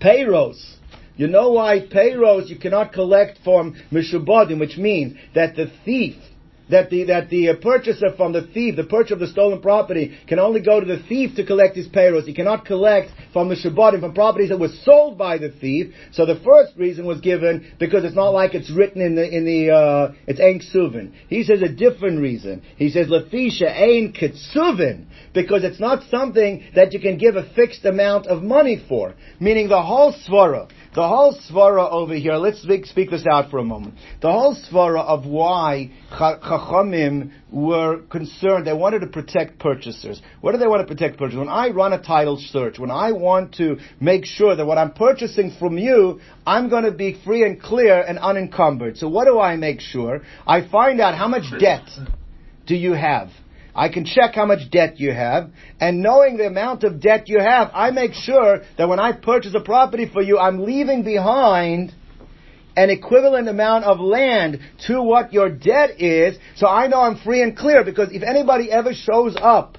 Payros 0.00 0.74
you 1.16 1.28
know 1.28 1.52
why 1.52 1.78
payros 1.78 2.48
you 2.48 2.58
cannot 2.58 2.92
collect 2.92 3.38
from 3.44 3.76
mishubadim, 3.92 4.58
which 4.58 4.76
means 4.76 5.16
that 5.36 5.54
the 5.54 5.70
thief 5.84 6.16
that 6.70 6.90
the 6.90 7.04
that 7.04 7.30
the 7.30 7.50
uh, 7.50 7.54
purchaser 7.60 8.14
from 8.16 8.32
the 8.32 8.46
thief, 8.48 8.76
the 8.76 8.84
purchaser 8.84 9.14
of 9.14 9.20
the 9.20 9.26
stolen 9.26 9.60
property, 9.60 10.16
can 10.26 10.38
only 10.38 10.60
go 10.60 10.80
to 10.80 10.86
the 10.86 11.02
thief 11.08 11.36
to 11.36 11.44
collect 11.44 11.76
his 11.76 11.88
payros. 11.88 12.24
He 12.24 12.34
cannot 12.34 12.64
collect 12.64 13.10
from 13.32 13.48
the 13.48 13.56
shabadim, 13.56 14.00
from 14.00 14.14
properties 14.14 14.48
that 14.50 14.58
were 14.58 14.68
sold 14.84 15.18
by 15.18 15.38
the 15.38 15.50
thief. 15.50 15.94
So 16.12 16.26
the 16.26 16.40
first 16.44 16.76
reason 16.76 17.06
was 17.06 17.20
given 17.20 17.72
because 17.78 18.04
it's 18.04 18.14
not 18.14 18.30
like 18.30 18.54
it's 18.54 18.70
written 18.70 19.02
in 19.02 19.14
the 19.14 19.28
in 19.28 19.44
the 19.44 19.74
uh, 19.74 20.14
it's 20.26 20.40
ein 20.40 20.60
ksuvin. 20.60 21.12
He 21.28 21.44
says 21.44 21.62
a 21.62 21.68
different 21.68 22.20
reason. 22.20 22.62
He 22.76 22.90
says 22.90 23.08
lefisha 23.08 23.70
ein 23.70 24.12
kitsuvin 24.12 25.06
because 25.34 25.64
it's 25.64 25.80
not 25.80 26.04
something 26.10 26.64
that 26.74 26.92
you 26.92 27.00
can 27.00 27.18
give 27.18 27.36
a 27.36 27.52
fixed 27.54 27.84
amount 27.84 28.26
of 28.26 28.42
money 28.42 28.82
for. 28.88 29.14
Meaning 29.40 29.68
the 29.68 29.82
whole 29.82 30.14
svara 30.14 30.70
the 30.94 31.06
whole 31.06 31.36
svara 31.50 31.90
over 31.90 32.14
here, 32.14 32.34
let's 32.34 32.62
speak, 32.62 32.86
speak, 32.86 33.10
this 33.10 33.26
out 33.26 33.50
for 33.50 33.58
a 33.58 33.64
moment. 33.64 33.94
The 34.22 34.30
whole 34.30 34.54
svara 34.54 35.00
of 35.04 35.26
why 35.26 35.90
Chachamim 36.10 37.32
were 37.50 38.02
concerned, 38.02 38.66
they 38.66 38.72
wanted 38.72 39.00
to 39.00 39.08
protect 39.08 39.58
purchasers. 39.58 40.22
What 40.40 40.52
do 40.52 40.58
they 40.58 40.66
want 40.68 40.86
to 40.86 40.94
protect 40.94 41.18
purchasers? 41.18 41.38
When 41.38 41.48
I 41.48 41.70
run 41.70 41.92
a 41.92 42.02
title 42.02 42.38
search, 42.38 42.78
when 42.78 42.92
I 42.92 43.10
want 43.12 43.54
to 43.56 43.78
make 44.00 44.24
sure 44.24 44.54
that 44.54 44.64
what 44.64 44.78
I'm 44.78 44.92
purchasing 44.92 45.54
from 45.58 45.78
you, 45.78 46.20
I'm 46.46 46.68
going 46.68 46.84
to 46.84 46.92
be 46.92 47.20
free 47.24 47.44
and 47.44 47.60
clear 47.60 48.00
and 48.00 48.18
unencumbered. 48.18 48.96
So 48.96 49.08
what 49.08 49.24
do 49.24 49.40
I 49.40 49.56
make 49.56 49.80
sure? 49.80 50.22
I 50.46 50.68
find 50.68 51.00
out 51.00 51.16
how 51.16 51.26
much 51.26 51.44
debt 51.58 51.88
do 52.66 52.76
you 52.76 52.92
have? 52.92 53.30
I 53.74 53.88
can 53.88 54.04
check 54.04 54.34
how 54.34 54.46
much 54.46 54.70
debt 54.70 55.00
you 55.00 55.12
have, 55.12 55.50
and 55.80 56.00
knowing 56.00 56.36
the 56.36 56.46
amount 56.46 56.84
of 56.84 57.00
debt 57.00 57.28
you 57.28 57.40
have, 57.40 57.70
I 57.74 57.90
make 57.90 58.12
sure 58.14 58.62
that 58.78 58.88
when 58.88 59.00
I 59.00 59.12
purchase 59.12 59.54
a 59.54 59.60
property 59.60 60.08
for 60.12 60.22
you, 60.22 60.38
I'm 60.38 60.64
leaving 60.64 61.02
behind 61.02 61.92
an 62.76 62.90
equivalent 62.90 63.48
amount 63.48 63.84
of 63.84 64.00
land 64.00 64.60
to 64.86 65.02
what 65.02 65.32
your 65.32 65.48
debt 65.48 66.00
is, 66.00 66.36
so 66.56 66.66
I 66.68 66.86
know 66.86 67.00
I'm 67.00 67.16
free 67.18 67.42
and 67.42 67.56
clear, 67.56 67.84
because 67.84 68.10
if 68.12 68.22
anybody 68.22 68.70
ever 68.70 68.92
shows 68.94 69.36
up 69.40 69.78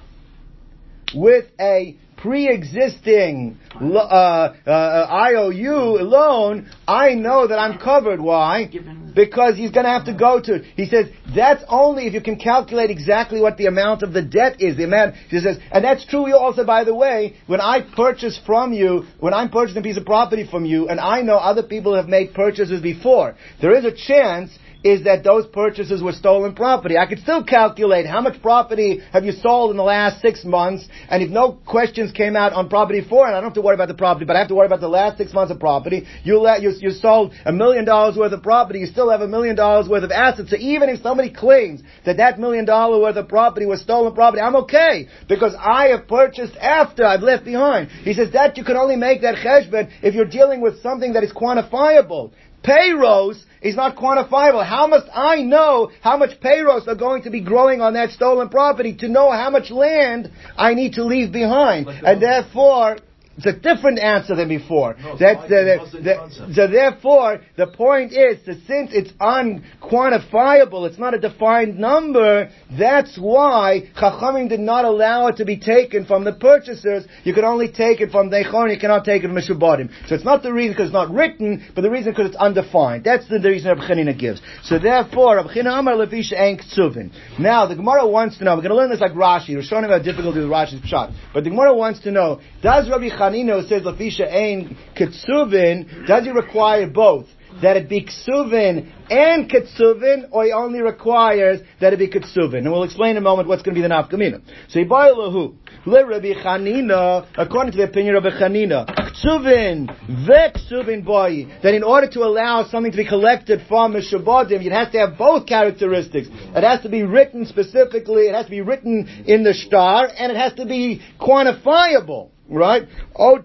with 1.14 1.46
a 1.58 1.96
pre-existing 2.26 3.56
uh, 3.80 3.86
uh, 3.86 5.28
IOU 5.30 6.02
loan, 6.02 6.68
I 6.88 7.14
know 7.14 7.46
that 7.46 7.56
I'm 7.56 7.78
covered. 7.78 8.20
Why? 8.20 8.68
Because 9.14 9.56
he's 9.56 9.70
going 9.70 9.84
to 9.84 9.90
have 9.90 10.06
to 10.06 10.14
go 10.14 10.40
to. 10.40 10.54
It. 10.56 10.64
He 10.74 10.86
says 10.86 11.06
that's 11.34 11.62
only 11.68 12.08
if 12.08 12.14
you 12.14 12.20
can 12.20 12.36
calculate 12.36 12.90
exactly 12.90 13.40
what 13.40 13.56
the 13.58 13.66
amount 13.66 14.02
of 14.02 14.12
the 14.12 14.22
debt 14.22 14.60
is. 14.60 14.76
The 14.76 14.84
amount. 14.84 15.14
He 15.28 15.38
says, 15.38 15.58
and 15.70 15.84
that's 15.84 16.04
true 16.06 16.34
also. 16.36 16.66
By 16.66 16.82
the 16.82 16.94
way, 16.94 17.36
when 17.46 17.60
I 17.60 17.80
purchase 17.94 18.40
from 18.44 18.72
you, 18.72 19.04
when 19.20 19.32
I'm 19.32 19.48
purchasing 19.48 19.78
a 19.78 19.84
piece 19.84 19.96
of 19.96 20.04
property 20.04 20.48
from 20.50 20.64
you, 20.64 20.88
and 20.88 20.98
I 20.98 21.22
know 21.22 21.36
other 21.36 21.62
people 21.62 21.94
have 21.94 22.08
made 22.08 22.34
purchases 22.34 22.82
before, 22.82 23.36
there 23.62 23.76
is 23.78 23.84
a 23.84 23.92
chance 23.92 24.50
is 24.84 25.04
that 25.04 25.24
those 25.24 25.46
purchases 25.46 26.02
were 26.02 26.12
stolen 26.12 26.54
property. 26.54 26.96
I 26.96 27.06
could 27.06 27.20
still 27.20 27.44
calculate 27.44 28.06
how 28.06 28.20
much 28.20 28.40
property 28.40 29.00
have 29.12 29.24
you 29.24 29.32
sold 29.32 29.70
in 29.70 29.76
the 29.76 29.82
last 29.82 30.20
six 30.20 30.44
months, 30.44 30.86
and 31.08 31.22
if 31.22 31.30
no 31.30 31.52
questions 31.52 32.12
came 32.12 32.36
out 32.36 32.52
on 32.52 32.68
property 32.68 33.02
four, 33.08 33.26
and 33.26 33.34
I 33.34 33.40
don't 33.40 33.50
have 33.50 33.54
to 33.54 33.62
worry 33.62 33.74
about 33.74 33.88
the 33.88 33.94
property, 33.94 34.24
but 34.26 34.36
I 34.36 34.40
have 34.40 34.48
to 34.48 34.54
worry 34.54 34.66
about 34.66 34.80
the 34.80 34.88
last 34.88 35.18
six 35.18 35.32
months 35.32 35.50
of 35.52 35.58
property, 35.58 36.06
you 36.24 36.38
let, 36.38 36.62
you, 36.62 36.72
you 36.78 36.90
sold 36.90 37.32
a 37.44 37.52
million 37.52 37.84
dollars 37.84 38.16
worth 38.16 38.32
of 38.32 38.42
property, 38.42 38.80
you 38.80 38.86
still 38.86 39.10
have 39.10 39.20
a 39.20 39.28
million 39.28 39.56
dollars 39.56 39.88
worth 39.88 40.04
of 40.04 40.10
assets, 40.10 40.50
so 40.50 40.56
even 40.56 40.88
if 40.88 41.02
somebody 41.02 41.32
claims 41.32 41.82
that 42.04 42.18
that 42.18 42.38
million 42.38 42.64
dollar 42.64 43.00
worth 43.00 43.16
of 43.16 43.28
property 43.28 43.66
was 43.66 43.80
stolen 43.80 44.14
property, 44.14 44.40
I'm 44.40 44.56
okay, 44.56 45.08
because 45.28 45.54
I 45.58 45.88
have 45.88 46.06
purchased 46.06 46.56
after 46.56 47.04
I've 47.04 47.22
left 47.22 47.44
behind. 47.44 47.88
He 47.90 48.14
says 48.14 48.32
that 48.32 48.56
you 48.56 48.64
can 48.64 48.76
only 48.76 48.96
make 48.96 49.22
that 49.22 49.36
cheshbon 49.36 49.90
if 50.02 50.14
you're 50.14 50.24
dealing 50.24 50.60
with 50.60 50.82
something 50.82 51.14
that 51.14 51.24
is 51.24 51.32
quantifiable. 51.32 52.32
Payros 52.66 53.42
is 53.62 53.76
not 53.76 53.96
quantifiable. 53.96 54.64
How 54.64 54.86
must 54.86 55.06
I 55.14 55.42
know 55.42 55.90
how 56.00 56.16
much 56.16 56.40
payros 56.40 56.88
are 56.88 56.94
going 56.94 57.22
to 57.22 57.30
be 57.30 57.40
growing 57.40 57.80
on 57.80 57.94
that 57.94 58.10
stolen 58.10 58.48
property 58.48 58.94
to 58.96 59.08
know 59.08 59.30
how 59.30 59.50
much 59.50 59.70
land 59.70 60.30
I 60.56 60.74
need 60.74 60.94
to 60.94 61.04
leave 61.04 61.32
behind? 61.32 61.88
And 61.88 62.20
therefore, 62.20 62.98
it's 63.36 63.46
a 63.46 63.52
different 63.52 63.98
answer 63.98 64.34
than 64.34 64.48
before. 64.48 64.96
No, 64.98 65.16
That's 65.18 65.42
the, 65.42 65.90
the, 65.92 66.00
the, 66.00 66.54
so 66.54 66.66
therefore, 66.66 67.40
the 67.56 67.66
point 67.66 68.12
is 68.12 68.38
that 68.46 68.62
since 68.66 68.92
it's 68.94 69.12
unquantifiable, 69.20 70.88
it's 70.88 70.98
not 70.98 71.12
a 71.12 71.18
defined 71.18 71.78
number, 71.78 72.50
that's 72.78 73.18
why 73.18 73.90
Chachamim 73.94 74.48
did 74.48 74.60
not 74.60 74.86
allow 74.86 75.26
it 75.26 75.36
to 75.36 75.44
be 75.44 75.58
taken 75.58 76.06
from 76.06 76.24
the 76.24 76.32
purchasers. 76.32 77.04
You 77.24 77.34
can 77.34 77.44
only 77.44 77.68
take 77.68 78.00
it 78.00 78.10
from 78.10 78.30
Deichon, 78.30 78.72
you 78.72 78.80
cannot 78.80 79.04
take 79.04 79.22
it 79.22 79.26
from 79.26 79.36
Mishubadim. 79.36 79.90
So 80.08 80.14
it's 80.14 80.24
not 80.24 80.42
the 80.42 80.52
reason 80.52 80.72
because 80.72 80.86
it's 80.86 80.94
not 80.94 81.10
written, 81.10 81.62
but 81.74 81.82
the 81.82 81.90
reason 81.90 82.12
because 82.12 82.28
it's 82.28 82.36
undefined. 82.36 83.04
That's 83.04 83.28
the, 83.28 83.38
reason 83.38 83.68
Rabbi 83.68 83.86
Chanina 83.86 84.18
gives. 84.18 84.40
So 84.62 84.78
therefore, 84.78 85.36
Rabbi 85.36 85.52
Chanina 85.52 85.78
Amar 85.78 85.94
Levish 85.94 86.32
Enk 86.32 86.62
Tzuvin. 86.74 87.12
Now, 87.38 87.66
the 87.66 87.76
Gemara 87.76 88.08
wants 88.08 88.38
to 88.38 88.44
know, 88.44 88.56
we're 88.56 88.62
going 88.62 88.70
to 88.70 88.76
learn 88.76 88.90
this 88.90 89.00
like 89.00 89.12
Rashi, 89.12 89.54
we're 89.54 89.62
showing 89.62 89.84
about 89.84 90.04
difficulty 90.04 90.40
with 90.40 90.48
Rashi's 90.48 90.82
shot, 90.88 91.12
but 91.34 91.44
the 91.44 91.50
Gemara 91.50 91.74
wants 91.74 92.00
to 92.00 92.10
know, 92.10 92.40
does 92.62 92.88
Rabbi 92.88 93.10
Chanino 93.26 93.66
says 93.68 93.82
Lafisha 93.82 94.32
Ein 94.32 94.76
Ketsuvin, 94.96 96.06
does 96.06 96.24
he 96.24 96.30
require 96.30 96.88
both? 96.88 97.26
That 97.62 97.78
it 97.78 97.88
be 97.88 98.04
Ksuvin 98.04 98.92
and 99.10 99.50
Ketsuvin, 99.50 100.28
or 100.30 100.44
he 100.44 100.52
only 100.52 100.82
requires 100.82 101.60
that 101.80 101.94
it 101.94 101.98
be 101.98 102.06
Ketsuvin? 102.06 102.58
And 102.58 102.70
we'll 102.70 102.82
explain 102.82 103.12
in 103.12 103.16
a 103.16 103.22
moment 103.22 103.48
what's 103.48 103.62
going 103.62 103.74
to 103.74 103.80
be 103.80 103.86
the 103.86 103.94
Nafkamina. 103.94 104.42
So 104.68 104.80
Yibayalahu, 104.80 105.56
Le 105.86 106.06
Rabbi 106.06 106.34
Chanina, 106.34 107.26
according 107.38 107.72
to 107.72 107.78
the 107.78 107.84
opinion 107.84 108.14
of 108.16 108.24
Rabbi 108.24 108.36
Chanina, 108.38 108.84
Ksuvin, 108.86 110.28
Veksuvin 110.28 111.02
boy, 111.02 111.46
that 111.62 111.72
in 111.72 111.82
order 111.82 112.08
to 112.08 112.24
allow 112.24 112.66
something 112.68 112.92
to 112.92 112.98
be 112.98 113.08
collected 113.08 113.62
from 113.66 113.96
a 113.96 114.00
Shabbatim, 114.00 114.62
it 114.62 114.72
has 114.72 114.92
to 114.92 114.98
have 114.98 115.16
both 115.16 115.46
characteristics. 115.46 116.28
It 116.30 116.62
has 116.62 116.82
to 116.82 116.90
be 116.90 117.04
written 117.04 117.46
specifically, 117.46 118.24
it 118.24 118.34
has 118.34 118.44
to 118.44 118.50
be 118.50 118.60
written 118.60 119.24
in 119.26 119.44
the 119.44 119.54
star, 119.54 120.10
and 120.14 120.30
it 120.30 120.36
has 120.36 120.52
to 120.54 120.66
be 120.66 121.00
quantifiable. 121.18 122.32
Right? 122.48 122.88
Oh, 123.14 123.38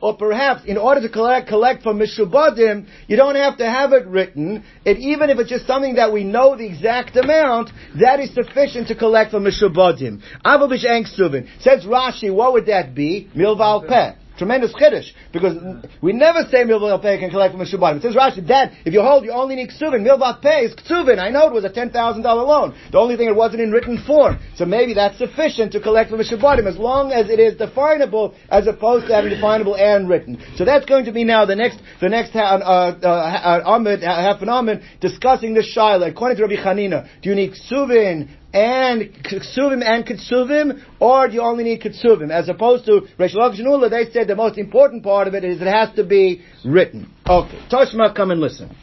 or 0.00 0.16
perhaps 0.16 0.64
in 0.64 0.78
order 0.78 1.02
to 1.02 1.08
collect, 1.10 1.48
collect 1.48 1.82
from 1.82 1.98
Mishubadim, 1.98 2.86
you 3.06 3.16
don't 3.16 3.34
have 3.34 3.58
to 3.58 3.66
have 3.66 3.92
it 3.92 4.06
written. 4.06 4.64
It, 4.84 4.98
even 4.98 5.28
if 5.28 5.38
it's 5.38 5.50
just 5.50 5.66
something 5.66 5.96
that 5.96 6.12
we 6.12 6.24
know 6.24 6.56
the 6.56 6.66
exact 6.66 7.16
amount, 7.16 7.70
that 8.00 8.18
is 8.20 8.32
sufficient 8.32 8.88
to 8.88 8.94
collect 8.94 9.30
from 9.32 9.44
Mishubadim. 9.44 10.22
Avabish 10.44 10.86
Angsuvin. 10.86 11.48
Says 11.60 11.84
Rashi, 11.84 12.34
what 12.34 12.54
would 12.54 12.66
that 12.66 12.94
be? 12.94 13.28
Milval 13.36 13.86
Peh. 13.86 14.19
Tremendous 14.40 14.72
chiddush 14.72 15.12
because 15.34 15.54
we 16.00 16.14
never 16.14 16.44
say 16.50 16.64
milvat 16.64 17.02
pay 17.02 17.18
can 17.18 17.28
collect 17.28 17.52
from 17.52 17.60
a 17.60 17.66
shubadim. 17.66 17.96
It 17.98 18.02
says 18.04 18.14
Rashi 18.14 18.48
that 18.48 18.72
if 18.86 18.94
you 18.94 19.02
hold 19.02 19.22
you 19.26 19.32
only 19.32 19.54
need 19.54 19.68
ksuvin. 19.68 20.00
Milvat 20.00 20.40
pay 20.40 20.64
is 20.64 20.74
ksuvin. 20.76 21.18
I 21.18 21.28
know 21.28 21.46
it 21.48 21.52
was 21.52 21.64
a 21.64 21.68
ten 21.68 21.90
thousand 21.90 22.22
dollar 22.22 22.44
loan. 22.44 22.74
The 22.90 22.96
only 22.96 23.18
thing 23.18 23.28
it 23.28 23.36
wasn't 23.36 23.60
in 23.60 23.70
written 23.70 24.02
form. 24.06 24.38
So 24.56 24.64
maybe 24.64 24.94
that's 24.94 25.18
sufficient 25.18 25.72
to 25.72 25.80
collect 25.82 26.08
from 26.08 26.20
a 26.20 26.24
shubadim 26.24 26.66
as 26.66 26.78
long 26.78 27.12
as 27.12 27.28
it 27.28 27.38
is 27.38 27.58
definable 27.58 28.34
as 28.48 28.66
opposed 28.66 29.08
to 29.08 29.14
having 29.14 29.28
definable 29.28 29.76
and 29.76 30.08
written. 30.08 30.42
So 30.56 30.64
that's 30.64 30.86
going 30.86 31.04
to 31.04 31.12
be 31.12 31.22
now 31.22 31.44
the 31.44 31.56
next 31.56 31.78
the 32.00 32.08
next 32.08 32.34
uh, 32.34 32.38
uh, 32.38 32.98
uh, 33.02 33.78
Amud, 33.78 34.00
half 34.00 34.40
an 34.40 34.48
Amud 34.48 34.82
discussing 35.02 35.52
the 35.52 35.60
shaila 35.60 36.08
according 36.08 36.38
to 36.38 36.44
Rabbi 36.44 36.56
Chanina. 36.56 37.06
Do 37.20 37.28
you 37.28 37.34
need 37.34 37.52
ksuvin 37.52 38.30
and 38.52 39.12
ksuvim 39.24 39.82
and 39.84 40.06
kitsuvim, 40.06 40.82
or 40.98 41.28
do 41.28 41.34
you 41.34 41.42
only 41.42 41.64
need 41.64 41.82
kitsuvim? 41.82 42.30
As 42.30 42.48
opposed 42.48 42.86
to 42.86 43.02
Reish 43.18 43.34
Lakish 43.34 43.90
they 43.90 44.10
said 44.12 44.28
the 44.28 44.36
most 44.36 44.58
important 44.58 45.02
part 45.04 45.28
of 45.28 45.34
it 45.34 45.44
is 45.44 45.60
it 45.60 45.66
has 45.66 45.94
to 45.96 46.04
be 46.04 46.42
written. 46.64 47.12
Okay, 47.28 47.58
Toshma, 47.70 48.14
come 48.14 48.30
and 48.30 48.40
listen. 48.40 48.74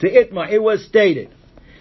To 0.00 0.10
Itma, 0.10 0.50
it 0.50 0.62
was 0.62 0.84
stated, 0.86 1.30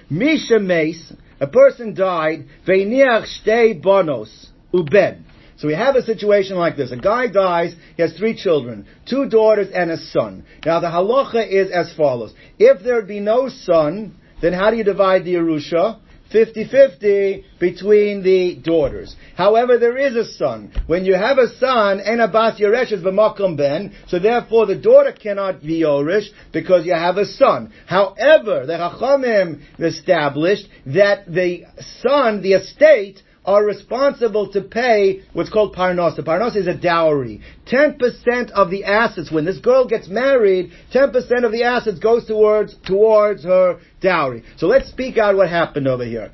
Misha 0.10 0.60
Mace, 0.60 1.14
a 1.40 1.48
person 1.48 1.94
died, 1.94 2.48
veiniach 2.68 3.26
shtei 3.46 3.82
bonos, 3.82 4.48
uben. 4.74 5.24
So 5.58 5.68
we 5.68 5.74
have 5.74 5.96
a 5.96 6.02
situation 6.02 6.56
like 6.56 6.78
this. 6.78 6.92
A 6.92 6.98
guy 6.98 7.28
dies, 7.28 7.76
he 7.98 8.02
has 8.02 8.18
three 8.18 8.34
children, 8.34 8.88
two 9.06 9.28
daughters 9.30 9.68
and 9.74 9.92
a 9.92 9.98
son. 9.98 10.46
Now 10.66 10.80
the 10.80 10.88
halacha 10.88 11.46
is 11.48 11.70
as 11.70 11.94
follows. 11.96 12.34
If 12.58 12.82
there 12.82 13.02
be 13.02 13.20
no 13.20 13.50
son, 13.50 14.16
then 14.42 14.54
how 14.54 14.72
do 14.72 14.78
you 14.78 14.86
divide 14.86 15.26
the 15.26 15.34
Yerusha? 15.34 16.00
50-50 16.34 17.44
between 17.60 18.24
the 18.24 18.56
daughters. 18.64 19.16
However, 19.36 19.78
there 19.78 19.98
is 19.98 20.16
a 20.16 20.32
son. 20.34 20.72
When 20.88 21.06
you 21.06 21.16
have 21.16 21.38
a 21.38 21.56
son, 21.58 22.00
en 22.00 22.20
abbas 22.20 22.60
yoresh 22.60 22.92
is 22.92 23.04
b'makom 23.04 23.58
ben, 23.58 23.96
so 24.08 24.20
therefore 24.20 24.66
the 24.66 24.76
daughter 24.76 25.12
cannot 25.12 25.62
be 25.62 25.82
yorish 25.82 26.28
because 26.54 26.86
you 26.86 26.94
have 26.94 27.18
a 27.18 27.26
son. 27.26 27.74
However, 27.88 28.66
the 28.66 28.74
Chachamim 28.74 29.62
established 29.80 30.68
that 30.88 31.32
the 31.32 31.66
son, 32.02 32.42
the 32.42 32.54
estate, 32.54 33.22
are 33.50 33.66
responsible 33.66 34.52
to 34.52 34.62
pay 34.62 35.24
what's 35.34 35.50
called 35.50 35.76
parnasa. 35.76 36.20
Parnasa 36.20 36.58
is 36.58 36.68
a 36.68 36.78
dowry. 36.78 37.42
10% 37.66 38.52
of 38.52 38.70
the 38.70 38.84
assets, 38.84 39.32
when 39.32 39.44
this 39.44 39.58
girl 39.58 39.88
gets 39.88 40.08
married, 40.08 40.72
10% 40.94 41.44
of 41.44 41.52
the 41.52 41.64
assets 41.64 41.98
goes 41.98 42.28
towards, 42.28 42.76
towards 42.86 43.44
her 43.44 43.80
dowry. 44.02 44.44
So 44.58 44.68
let's 44.68 44.88
speak 44.90 45.18
out 45.18 45.36
what 45.36 45.50
happened 45.50 45.88
over 45.88 46.06
here. 46.06 46.32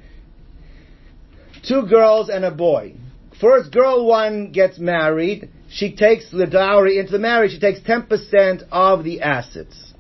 Two 1.66 1.84
girls 1.84 2.28
and 2.28 2.44
a 2.44 2.52
boy. 2.52 2.96
First 3.40 3.72
girl 3.72 4.06
one 4.06 4.52
gets 4.52 4.78
married, 4.78 5.50
she 5.70 5.96
takes 5.96 6.30
the 6.32 6.48
dowry 6.48 7.00
into 7.00 7.14
the 7.14 7.20
marriage, 7.20 7.52
she 7.52 7.60
takes 7.62 7.80
10% 7.80 8.64
of 8.74 9.06
the 9.06 9.22
assets. 9.22 9.94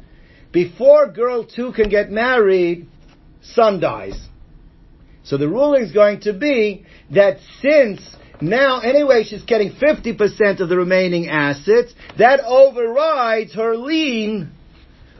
Before 0.51 1.07
girl 1.07 1.45
two 1.45 1.71
can 1.71 1.87
get 1.87 2.11
married, 2.11 2.89
son 3.41 3.79
dies. 3.79 4.19
So 5.25 5.37
the 5.37 5.49
ruling 5.49 5.83
is 5.83 5.91
going 5.91 6.21
to 6.21 6.33
be 6.33 6.85
that 7.11 7.39
since 7.61 7.99
now 8.41 8.79
anyway 8.79 9.23
she's 9.23 9.43
getting 9.43 9.71
50% 9.71 10.59
of 10.59 10.69
the 10.69 10.77
remaining 10.77 11.29
assets, 11.29 11.93
that 12.17 12.41
overrides 12.41 13.53
her 13.55 13.75
lien 13.75 14.51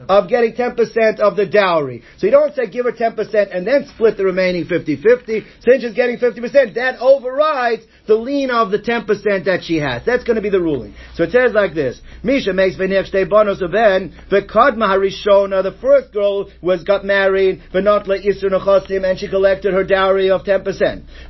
of 0.08 0.28
getting 0.28 0.52
10% 0.52 1.20
of 1.20 1.36
the 1.36 1.46
dowry. 1.46 2.02
So 2.18 2.26
you 2.26 2.32
don't 2.32 2.54
say 2.54 2.66
give 2.68 2.84
her 2.84 2.92
10% 2.92 3.56
and 3.56 3.66
then 3.66 3.86
split 3.94 4.16
the 4.16 4.24
remaining 4.24 4.64
50-50. 4.64 5.44
Since 5.60 5.82
she's 5.82 5.94
getting 5.94 6.18
50%, 6.18 6.74
that 6.74 6.98
overrides 7.00 7.84
the 8.06 8.14
lien 8.14 8.50
of 8.50 8.70
the 8.70 8.78
10% 8.78 9.44
that 9.44 9.64
she 9.64 9.76
has. 9.78 10.04
That's 10.04 10.24
going 10.24 10.36
to 10.36 10.42
be 10.42 10.50
the 10.50 10.60
ruling. 10.60 10.94
So 11.14 11.24
it 11.24 11.32
says 11.32 11.52
like 11.52 11.74
this. 11.74 12.00
Misha 12.22 12.52
makes 12.52 12.76
v'nech 12.76 13.12
shtei 13.12 13.28
bonos 13.28 13.60
ben 13.70 14.14
v'kadma 14.30 14.86
harishona. 14.86 15.62
The 15.62 15.76
first 15.80 16.12
girl 16.12 16.50
was 16.60 16.84
got 16.84 17.04
married 17.04 17.62
v'not 17.74 18.06
le'isur 18.06 18.50
nechosim 18.50 19.08
and 19.08 19.18
she 19.18 19.28
collected 19.28 19.72
her 19.72 19.84
dowry 19.84 20.30
of 20.30 20.42
10%. 20.42 20.64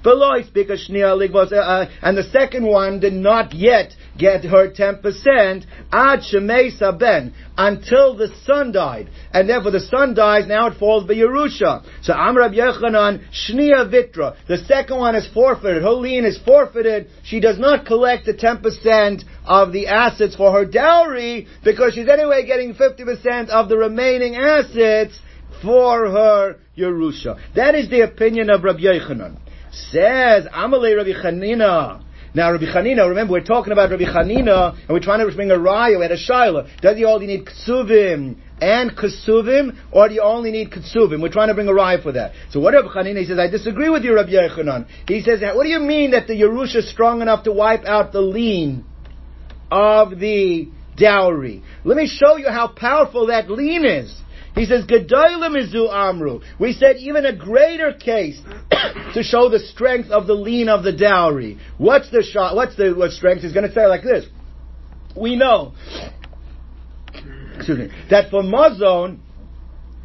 V'lo 0.04 0.52
because 0.52 0.86
shnia 0.88 1.16
ligvos 1.16 1.52
uh, 1.52 1.88
and 2.02 2.16
the 2.16 2.24
second 2.24 2.66
one 2.66 3.00
did 3.00 3.12
not 3.12 3.54
yet 3.54 3.92
get 4.18 4.44
her 4.44 4.70
10% 4.70 5.64
ad 5.92 6.20
shemesa 6.20 6.98
ben 6.98 7.34
until 7.56 8.16
the 8.16 8.28
son 8.44 8.55
died. 8.72 9.08
And 9.32 9.48
therefore 9.48 9.70
the 9.70 9.80
son 9.80 10.14
dies, 10.14 10.46
now 10.46 10.68
it 10.68 10.78
falls 10.78 11.06
by 11.06 11.14
Yerusha. 11.14 11.84
So 12.02 12.12
Amrab 12.12 12.54
Yechanan, 12.54 13.22
Shnia 13.32 13.90
Vitra. 13.90 14.36
The 14.48 14.58
second 14.58 14.98
one 14.98 15.14
is 15.14 15.28
forfeited. 15.32 15.82
Her 15.82 15.90
lien 15.90 16.24
is 16.24 16.38
forfeited. 16.38 17.08
She 17.24 17.40
does 17.40 17.58
not 17.58 17.86
collect 17.86 18.26
the 18.26 18.34
10% 18.34 19.24
of 19.44 19.72
the 19.72 19.86
assets 19.88 20.36
for 20.36 20.52
her 20.52 20.64
dowry 20.64 21.46
because 21.64 21.94
she's 21.94 22.08
anyway 22.08 22.46
getting 22.46 22.74
50% 22.74 23.48
of 23.48 23.68
the 23.68 23.76
remaining 23.76 24.36
assets 24.36 25.18
for 25.62 26.10
her 26.10 26.56
Yerusha. 26.76 27.38
That 27.54 27.74
is 27.74 27.88
the 27.90 28.02
opinion 28.02 28.50
of 28.50 28.64
Rabbi 28.64 28.80
Yechanan. 28.80 29.38
Says 29.72 30.46
Amalei 30.46 30.96
Rabbi 30.96 31.12
Chanina. 31.12 32.02
Now, 32.34 32.52
Rabbi 32.52 32.66
Chanina, 32.66 33.08
remember, 33.08 33.32
we're 33.32 33.40
talking 33.40 33.72
about 33.72 33.90
Rabbi 33.90 34.04
Chanina, 34.04 34.72
and 34.72 34.88
we're 34.90 35.00
trying 35.00 35.26
to 35.26 35.34
bring 35.34 35.50
a 35.50 35.54
raya 35.54 36.04
at 36.04 36.12
a 36.12 36.16
shaila. 36.16 36.68
Does 36.82 36.98
he 36.98 37.04
only 37.06 37.26
need 37.26 37.46
ksuvim 37.46 38.36
and 38.60 38.96
ksuvim, 38.96 39.76
or 39.92 40.08
do 40.08 40.14
you 40.14 40.22
only 40.22 40.50
need 40.50 40.70
ksuvim? 40.70 41.20
We're 41.20 41.32
trying 41.32 41.48
to 41.48 41.54
bring 41.54 41.68
a 41.68 41.72
raya 41.72 42.02
for 42.02 42.12
that. 42.12 42.32
So 42.50 42.60
what 42.60 42.74
Rabbi 42.74 42.88
Chanina, 42.88 43.20
he 43.20 43.26
says, 43.26 43.38
I 43.38 43.48
disagree 43.48 43.90
with 43.90 44.04
you, 44.04 44.14
Rabbi 44.14 44.30
Yechanan. 44.30 44.86
He 45.06 45.20
says, 45.20 45.40
what 45.54 45.64
do 45.64 45.68
you 45.68 45.80
mean 45.80 46.12
that 46.12 46.26
the 46.26 46.34
Yerusha 46.34 46.76
is 46.76 46.90
strong 46.90 47.22
enough 47.22 47.44
to 47.44 47.52
wipe 47.52 47.84
out 47.84 48.12
the 48.12 48.20
lien 48.20 48.84
of 49.70 50.18
the 50.18 50.68
dowry? 50.96 51.62
Let 51.84 51.96
me 51.96 52.06
show 52.06 52.36
you 52.36 52.48
how 52.48 52.68
powerful 52.68 53.26
that 53.26 53.50
lien 53.50 53.84
is. 53.84 54.14
He 54.54 54.64
says, 54.64 54.86
Gedolim 54.86 55.54
izu 55.54 55.92
amru. 55.92 56.40
We 56.58 56.72
said 56.72 56.96
even 56.96 57.26
a 57.26 57.36
greater 57.36 57.92
case 57.92 58.40
to 59.14 59.22
show 59.22 59.50
the 59.50 59.58
strength 59.58 60.08
of 60.08 60.26
the 60.26 60.32
lien 60.32 60.70
of 60.70 60.82
the 60.82 60.92
dowry. 60.92 61.58
What's 61.76 62.10
the 62.10 62.22
shot? 62.22 62.56
What's 62.56 62.74
the 62.74 62.94
what 62.94 63.10
strength? 63.10 63.42
He's 63.42 63.52
going 63.52 63.68
to 63.68 63.74
say 63.74 63.86
like 63.86 64.02
this. 64.02 64.24
We 65.14 65.36
know, 65.36 65.74
excuse 67.56 67.78
me, 67.78 67.88
that 68.10 68.30
for 68.30 68.42
mazon, 68.42 69.20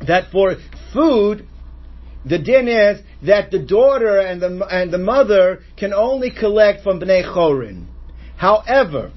that 0.08 0.32
for 0.32 0.56
food, 0.94 1.48
the 2.26 2.40
din 2.40 2.68
is 2.68 3.02
that 3.24 3.52
the 3.52 3.60
daughter 3.60 4.20
and 4.20 4.42
the 4.42 4.68
and 4.70 4.92
the 4.92 4.98
mother 4.98 5.60
can 5.78 5.94
only 5.94 6.32
collect 6.32 6.84
from 6.84 7.00
bnei 7.00 7.24
chorin. 7.24 7.86
However, 8.38 9.12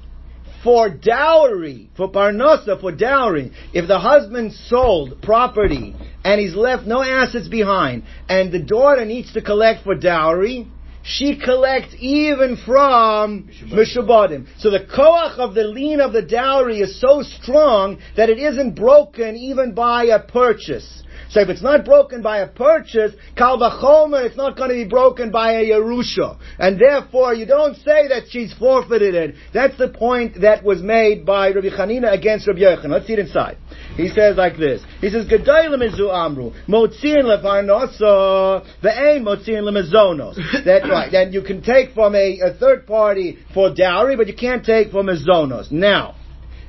for 0.63 0.89
dowry, 0.89 1.89
for 1.95 2.11
parnosa, 2.11 2.81
for 2.81 2.91
dowry, 2.91 3.51
if 3.73 3.87
the 3.87 3.99
husband 3.99 4.51
sold 4.51 5.21
property 5.21 5.95
and 6.23 6.41
he's 6.41 6.55
left 6.55 6.87
no 6.87 7.03
assets 7.03 7.47
behind, 7.47 8.03
and 8.27 8.51
the 8.51 8.59
daughter 8.59 9.05
needs 9.05 9.33
to 9.33 9.41
collect 9.41 9.83
for 9.83 9.93
dowry, 9.93 10.67
she 11.05 11.37
collects 11.37 11.95
even 11.99 12.57
from 12.65 13.47
Mishabadim. 13.65 14.47
So 14.57 14.71
the 14.71 14.79
koach 14.79 15.37
of 15.37 15.53
the 15.53 15.63
lien 15.63 16.01
of 16.01 16.13
the 16.13 16.23
dowry 16.23 16.79
is 16.79 16.99
so 16.99 17.21
strong 17.21 17.99
that 18.17 18.29
it 18.29 18.39
isn't 18.39 18.75
broken 18.75 19.35
even 19.35 19.73
by 19.73 20.05
a 20.05 20.19
purchase. 20.19 21.03
So 21.29 21.41
if 21.41 21.49
it's 21.49 21.61
not 21.61 21.85
broken 21.85 22.21
by 22.21 22.39
a 22.39 22.47
purchase, 22.47 23.13
kal 23.35 23.57
vachomer, 23.57 24.25
it's 24.25 24.37
not 24.37 24.55
going 24.57 24.69
to 24.69 24.75
be 24.75 24.87
broken 24.87 25.31
by 25.31 25.53
a 25.53 25.65
Yerusha. 25.65 26.37
And 26.59 26.79
therefore, 26.79 27.33
you 27.33 27.45
don't 27.45 27.75
say 27.75 28.07
that 28.09 28.23
she's 28.29 28.53
forfeited 28.53 29.15
it. 29.15 29.35
That's 29.53 29.77
the 29.77 29.89
point 29.89 30.41
that 30.41 30.63
was 30.63 30.81
made 30.81 31.25
by 31.25 31.49
Rabbi 31.49 31.69
Chanina 31.69 32.13
against 32.13 32.47
Rabbi 32.47 32.59
Yochanan. 32.59 32.89
Let's 32.89 33.07
see 33.07 33.13
it 33.13 33.19
inside. 33.19 33.57
He 33.95 34.09
says 34.09 34.37
like 34.37 34.57
this. 34.57 34.81
He 35.01 35.09
says, 35.09 35.25
Gedolim 35.27 35.81
izu 35.81 36.13
amru, 36.13 36.51
motzin 36.67 37.23
levarnosa, 37.23 38.65
ve'ein 38.81 39.23
motzin 39.23 39.63
lemezonos. 39.63 40.35
That's 40.65 40.89
right. 40.89 41.11
Then 41.11 41.33
you 41.33 41.41
can 41.41 41.61
take 41.61 41.93
from 41.93 42.15
a, 42.15 42.39
a 42.39 42.53
third 42.53 42.85
party 42.87 43.39
for 43.53 43.73
dowry, 43.73 44.15
but 44.15 44.27
you 44.27 44.35
can't 44.35 44.65
take 44.65 44.91
from 44.91 45.07
mezonos. 45.07 45.71
Now, 45.71 46.15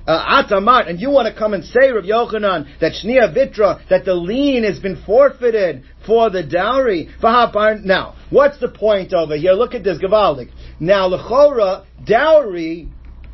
uh, 0.07 0.85
and 0.87 1.01
you 1.01 1.11
want 1.11 1.33
to 1.33 1.39
come 1.39 1.53
and 1.53 1.65
say, 1.65 1.91
Rav 1.91 2.05
Yochanan, 2.05 2.79
that 2.81 2.93
Shnia 2.93 3.35
Vitra, 3.35 3.87
that 3.89 4.05
the 4.05 4.15
lien 4.15 4.65
has 4.65 4.79
been 4.79 5.03
forfeited 5.05 5.83
for 6.07 6.31
the 6.31 6.43
dowry. 6.43 7.09
Now, 7.23 8.15
what's 8.31 8.59
the 8.61 8.69
point 8.69 9.13
over 9.13 9.37
here? 9.37 9.53
Look 9.53 9.75
at 9.75 9.83
this, 9.83 9.99
Gavaldik. 9.99 10.51
Now, 10.79 11.09
Lechora, 11.09 11.85
dowry, 12.07 12.89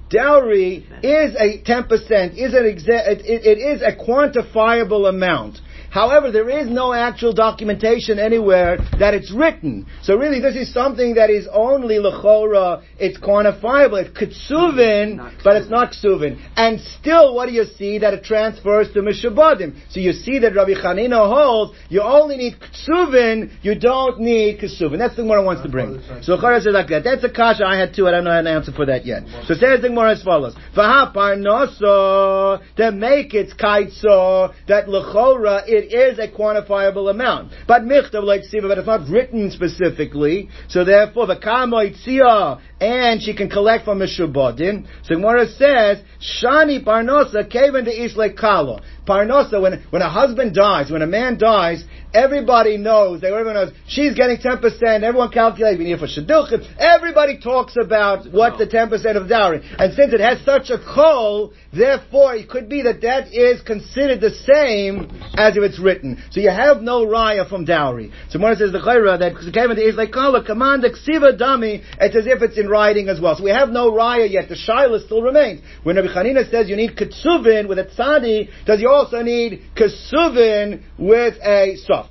dowry 0.08 0.86
is 1.02 1.34
a 1.36 1.62
10%, 1.62 2.36
is 2.36 2.54
an 2.54 2.64
exa- 2.64 3.08
it, 3.08 3.22
it 3.24 3.58
is 3.58 3.82
a 3.82 3.94
quantifiable 3.94 5.08
amount. 5.08 5.58
However, 5.92 6.30
there 6.30 6.48
is 6.48 6.70
no 6.70 6.94
actual 6.94 7.34
documentation 7.34 8.18
anywhere 8.18 8.78
that 8.98 9.12
it's 9.12 9.30
written. 9.30 9.86
So 10.02 10.16
really, 10.16 10.40
this 10.40 10.56
is 10.56 10.72
something 10.72 11.16
that 11.16 11.28
is 11.28 11.46
only 11.52 11.96
lechora. 11.96 12.82
It's 12.98 13.18
quantifiable. 13.18 14.02
It's 14.02 14.16
ktsuvin, 14.18 15.44
but 15.44 15.56
it's 15.56 15.68
not 15.68 15.92
ksuvin. 15.92 16.40
And 16.56 16.80
still, 16.80 17.34
what 17.34 17.46
do 17.46 17.52
you 17.52 17.64
see 17.64 17.98
that 17.98 18.14
it 18.14 18.24
transfers 18.24 18.90
to 18.94 19.00
mishabadim? 19.00 19.76
So 19.90 20.00
you 20.00 20.14
see 20.14 20.38
that 20.38 20.54
Rabbi 20.54 20.72
Chanina 20.72 21.28
holds 21.28 21.76
you 21.90 22.00
only 22.00 22.38
need 22.38 22.54
ksuvin, 22.58 23.50
you 23.60 23.78
don't 23.78 24.18
need 24.18 24.60
ksuvin. 24.60 24.96
That's 24.96 25.16
the 25.16 25.22
Gemara 25.22 25.44
wants 25.44 25.62
to 25.62 25.68
bring. 25.68 26.00
So 26.22 26.40
Chara 26.40 26.62
says 26.62 26.72
like 26.72 26.88
that. 26.88 27.04
That's 27.04 27.22
a 27.22 27.30
kasha 27.30 27.66
I 27.66 27.76
had 27.76 27.94
too. 27.94 28.08
I 28.08 28.12
don't 28.12 28.24
know 28.24 28.30
how 28.30 28.38
an 28.38 28.46
answer 28.46 28.72
for 28.72 28.86
that 28.86 29.04
yet. 29.04 29.24
So 29.46 29.52
says 29.52 29.82
the 29.82 29.88
Gemara 29.88 30.12
as 30.12 30.22
follows: 30.22 30.54
V'hapar 30.74 31.36
noso 31.36 32.62
to 32.76 32.92
make 32.92 33.34
its 33.34 33.52
kaitso 33.52 34.54
that 34.68 34.86
lechora 34.86 35.64
it 35.66 35.81
it 35.82 35.92
is 35.92 36.18
a 36.18 36.28
quantifiable 36.28 37.10
amount. 37.10 37.52
But 37.66 37.82
michtav 37.82 38.22
like 38.24 38.42
but 38.62 38.78
it's 38.78 38.86
not 38.86 39.08
written 39.08 39.50
specifically. 39.50 40.48
So 40.68 40.84
therefore, 40.84 41.26
the 41.26 41.36
kamoitzia, 41.36 42.60
and 42.82 43.22
she 43.22 43.32
can 43.32 43.48
collect 43.48 43.84
from 43.84 44.00
Mishubodim. 44.00 44.86
So 45.04 45.14
Gemara 45.14 45.46
says, 45.46 46.02
Shani 46.20 46.84
parnosa 46.84 47.48
came 47.48 47.76
into 47.76 47.92
Isle 47.92 48.34
Kalo. 48.36 48.80
parnosa. 49.06 49.62
When 49.62 49.84
when 49.90 50.02
a 50.02 50.10
husband 50.10 50.52
dies, 50.54 50.90
when 50.90 51.02
a 51.02 51.06
man 51.06 51.38
dies, 51.38 51.84
everybody 52.12 52.76
knows. 52.78 53.22
Everyone 53.22 53.54
knows 53.54 53.72
she's 53.86 54.14
getting 54.14 54.38
ten 54.38 54.58
percent. 54.58 55.04
Everyone 55.04 55.30
calculates. 55.30 55.78
We 55.78 55.84
need 55.84 55.98
for 56.00 56.08
shidduchim. 56.08 56.66
Everybody 56.78 57.38
talks 57.38 57.76
about 57.80 58.26
what 58.32 58.58
the 58.58 58.66
ten 58.66 58.88
percent 58.88 59.16
of 59.16 59.28
dowry. 59.28 59.60
And 59.78 59.94
since 59.94 60.12
it 60.12 60.20
has 60.20 60.44
such 60.44 60.70
a 60.70 60.78
call, 60.78 61.52
therefore 61.72 62.34
it 62.34 62.48
could 62.48 62.68
be 62.68 62.82
that 62.82 63.00
that 63.02 63.32
is 63.32 63.62
considered 63.62 64.20
the 64.20 64.30
same 64.30 65.06
as 65.34 65.56
if 65.56 65.62
it's 65.62 65.78
written. 65.78 66.20
So 66.32 66.40
you 66.40 66.50
have 66.50 66.82
no 66.82 67.06
raya 67.06 67.48
from 67.48 67.64
dowry. 67.64 68.10
So 68.30 68.40
Mordechai 68.40 68.64
says 68.64 68.72
the 68.72 68.80
chayra 68.80 69.20
that 69.20 69.34
came 69.54 69.70
is 69.70 69.94
like 69.94 70.10
kala 70.10 70.44
command 70.44 70.82
ksiva 70.82 71.38
dami. 71.38 71.84
It's 72.00 72.16
as 72.16 72.26
if 72.26 72.42
it's 72.42 72.58
in 72.58 72.71
writing 72.72 73.08
as 73.08 73.20
well. 73.20 73.36
So 73.36 73.44
we 73.44 73.50
have 73.50 73.68
no 73.68 73.92
raya 73.92 74.28
yet. 74.30 74.48
The 74.48 74.56
shaila 74.56 75.04
still 75.04 75.22
remains. 75.22 75.60
When 75.82 75.96
Rabbi 75.96 76.08
Chanina 76.08 76.50
says 76.50 76.68
you 76.68 76.76
need 76.76 76.96
ketsuvin 76.96 77.68
with 77.68 77.78
a 77.78 77.84
tzadi, 77.84 78.48
does 78.66 78.80
he 78.80 78.86
also 78.86 79.22
need 79.22 79.62
kesuvin 79.76 80.82
with 80.98 81.34
a 81.42 81.76
sof? 81.86 82.06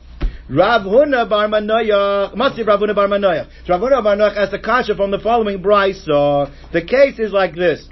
Rav 0.49 0.81
Huna 0.81 1.29
Bar 1.29 1.47
Manoyach, 1.47 2.35
Masif 2.35 2.67
Rav 2.67 2.79
Huna 2.81 2.93
Bar 2.93 3.07
Manoyach. 3.07 3.47
Rav 3.69 3.81
Huna 3.81 4.03
Bar 4.03 4.15
Manoyach 4.17 4.37
asks 4.37 4.51
the 4.51 4.59
kasha 4.59 4.95
from 4.95 5.09
the 5.09 5.19
following 5.19 5.63
brisa. 5.63 6.51
The 6.73 6.81
case 6.81 7.19
is 7.19 7.31
like 7.31 7.55
this. 7.55 7.87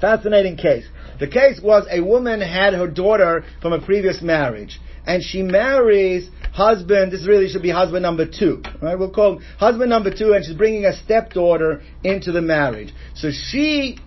Fascinating 0.00 0.56
case. 0.56 0.86
The 1.18 1.26
case 1.26 1.60
was 1.62 1.86
a 1.90 2.00
woman 2.02 2.40
had 2.40 2.74
her 2.74 2.86
daughter 2.86 3.44
from 3.62 3.72
a 3.72 3.80
previous 3.80 4.20
marriage, 4.22 4.78
and 5.06 5.22
she 5.22 5.42
marries 5.42 6.28
husband. 6.52 7.12
This 7.12 7.26
really 7.26 7.48
should 7.48 7.62
be 7.62 7.70
husband 7.70 8.02
number 8.02 8.26
two. 8.26 8.62
Right? 8.82 8.98
We'll 8.98 9.10
call 9.10 9.38
him 9.38 9.42
husband 9.58 9.90
number 9.90 10.10
two, 10.10 10.32
and 10.32 10.44
she's 10.44 10.56
bringing 10.56 10.84
a 10.84 10.96
stepdaughter 11.04 11.82
into 12.02 12.32
the 12.32 12.42
marriage. 12.42 12.92
So 13.14 13.30
she 13.30 13.98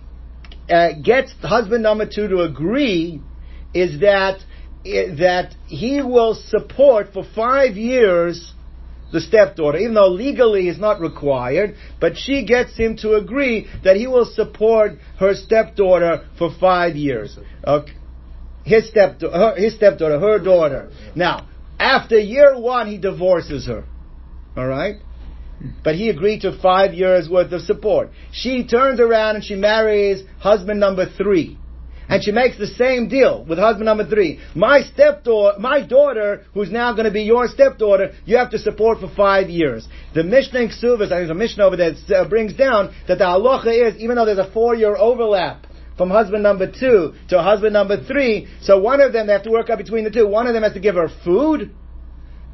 uh, 0.68 0.90
gets 1.02 1.32
husband 1.42 1.82
number 1.82 2.06
two 2.06 2.28
to 2.28 2.42
agree 2.42 3.20
is 3.74 4.00
that 4.00 4.40
that 4.84 5.54
he 5.66 6.00
will 6.00 6.34
support 6.34 7.12
for 7.12 7.24
five 7.34 7.76
years 7.76 8.54
the 9.12 9.20
stepdaughter, 9.20 9.78
even 9.78 9.94
though 9.94 10.08
legally 10.08 10.68
is 10.68 10.78
not 10.78 11.00
required, 11.00 11.74
but 12.00 12.16
she 12.16 12.44
gets 12.44 12.76
him 12.76 12.96
to 12.98 13.14
agree 13.14 13.66
that 13.84 13.96
he 13.96 14.06
will 14.06 14.24
support 14.24 14.92
her 15.18 15.34
stepdaughter 15.34 16.28
for 16.38 16.54
five 16.60 16.94
years. 16.94 17.36
Okay. 17.66 17.92
His 18.64 18.88
stepdaughter, 18.88 19.60
his 19.60 19.74
stepdaughter, 19.74 20.18
her 20.20 20.38
daughter. 20.38 20.90
Now, 21.14 21.48
after 21.78 22.18
year 22.18 22.58
one, 22.58 22.88
he 22.88 22.98
divorces 22.98 23.66
her. 23.66 23.84
All 24.56 24.66
right. 24.66 24.96
But 25.84 25.94
he 25.94 26.08
agreed 26.08 26.42
to 26.42 26.58
five 26.60 26.94
years 26.94 27.28
worth 27.28 27.52
of 27.52 27.62
support. 27.62 28.10
She 28.32 28.66
turns 28.66 29.00
around 29.00 29.36
and 29.36 29.44
she 29.44 29.54
marries 29.54 30.22
husband 30.38 30.80
number 30.80 31.06
three 31.06 31.58
and 32.10 32.24
she 32.24 32.32
makes 32.32 32.58
the 32.58 32.66
same 32.66 33.08
deal 33.08 33.44
with 33.48 33.58
husband 33.58 33.86
number 33.86 34.04
three. 34.04 34.40
My 34.56 34.80
stepdaughter, 34.82 35.60
my 35.60 35.80
daughter, 35.86 36.44
who's 36.52 36.70
now 36.70 36.92
going 36.92 37.04
to 37.04 37.12
be 37.12 37.22
your 37.22 37.46
stepdaughter, 37.46 38.14
you 38.24 38.36
have 38.36 38.50
to 38.50 38.58
support 38.58 38.98
for 38.98 39.08
five 39.14 39.48
years. 39.48 39.86
The 40.12 40.24
Mishnah 40.24 40.60
in 40.60 40.68
Ksuvas, 40.70 41.10
there's 41.10 41.30
a 41.30 41.34
Mishnah 41.34 41.64
over 41.64 41.76
there 41.76 41.92
that 42.08 42.28
brings 42.28 42.52
down 42.54 42.92
that 43.06 43.18
the 43.18 43.24
halacha 43.24 43.94
is, 43.94 44.00
even 44.00 44.16
though 44.16 44.26
there's 44.26 44.38
a 44.38 44.50
four-year 44.50 44.96
overlap, 44.96 45.68
from 46.00 46.08
husband 46.08 46.42
number 46.42 46.66
two 46.66 47.12
to 47.28 47.42
husband 47.42 47.74
number 47.74 48.02
three. 48.02 48.48
So 48.62 48.80
one 48.80 49.02
of 49.02 49.12
them, 49.12 49.26
they 49.26 49.34
have 49.34 49.42
to 49.42 49.50
work 49.50 49.68
out 49.68 49.76
between 49.76 50.04
the 50.04 50.10
two. 50.10 50.26
One 50.26 50.46
of 50.46 50.54
them 50.54 50.62
has 50.62 50.72
to 50.72 50.80
give 50.80 50.94
her 50.94 51.10
food, 51.26 51.74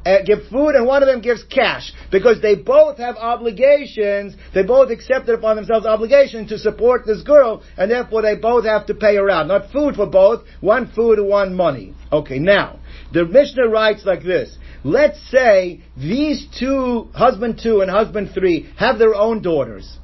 uh, 0.05 0.17
give 0.25 0.39
food 0.51 0.75
and 0.75 0.85
one 0.85 1.01
of 1.01 1.07
them 1.07 1.21
gives 1.21 1.43
cash 1.43 1.93
because 2.11 2.41
they 2.41 2.55
both 2.55 2.97
have 2.97 3.15
obligations. 3.15 4.35
They 4.53 4.63
both 4.63 4.91
accepted 4.91 5.33
upon 5.33 5.55
themselves 5.55 5.85
obligation 5.85 6.49
to 6.49 6.59
support 6.59 7.05
this 7.05 7.21
girl, 7.21 7.63
and 7.77 7.89
therefore 7.89 8.21
they 8.21 8.35
both 8.35 8.65
have 8.65 8.85
to 8.87 8.93
pay 8.93 9.15
her 9.15 9.29
out. 9.29 9.47
Not 9.47 9.71
food 9.71 9.95
for 9.95 10.07
both, 10.07 10.43
one 10.59 10.91
food 10.91 11.17
one 11.21 11.55
money. 11.55 11.93
Okay, 12.11 12.39
now 12.39 12.81
the 13.13 13.23
Mishnah 13.23 13.69
writes 13.69 14.03
like 14.03 14.23
this. 14.23 14.57
Let's 14.83 15.21
say 15.31 15.83
these 15.95 16.47
two, 16.59 17.07
husband 17.13 17.61
two 17.63 17.79
and 17.79 17.89
husband 17.89 18.31
three, 18.33 18.69
have 18.75 18.99
their 18.99 19.15
own 19.15 19.41
daughters. 19.41 19.99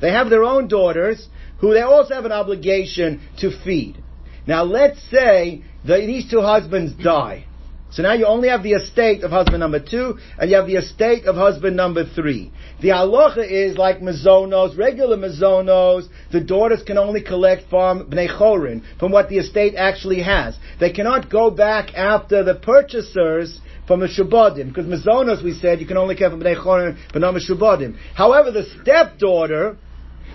They 0.00 0.12
have 0.12 0.30
their 0.30 0.44
own 0.44 0.68
daughters 0.68 1.28
who 1.58 1.72
they 1.72 1.80
also 1.80 2.14
have 2.14 2.24
an 2.24 2.32
obligation 2.32 3.20
to 3.38 3.50
feed. 3.64 4.02
Now 4.46 4.64
let's 4.64 5.00
say 5.10 5.62
that 5.86 6.00
these 6.00 6.30
two 6.30 6.40
husbands 6.40 6.92
die. 7.02 7.46
So 7.90 8.02
now 8.02 8.14
you 8.14 8.26
only 8.26 8.48
have 8.48 8.62
the 8.62 8.72
estate 8.72 9.22
of 9.22 9.30
husband 9.30 9.60
number 9.60 9.80
two, 9.80 10.18
and 10.38 10.50
you 10.50 10.56
have 10.56 10.66
the 10.66 10.74
estate 10.74 11.24
of 11.24 11.36
husband 11.36 11.76
number 11.76 12.04
three. 12.04 12.52
The 12.82 12.88
halacha 12.88 13.48
is 13.48 13.78
like 13.78 14.00
mazonos, 14.00 14.76
regular 14.76 15.16
mazonos, 15.16 16.08
the 16.32 16.40
daughters 16.40 16.82
can 16.82 16.98
only 16.98 17.22
collect 17.22 17.70
from 17.70 18.10
bnei 18.10 18.28
chorin, 18.28 18.82
from 18.98 19.12
what 19.12 19.28
the 19.28 19.38
estate 19.38 19.76
actually 19.76 20.22
has. 20.22 20.58
They 20.78 20.92
cannot 20.92 21.30
go 21.30 21.50
back 21.50 21.94
after 21.94 22.42
the 22.42 22.56
purchasers 22.56 23.60
from 23.86 24.00
the 24.00 24.08
shubadim, 24.08 24.68
because 24.68 24.86
mazonos, 24.86 25.42
we 25.42 25.54
said, 25.54 25.80
you 25.80 25.86
can 25.86 25.96
only 25.96 26.16
get 26.16 26.32
from 26.32 26.42
bnei 26.42 26.62
chorin, 26.62 26.98
but 27.12 27.20
not 27.20 27.34
shubadim. 27.36 27.96
However, 28.14 28.50
the 28.50 28.64
stepdaughter, 28.82 29.78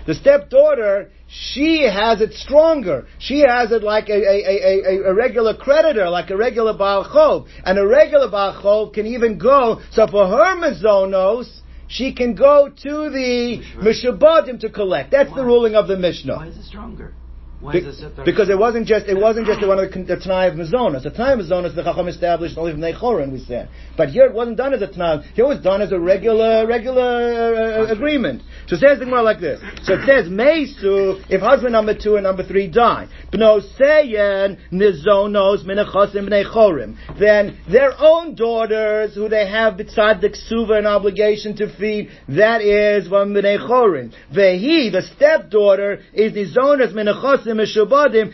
the 0.06 0.14
stepdaughter, 0.14 1.10
she 1.28 1.82
has 1.82 2.20
it 2.20 2.32
stronger. 2.34 3.06
She 3.18 3.40
has 3.40 3.72
it 3.72 3.82
like 3.82 4.08
a, 4.08 4.12
a, 4.12 5.04
a, 5.06 5.10
a, 5.10 5.14
regular 5.14 5.54
creditor, 5.54 6.08
like 6.08 6.30
a 6.30 6.36
regular 6.36 6.76
Baal 6.76 7.04
Chov. 7.04 7.48
And 7.64 7.78
a 7.78 7.86
regular 7.86 8.30
Baal 8.30 8.60
Chov 8.62 8.94
can 8.94 9.06
even 9.06 9.38
go, 9.38 9.80
so 9.92 10.06
for 10.06 10.26
her 10.26 10.56
mazonos, 10.56 11.60
she 11.88 12.14
can 12.14 12.34
go 12.34 12.68
to 12.68 13.10
the 13.10 13.62
Mishabadim 13.76 14.60
to 14.60 14.70
collect. 14.70 15.10
That's 15.10 15.30
Why? 15.30 15.36
the 15.36 15.44
ruling 15.44 15.74
of 15.74 15.88
the 15.88 15.96
Mishnah. 15.96 16.36
Why 16.36 16.48
is 16.48 16.56
it 16.56 16.64
stronger? 16.64 17.14
Be- 17.70 18.24
because 18.24 18.50
it 18.50 18.58
wasn't 18.58 18.88
just 18.88 19.06
it 19.06 19.16
wasn't 19.16 19.46
just 19.46 19.64
one 19.64 19.78
of 19.78 19.92
the, 19.92 20.02
the 20.02 20.16
Tanai 20.16 20.46
of 20.46 20.54
Mazonas. 20.54 21.04
The 21.04 21.10
Tanai 21.10 21.34
of 21.34 21.38
Mazonas 21.38 21.74
the 21.76 21.84
Chacham 21.84 22.08
established 22.08 22.58
only 22.58 22.72
from 22.72 22.80
Nechorin, 22.80 23.30
we 23.30 23.38
said. 23.38 23.68
But 23.96 24.08
here 24.08 24.24
it 24.24 24.32
wasn't 24.32 24.56
done 24.56 24.74
as 24.74 24.82
a 24.82 24.88
Tanai. 24.88 25.22
Here 25.34 25.44
it 25.44 25.48
was 25.48 25.60
done 25.60 25.80
as 25.80 25.92
a 25.92 26.00
regular 26.00 26.66
regular 26.66 27.86
uh, 27.86 27.92
agreement. 27.92 28.42
So 28.66 28.76
it 28.76 28.80
says 28.80 28.98
the 28.98 29.06
more 29.06 29.22
like 29.22 29.38
this. 29.38 29.60
So 29.84 29.94
it 29.94 30.06
says 30.06 30.28
Meisu 30.28 31.24
if 31.30 31.40
husband 31.40 31.72
number 31.72 31.96
two 31.96 32.16
and 32.16 32.24
number 32.24 32.42
three 32.42 32.66
die. 32.68 33.08
Bno 33.30 33.60
Seyen 33.78 34.58
Nizonos 34.72 35.64
Menachosim 35.64 36.28
Nechorim. 36.28 36.96
Then 37.18 37.58
their 37.70 37.92
own 38.00 38.34
daughters 38.34 39.14
who 39.14 39.28
they 39.28 39.48
have 39.48 39.76
beside 39.76 40.20
the 40.20 40.30
Ksuva 40.30 40.78
an 40.78 40.86
obligation 40.86 41.54
to 41.56 41.72
feed, 41.78 42.10
that 42.28 42.60
is 42.60 43.08
one 43.08 43.32
Nechorim. 43.32 44.12
Vehi, 44.34 44.90
the 44.90 45.02
stepdaughter, 45.14 46.00
is 46.12 46.32
Nizonos 46.32 46.92
Menachosim 47.54 48.32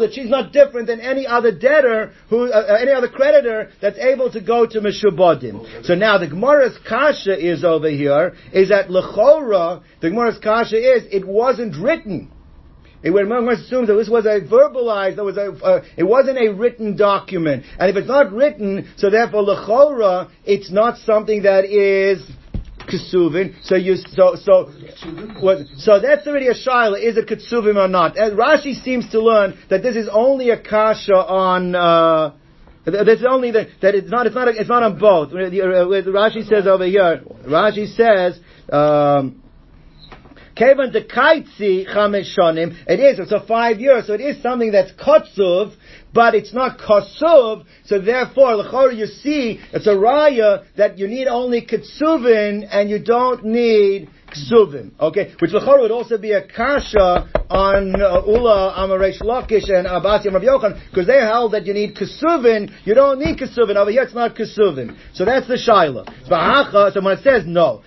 that 0.00 0.10
she's 0.12 0.28
not 0.28 0.52
different 0.52 0.86
than 0.86 1.00
any 1.00 1.26
other 1.26 1.52
debtor 1.52 2.12
who, 2.28 2.50
uh, 2.50 2.56
uh, 2.56 2.78
any 2.80 2.92
other 2.92 3.08
creditor 3.08 3.70
that's 3.80 3.98
able 3.98 4.30
to 4.30 4.40
go 4.40 4.66
to 4.66 4.80
Meshubadim. 4.80 5.84
So 5.84 5.94
now 5.94 6.18
the 6.18 6.28
Gemara's 6.28 6.78
kasha 6.86 7.36
is 7.38 7.64
over 7.64 7.88
here, 7.88 8.34
is 8.52 8.68
that 8.68 8.88
Lechora, 8.88 9.82
the 10.00 10.10
Gemara's 10.10 10.38
kasha 10.38 10.76
is, 10.76 11.04
it 11.10 11.26
wasn't 11.26 11.76
written. 11.76 12.30
It 13.02 13.10
would 13.10 13.30
assume 13.52 13.84
that 13.86 13.94
this 13.94 14.08
was 14.08 14.24
a 14.24 14.40
verbalized, 14.40 15.16
there 15.16 15.24
was 15.24 15.36
a, 15.36 15.52
uh, 15.52 15.84
it 15.94 16.04
wasn't 16.04 16.38
a 16.38 16.54
written 16.54 16.96
document. 16.96 17.64
And 17.78 17.90
if 17.90 17.96
it's 17.96 18.08
not 18.08 18.32
written, 18.32 18.88
so 18.96 19.10
therefore 19.10 19.42
lechora, 19.42 20.30
it's 20.46 20.70
not 20.70 20.96
something 20.98 21.42
that 21.42 21.66
is 21.66 22.26
Kesuvin. 22.86 23.54
So 23.62 23.76
you 23.76 23.96
so 23.96 24.36
so 24.36 24.72
what, 25.40 25.66
so 25.76 26.00
that's 26.00 26.26
already 26.26 26.48
a 26.48 26.54
shaila. 26.54 27.02
Is 27.02 27.16
it 27.16 27.26
Kesuvim 27.26 27.76
or 27.76 27.88
not? 27.88 28.16
And 28.16 28.38
Rashi 28.38 28.82
seems 28.82 29.10
to 29.10 29.20
learn 29.20 29.58
that 29.70 29.82
this 29.82 29.96
is 29.96 30.08
only 30.10 30.50
a 30.50 30.60
kasha 30.60 31.14
on. 31.14 31.74
Uh, 31.74 32.34
that's 32.86 33.24
only 33.26 33.50
that, 33.52 33.68
that 33.80 33.94
it's 33.94 34.10
not 34.10 34.26
it's 34.26 34.34
not 34.34 34.48
it's 34.48 34.68
not 34.68 34.82
on 34.82 34.98
both. 34.98 35.30
Rashi 35.32 36.46
says 36.46 36.66
over 36.66 36.86
here. 36.86 37.22
Rashi 37.46 37.94
says. 37.94 38.38
Um, 38.70 39.40
Kevan 40.56 40.92
de 40.92 41.04
kaitzi 41.04 41.84
It 42.86 43.00
is. 43.00 43.18
It's 43.18 43.32
a 43.32 43.44
five 43.44 43.80
years, 43.80 44.06
so 44.06 44.12
it 44.12 44.20
is 44.20 44.40
something 44.40 44.70
that's 44.70 44.92
kotzuv, 44.92 45.74
but 46.14 46.34
it's 46.34 46.54
not 46.54 46.78
kasuv. 46.78 47.66
So 47.84 48.00
therefore, 48.00 48.62
lechor 48.62 48.96
you 48.96 49.06
see, 49.06 49.60
it's 49.72 49.86
a 49.86 49.90
raya 49.90 50.64
that 50.76 50.98
you 50.98 51.08
need 51.08 51.26
only 51.26 51.66
kitsuvin 51.66 52.66
and 52.70 52.88
you 52.88 53.00
don't 53.00 53.44
need 53.44 54.08
ksuvim. 54.34 54.90
Okay, 55.00 55.34
which 55.40 55.52
lechor 55.52 55.80
would 55.80 55.90
also 55.90 56.18
be 56.18 56.32
a 56.32 56.46
kasha 56.46 57.28
on 57.50 57.94
uh, 58.00 58.22
Ula 58.26 58.74
Amaresh 58.76 59.20
Lakish 59.22 59.68
and 59.70 59.86
Abasi 59.86 60.26
and 60.26 60.34
Rabbi 60.34 60.46
Yochanan 60.46 60.90
because 60.90 61.06
they 61.06 61.20
held 61.20 61.52
that 61.52 61.66
you 61.66 61.74
need 61.74 61.96
ksuvin. 61.96 62.70
You 62.84 62.94
don't 62.94 63.18
need 63.18 63.38
ksuvin 63.38 63.76
over 63.76 63.90
here. 63.90 64.02
It's 64.02 64.14
not 64.14 64.34
ksuvin. 64.34 64.96
So 65.12 65.24
that's 65.24 65.46
the 65.46 65.54
shaila. 65.54 66.04
So, 66.28 67.00
when 67.00 67.18
it 67.18 67.22
says 67.22 67.44
no, 67.46 67.82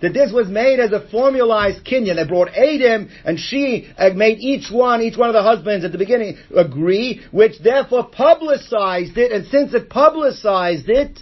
that 0.00 0.12
this 0.12 0.32
was 0.32 0.48
made 0.48 0.80
as 0.80 0.92
a 0.92 1.08
formalized 1.08 1.84
kinyan. 1.84 2.16
They 2.16 2.24
brought 2.26 2.48
Adam 2.48 3.08
and 3.24 3.38
she 3.38 3.88
made 4.14 4.38
each 4.38 4.70
one, 4.70 5.02
each 5.02 5.16
one 5.16 5.28
of 5.28 5.34
the 5.34 5.42
husbands 5.42 5.84
at 5.84 5.92
the 5.92 5.98
beginning 5.98 6.38
agree, 6.54 7.22
which 7.30 7.58
therefore 7.62 8.04
publicized 8.04 9.16
it. 9.18 9.32
And 9.32 9.46
since 9.46 9.74
it 9.74 9.90
publicized 9.90 10.88
it 10.88 11.18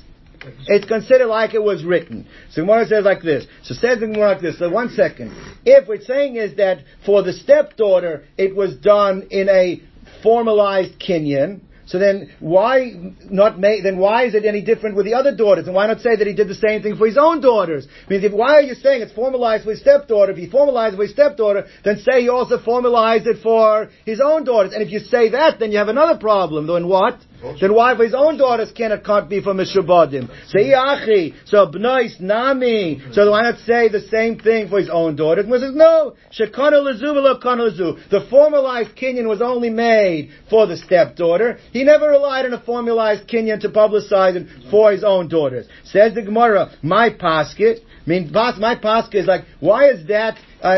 It's 0.67 0.87
considered 0.87 1.27
like 1.27 1.55
it 1.55 1.63
was 1.63 1.85
written. 1.85 2.27
So 2.51 2.63
Gemara 2.63 2.87
says 2.87 3.05
like 3.05 3.23
this. 3.23 3.47
So 3.63 3.75
says 3.75 4.01
the 4.01 4.07
Gemara 4.07 4.33
like 4.33 4.41
this. 4.41 4.59
So 4.59 4.71
one 4.71 4.91
second. 4.91 5.33
If 5.65 5.89
we're 5.89 6.01
saying 6.01 6.37
is 6.37 6.57
that 6.57 6.79
for 7.07 7.23
the 7.23 7.33
stepdaughter, 7.33 8.25
it 8.37 8.55
was 8.55 8.77
done 8.77 9.29
in 9.31 9.49
a 9.49 9.83
formalized 10.23 10.99
kinyan, 11.01 11.61
so 11.93 11.99
then 11.99 12.33
why 12.39 12.95
not 13.29 13.59
make, 13.59 13.83
then 13.83 13.99
why 13.99 14.25
is 14.25 14.35
it 14.35 14.45
any 14.45 14.63
different 14.63 14.97
with 14.97 15.05
the 15.05 15.15
other 15.15 15.35
daughters? 15.35 15.67
And 15.67 15.75
why 15.75 15.87
not 15.89 16.01
say 16.01 16.17
that 16.17 16.27
he 16.27 16.33
did 16.33 16.49
the 16.49 16.55
same 16.55 16.81
thing 16.81 16.97
for 16.97 17.07
his 17.07 17.19
own 17.19 17.41
daughters? 17.41 17.87
I 18.07 18.11
mean, 18.11 18.25
if, 18.25 18.33
why 18.33 18.55
are 18.55 18.63
you 18.63 18.75
saying 18.75 19.03
it's 19.03 19.13
formalized 19.13 19.65
for 19.65 19.73
his 19.73 19.81
stepdaughter? 19.81 20.33
If 20.33 20.39
he 20.39 20.49
formalized 20.49 20.97
for 20.97 21.03
his 21.03 21.13
stepdaughter, 21.13 21.67
then 21.85 21.99
say 21.99 22.23
he 22.23 22.29
also 22.29 22.59
formalized 22.59 23.27
it 23.27 23.43
for 23.43 23.91
his 24.07 24.21
own 24.25 24.45
daughters. 24.45 24.73
And 24.73 24.83
if 24.83 24.91
you 24.91 25.01
say 25.01 25.31
that, 25.31 25.59
then 25.59 25.73
you 25.73 25.79
have 25.79 25.89
another 25.89 26.19
problem. 26.19 26.67
Then 26.67 26.87
what? 26.87 27.19
Then 27.61 27.75
why 27.75 27.97
for 27.97 28.05
his 28.05 28.15
own 28.15 28.39
daughters 28.39 28.73
can 28.73 28.93
it 28.93 29.05
can't 29.05 29.29
be 29.29 29.43
for 29.43 29.53
Mishabadim? 29.53 30.31
Say 30.49 30.73
Achi, 30.73 31.35
so 31.45 31.67
Bnois 31.67 32.21
Nami. 32.21 33.01
So 33.13 33.31
why 33.31 33.43
not 33.43 33.59
say 33.61 33.89
the 33.89 34.07
same 34.11 34.39
thing 34.39 34.69
for 34.69 34.79
his 34.79 34.89
own 34.89 35.17
daughters? 35.17 35.47
And 35.47 35.61
says, 35.61 35.75
no, 35.75 36.15
Shekana 36.39 36.83
Lazu. 36.83 38.11
The 38.11 38.27
formalized 38.31 38.97
kinyan 38.97 39.29
was 39.29 39.43
only 39.43 39.71
made 39.71 40.31
for 40.49 40.67
the 40.67 40.77
stepdaughter. 40.77 41.59
He 41.73 41.85
never 41.85 42.09
relied 42.09 42.47
on 42.47 42.53
a 42.53 42.61
formalized 42.61 43.29
kinyan 43.29 43.61
to 43.61 43.69
publicize 43.69 44.37
it 44.37 44.47
for 44.71 44.93
his 44.93 45.05
own 45.05 45.29
daughters. 45.29 45.67
Says 45.85 46.15
the 46.15 46.23
Gemara, 46.23 46.71
my 46.83 47.11
pasket, 47.11 47.81
I 48.05 48.11
mean, 48.11 48.33
my 48.33 48.77
pascha 48.81 49.19
is 49.19 49.27
like, 49.27 49.45
why 49.61 49.91
is 49.91 50.09
that 50.09 50.37
uh, 50.61 50.75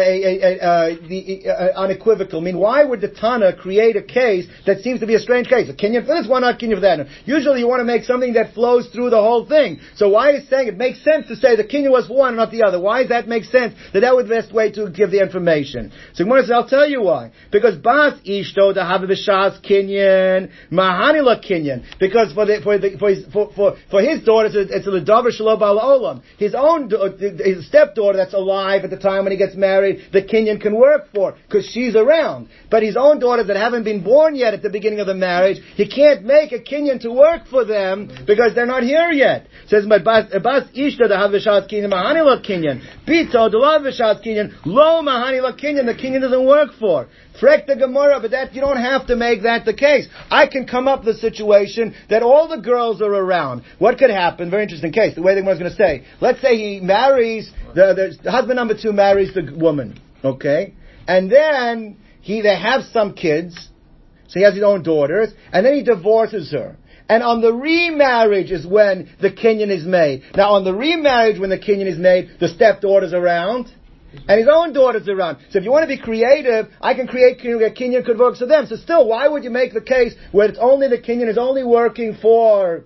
the, 1.08 1.72
unequivocal? 1.74 2.40
I 2.40 2.42
mean, 2.42 2.58
why 2.58 2.84
would 2.84 3.00
the 3.00 3.08
Tana 3.08 3.56
create 3.56 3.96
a 3.96 4.02
case 4.02 4.46
that 4.66 4.80
seems 4.80 5.00
to 5.00 5.06
be 5.06 5.14
a 5.14 5.18
strange 5.18 5.48
case? 5.48 5.70
A 5.70 5.72
kinyan 5.72 6.06
for 6.06 6.14
this, 6.14 6.28
why 6.28 6.40
that? 6.60 7.06
Usually 7.24 7.60
you 7.60 7.68
want 7.68 7.80
to 7.80 7.84
make 7.84 8.04
something 8.04 8.34
that 8.34 8.54
flows 8.54 8.88
through 8.88 9.10
the 9.10 9.20
whole 9.20 9.46
thing. 9.46 9.80
So 9.96 10.08
why 10.10 10.32
is 10.32 10.48
saying 10.48 10.68
it 10.68 10.76
makes 10.76 11.02
sense 11.02 11.28
to 11.28 11.36
say 11.36 11.56
the 11.56 11.64
kinyan 11.64 11.90
was 11.90 12.06
for 12.06 12.16
one 12.16 12.28
and 12.28 12.36
not 12.36 12.50
the 12.50 12.62
other? 12.62 12.80
Why 12.80 13.02
does 13.02 13.10
that 13.10 13.28
make 13.28 13.44
sense? 13.44 13.74
That 13.92 14.00
that 14.00 14.14
would 14.14 14.24
be 14.24 14.34
the 14.34 14.42
best 14.42 14.52
way 14.52 14.70
to 14.72 14.90
give 14.90 15.10
the 15.10 15.20
information. 15.20 15.92
So 16.14 16.24
Gemara 16.24 16.42
says, 16.42 16.50
I'll 16.52 16.68
tell 16.68 16.88
you 16.88 17.02
why. 17.02 17.32
Because 17.50 17.76
Bas 17.76 18.20
Ishto 18.20 18.74
the 18.74 18.80
Habibishas 18.80 19.64
kinyan, 19.64 20.50
Mahanila 20.70 21.44
kinyan. 21.44 21.84
Because 21.98 22.32
for 22.32 22.46
the, 22.46 22.60
for 22.62 22.78
the, 22.78 22.98
for 22.98 23.10
his, 23.10 23.24
for, 23.32 23.52
for, 23.54 23.76
for 23.90 24.02
his 24.02 24.24
daughters, 24.24 24.52
it's 24.54 24.86
a 24.86 24.90
Ledavar 24.90 25.30
Shalom 25.30 25.60
Olam. 25.60 26.22
His 26.38 26.54
own, 26.54 26.90
his 27.18 27.66
stepdaughter 27.66 28.16
that's 28.16 28.34
alive 28.34 28.84
at 28.84 28.90
the 28.90 28.98
time 28.98 29.24
when 29.24 29.32
he 29.32 29.38
gets 29.38 29.54
married, 29.54 30.08
the 30.12 30.22
kinyan 30.22 30.60
can 30.60 30.76
work 30.76 31.08
for 31.14 31.36
because 31.46 31.66
she's 31.66 31.96
around. 31.96 32.48
But 32.70 32.82
his 32.82 32.96
own 32.96 33.18
daughters 33.20 33.46
that 33.48 33.56
haven't 33.56 33.84
been 33.84 34.02
born 34.02 34.34
yet 34.34 34.54
at 34.54 34.62
the 34.62 34.70
beginning 34.70 35.00
of 35.00 35.06
the 35.06 35.14
marriage, 35.14 35.58
he 35.76 35.88
can't 35.88 36.24
make 36.24 36.43
a 36.52 36.58
Kinyan 36.58 37.00
to 37.00 37.10
work 37.10 37.46
for 37.48 37.64
them 37.64 38.10
because 38.26 38.54
they're 38.54 38.66
not 38.66 38.82
here 38.82 39.10
yet. 39.10 39.46
Says, 39.68 39.86
"But 39.86 40.04
bas 40.04 40.26
uh, 40.32 40.38
ishta 40.38 41.08
the 41.08 41.16
havishat 41.16 41.70
kinyan 41.70 41.92
mahani 41.92 42.24
la 42.24 42.40
kinyan 42.40 42.82
bito 43.06 43.50
the 43.50 43.58
havishat 43.58 44.24
kinyan 44.24 44.52
lo 44.64 45.02
mahani 45.02 45.42
la 45.42 45.52
kinyan 45.52 45.86
the 45.86 45.94
kinyan 45.94 46.20
doesn't 46.20 46.46
work 46.46 46.70
for." 46.78 47.08
Frek 47.40 47.66
the 47.66 47.74
Gemara, 47.74 48.20
but 48.20 48.30
that 48.30 48.54
you 48.54 48.60
don't 48.60 48.76
have 48.76 49.08
to 49.08 49.16
make 49.16 49.42
that 49.42 49.64
the 49.64 49.74
case. 49.74 50.06
I 50.30 50.46
can 50.46 50.66
come 50.66 50.86
up 50.86 51.04
with 51.04 51.16
a 51.16 51.18
situation 51.18 51.94
that 52.08 52.22
all 52.22 52.46
the 52.46 52.58
girls 52.58 53.02
are 53.02 53.12
around. 53.12 53.62
What 53.78 53.98
could 53.98 54.10
happen? 54.10 54.50
Very 54.50 54.62
interesting 54.62 54.92
case. 54.92 55.16
The 55.16 55.22
way 55.22 55.34
the 55.34 55.40
is 55.50 55.58
going 55.58 55.70
to 55.70 55.76
say. 55.76 56.04
Let's 56.20 56.40
say 56.40 56.56
he 56.56 56.80
marries 56.80 57.50
the, 57.74 58.16
the 58.22 58.30
husband 58.30 58.56
number 58.56 58.74
two 58.80 58.92
marries 58.92 59.34
the 59.34 59.52
woman, 59.56 60.00
okay, 60.22 60.74
and 61.08 61.30
then 61.30 61.96
he 62.20 62.40
they 62.40 62.56
have 62.56 62.84
some 62.92 63.14
kids, 63.14 63.68
so 64.28 64.38
he 64.38 64.44
has 64.44 64.54
his 64.54 64.62
own 64.62 64.82
daughters, 64.82 65.30
and 65.52 65.64
then 65.64 65.74
he 65.74 65.82
divorces 65.82 66.50
her. 66.52 66.76
And 67.08 67.22
on 67.22 67.42
the 67.42 67.52
remarriage 67.52 68.50
is 68.50 68.66
when 68.66 69.10
the 69.20 69.30
kinyan 69.30 69.70
is 69.70 69.84
made. 69.84 70.22
Now 70.34 70.52
on 70.52 70.64
the 70.64 70.72
remarriage 70.72 71.38
when 71.38 71.50
the 71.50 71.58
kinyan 71.58 71.86
is 71.86 71.98
made, 71.98 72.30
the 72.40 72.48
stepdaughter's 72.48 73.12
around 73.12 73.70
and 74.28 74.38
his 74.38 74.48
own 74.50 74.72
daughter's 74.72 75.08
around. 75.08 75.38
So 75.50 75.58
if 75.58 75.64
you 75.64 75.70
want 75.70 75.88
to 75.88 75.96
be 75.96 76.00
creative, 76.00 76.68
I 76.80 76.94
can 76.94 77.06
create 77.06 77.38
a 77.44 77.70
Kinyan 77.70 78.04
could 78.04 78.18
work 78.18 78.36
for 78.36 78.46
them. 78.46 78.66
So 78.66 78.76
still, 78.76 79.06
why 79.08 79.28
would 79.28 79.44
you 79.44 79.50
make 79.50 79.74
the 79.74 79.80
case 79.80 80.14
where 80.32 80.48
it's 80.48 80.58
only 80.60 80.88
the 80.88 80.98
Kinyan 80.98 81.28
is 81.28 81.38
only 81.38 81.64
working 81.64 82.16
for 82.20 82.84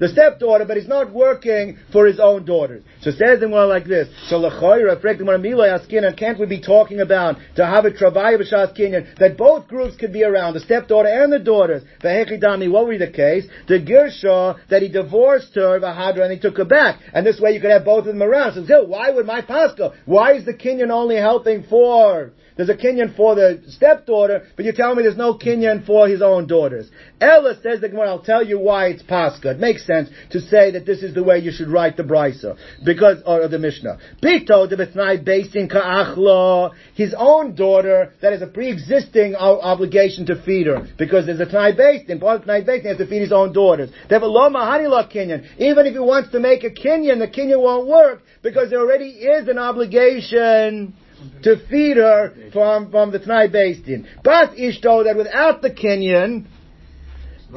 the 0.00 0.08
stepdaughter, 0.08 0.64
but 0.64 0.76
he's 0.76 0.88
not 0.88 1.12
working 1.12 1.78
for 1.92 2.06
his 2.06 2.18
own 2.18 2.44
daughters. 2.44 2.82
So 3.02 3.12
says 3.12 3.38
them 3.38 3.52
well 3.52 3.68
like 3.68 3.86
this. 3.86 4.08
So 4.28 4.40
lechoira, 4.40 4.98
and 5.00 6.16
can't 6.16 6.40
we 6.40 6.46
be 6.46 6.60
talking 6.60 7.00
about 7.00 7.36
to 7.56 7.66
have 7.66 7.84
a 7.84 7.90
travaya 7.90 8.40
b'shas 8.40 8.76
kinyan 8.76 9.18
that 9.18 9.36
both 9.36 9.68
groups 9.68 9.96
could 9.96 10.12
be 10.12 10.24
around, 10.24 10.54
the 10.54 10.60
stepdaughter 10.60 11.08
and 11.08 11.32
the 11.32 11.38
daughters. 11.38 11.82
V'hechidami, 12.02 12.70
what 12.70 12.86
would 12.86 12.98
be 12.98 13.04
the 13.04 13.12
case? 13.12 13.46
The 13.68 13.78
girsha 13.78 14.58
that 14.68 14.82
he 14.82 14.88
divorced 14.88 15.54
her, 15.54 15.78
v'hadra, 15.78 16.22
and 16.22 16.32
he 16.32 16.38
took 16.38 16.56
her 16.56 16.64
back, 16.64 17.00
and 17.12 17.24
this 17.24 17.38
way 17.40 17.52
you 17.52 17.60
could 17.60 17.70
have 17.70 17.84
both 17.84 18.00
of 18.00 18.06
them 18.06 18.22
around. 18.22 18.54
So 18.54 18.64
still, 18.64 18.86
why 18.86 19.10
would 19.10 19.26
my 19.26 19.42
pasco? 19.42 19.92
Why 20.06 20.32
is 20.34 20.44
the 20.44 20.54
kinyan 20.54 20.90
only 20.90 21.16
helping 21.16 21.64
for? 21.64 22.32
There's 22.56 22.68
a 22.68 22.76
kinyan 22.76 23.16
for 23.16 23.34
the 23.34 23.62
stepdaughter, 23.68 24.46
but 24.54 24.64
you're 24.64 24.74
telling 24.74 24.96
me 24.98 25.02
there's 25.02 25.16
no 25.16 25.34
kinyan 25.34 25.86
for 25.86 26.08
his 26.08 26.20
own 26.20 26.46
daughters. 26.46 26.90
Ella 27.20 27.54
says 27.62 27.80
the 27.80 27.88
Gemara, 27.88 28.08
I'll 28.08 28.22
tell 28.22 28.44
you 28.44 28.58
why 28.58 28.88
it's 28.88 29.02
pascha. 29.02 29.52
It 29.52 29.58
makes 29.58 29.86
sense 29.90 30.08
to 30.30 30.40
say 30.40 30.70
that 30.72 30.86
this 30.86 31.02
is 31.02 31.14
the 31.14 31.22
way 31.22 31.38
you 31.38 31.50
should 31.50 31.68
write 31.68 31.96
the 31.96 32.02
brisa 32.02 32.56
because 32.84 33.18
or 33.26 33.48
the 33.48 33.58
Mishnah. 33.58 33.98
Pito 34.22 34.68
Bethnai 34.70 35.24
based 35.24 35.56
in 35.56 35.68
Ka'achla, 35.68 36.70
his 36.94 37.14
own 37.16 37.54
daughter 37.54 38.12
that 38.22 38.32
is 38.32 38.42
a 38.42 38.46
pre-existing 38.46 39.34
obligation 39.34 40.26
to 40.26 40.42
feed 40.42 40.66
her 40.66 40.88
because 40.98 41.26
there's 41.26 41.40
a 41.40 41.46
Tnai 41.46 41.76
based 41.76 42.08
in 42.08 42.20
part 42.20 42.40
of 42.40 42.46
Tnai 42.46 42.60
he 42.82 42.88
has 42.88 42.98
to 42.98 43.06
feed 43.06 43.22
his 43.22 43.32
own 43.32 43.52
daughters. 43.52 43.90
They 44.08 44.14
have 44.14 44.22
a 44.22 44.26
Loma 44.26 44.60
Hanila 44.60 45.12
kinyan. 45.12 45.46
Even 45.58 45.86
if 45.86 45.92
he 45.92 45.98
wants 45.98 46.30
to 46.32 46.40
make 46.40 46.64
a 46.64 46.70
kinyan, 46.70 47.18
the 47.18 47.28
kinyan 47.28 47.60
won't 47.60 47.88
work 47.88 48.22
because 48.42 48.70
there 48.70 48.80
already 48.80 49.10
is 49.10 49.48
an 49.48 49.58
obligation 49.58 50.94
to 51.42 51.56
feed 51.68 51.96
her 51.96 52.32
from, 52.52 52.90
from 52.90 53.12
the 53.12 53.18
Tnai 53.18 53.50
based 53.50 53.86
in. 53.88 54.06
But 54.22 54.52
Ishto 54.52 55.04
that 55.04 55.16
without 55.16 55.62
the 55.62 55.70
kinyan, 55.70 56.46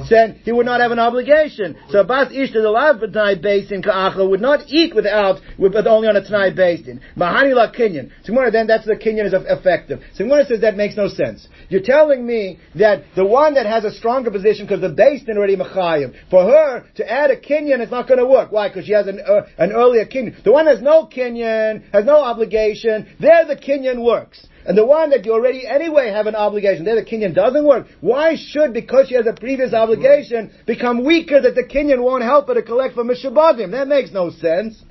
said 0.08 0.42
he 0.44 0.52
would 0.52 0.66
not 0.66 0.82
have 0.82 0.92
an 0.92 1.00
obligation. 1.00 1.78
So 1.90 2.04
Bas 2.04 2.32
Ishta, 2.32 2.54
the 2.54 2.70
lab 2.70 3.00
Tanai 3.00 3.36
based 3.36 3.72
in 3.72 3.82
Ka'achla, 3.82 4.30
would 4.30 4.42
not 4.42 4.62
eat 4.68 4.96
without, 4.96 5.40
with, 5.58 5.74
but 5.74 5.88
only 5.88 6.08
on 6.08 6.16
a 6.16 6.24
Tanai 6.24 6.54
based 6.54 6.88
in. 6.88 7.00
Mahani 7.16 7.54
la 7.54 7.72
Kinyan. 7.72 8.12
So 8.24 8.34
then 8.52 8.68
that's 8.68 8.86
the 8.86 8.96
Kinyan 8.96 9.26
is 9.26 9.34
effective. 9.34 10.02
So 10.16 10.26
says 10.48 10.62
that 10.62 10.76
makes 10.76 10.98
no 10.98 11.08
sense. 11.08 11.48
You're 11.70 11.82
telling 11.82 12.26
me 12.26 12.60
that 12.76 13.04
the 13.16 13.26
one 13.26 13.56
that 13.56 13.66
has 13.66 13.84
a 13.84 13.92
stronger 13.92 14.32
position 14.32 14.66
because 14.66 14.82
the 14.82 14.90
based 14.90 15.28
in 15.30 15.38
already 15.38 15.56
Machayiv, 15.56 16.14
for 16.30 16.44
her 16.44 16.86
to 16.96 17.12
add 17.12 17.32
a 17.32 17.40
Kinyan 17.40 17.82
is 17.82 17.92
not 17.92 18.08
going 18.08 18.20
to 18.20 18.26
work. 18.26 18.52
Why? 18.52 18.70
Because 18.70 18.86
she 18.86 18.94
has 18.94 19.08
an, 19.08 19.20
uh, 19.20 19.42
an 19.58 19.72
earlier 19.72 20.06
Kinyan. 20.06 20.44
The 20.44 20.52
one 20.52 20.66
that 20.66 20.76
has 20.76 20.84
no 20.84 21.08
Kinyan, 21.08 21.84
has 21.92 22.06
no 22.06 22.24
obligation, 22.24 23.08
there 23.20 23.46
the 23.46 23.56
Kinyan 23.56 24.04
works. 24.04 24.46
And 24.66 24.78
the 24.78 24.86
one 24.86 25.10
that 25.10 25.26
you 25.26 25.34
already 25.34 25.68
anyway 25.68 26.10
have 26.10 26.26
an 26.26 26.36
obligation, 26.36 26.86
there 26.86 26.96
the 26.96 27.06
Kinyan 27.06 27.36
doesn't 27.36 27.66
work. 27.66 27.88
Why 28.00 28.36
should, 28.36 28.74
because 28.74 29.10
she 29.10 29.16
has 29.16 29.28
a 29.28 29.34
previous 29.34 29.74
obligation, 29.74 30.52
become 30.66 31.04
weaker 31.04 31.42
that 31.42 31.56
the 31.56 31.64
Kinyan 31.64 32.02
won't 32.02 32.24
help 32.24 32.48
her 32.48 32.54
to 32.54 32.62
collect 32.62 32.96
from 32.96 33.10
Mishabadim? 33.10 33.72
That 33.72 33.88
makes 33.88 34.12
no 34.12 34.30
sense. 34.30 34.82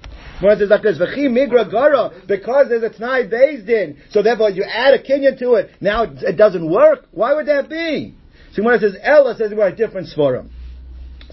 When 0.43 0.61
it 0.61 0.68
like 0.68 0.82
this, 0.82 0.99
migra 0.99 1.70
gara, 1.70 2.11
because 2.26 2.68
there's 2.68 2.82
a 2.82 2.90
Tnai 2.90 3.30
based 3.30 3.68
in, 3.68 3.99
so 4.11 4.22
therefore 4.22 4.51
you 4.51 4.64
add 4.64 4.93
a 4.93 5.03
Kinyan 5.03 5.38
to 5.38 5.55
it, 5.55 5.70
now 5.80 6.03
it 6.03 6.36
doesn't 6.36 6.68
work? 6.68 7.07
Why 7.12 7.34
would 7.34 7.47
that 7.47 7.68
be? 7.68 8.16
So 8.53 8.64
when 8.64 8.74
it 8.74 8.80
says 8.80 8.97
Ella 9.01 9.36
says 9.36 9.53
we're 9.55 9.68
a 9.68 9.76
different 9.76 10.09
svarim. 10.09 10.49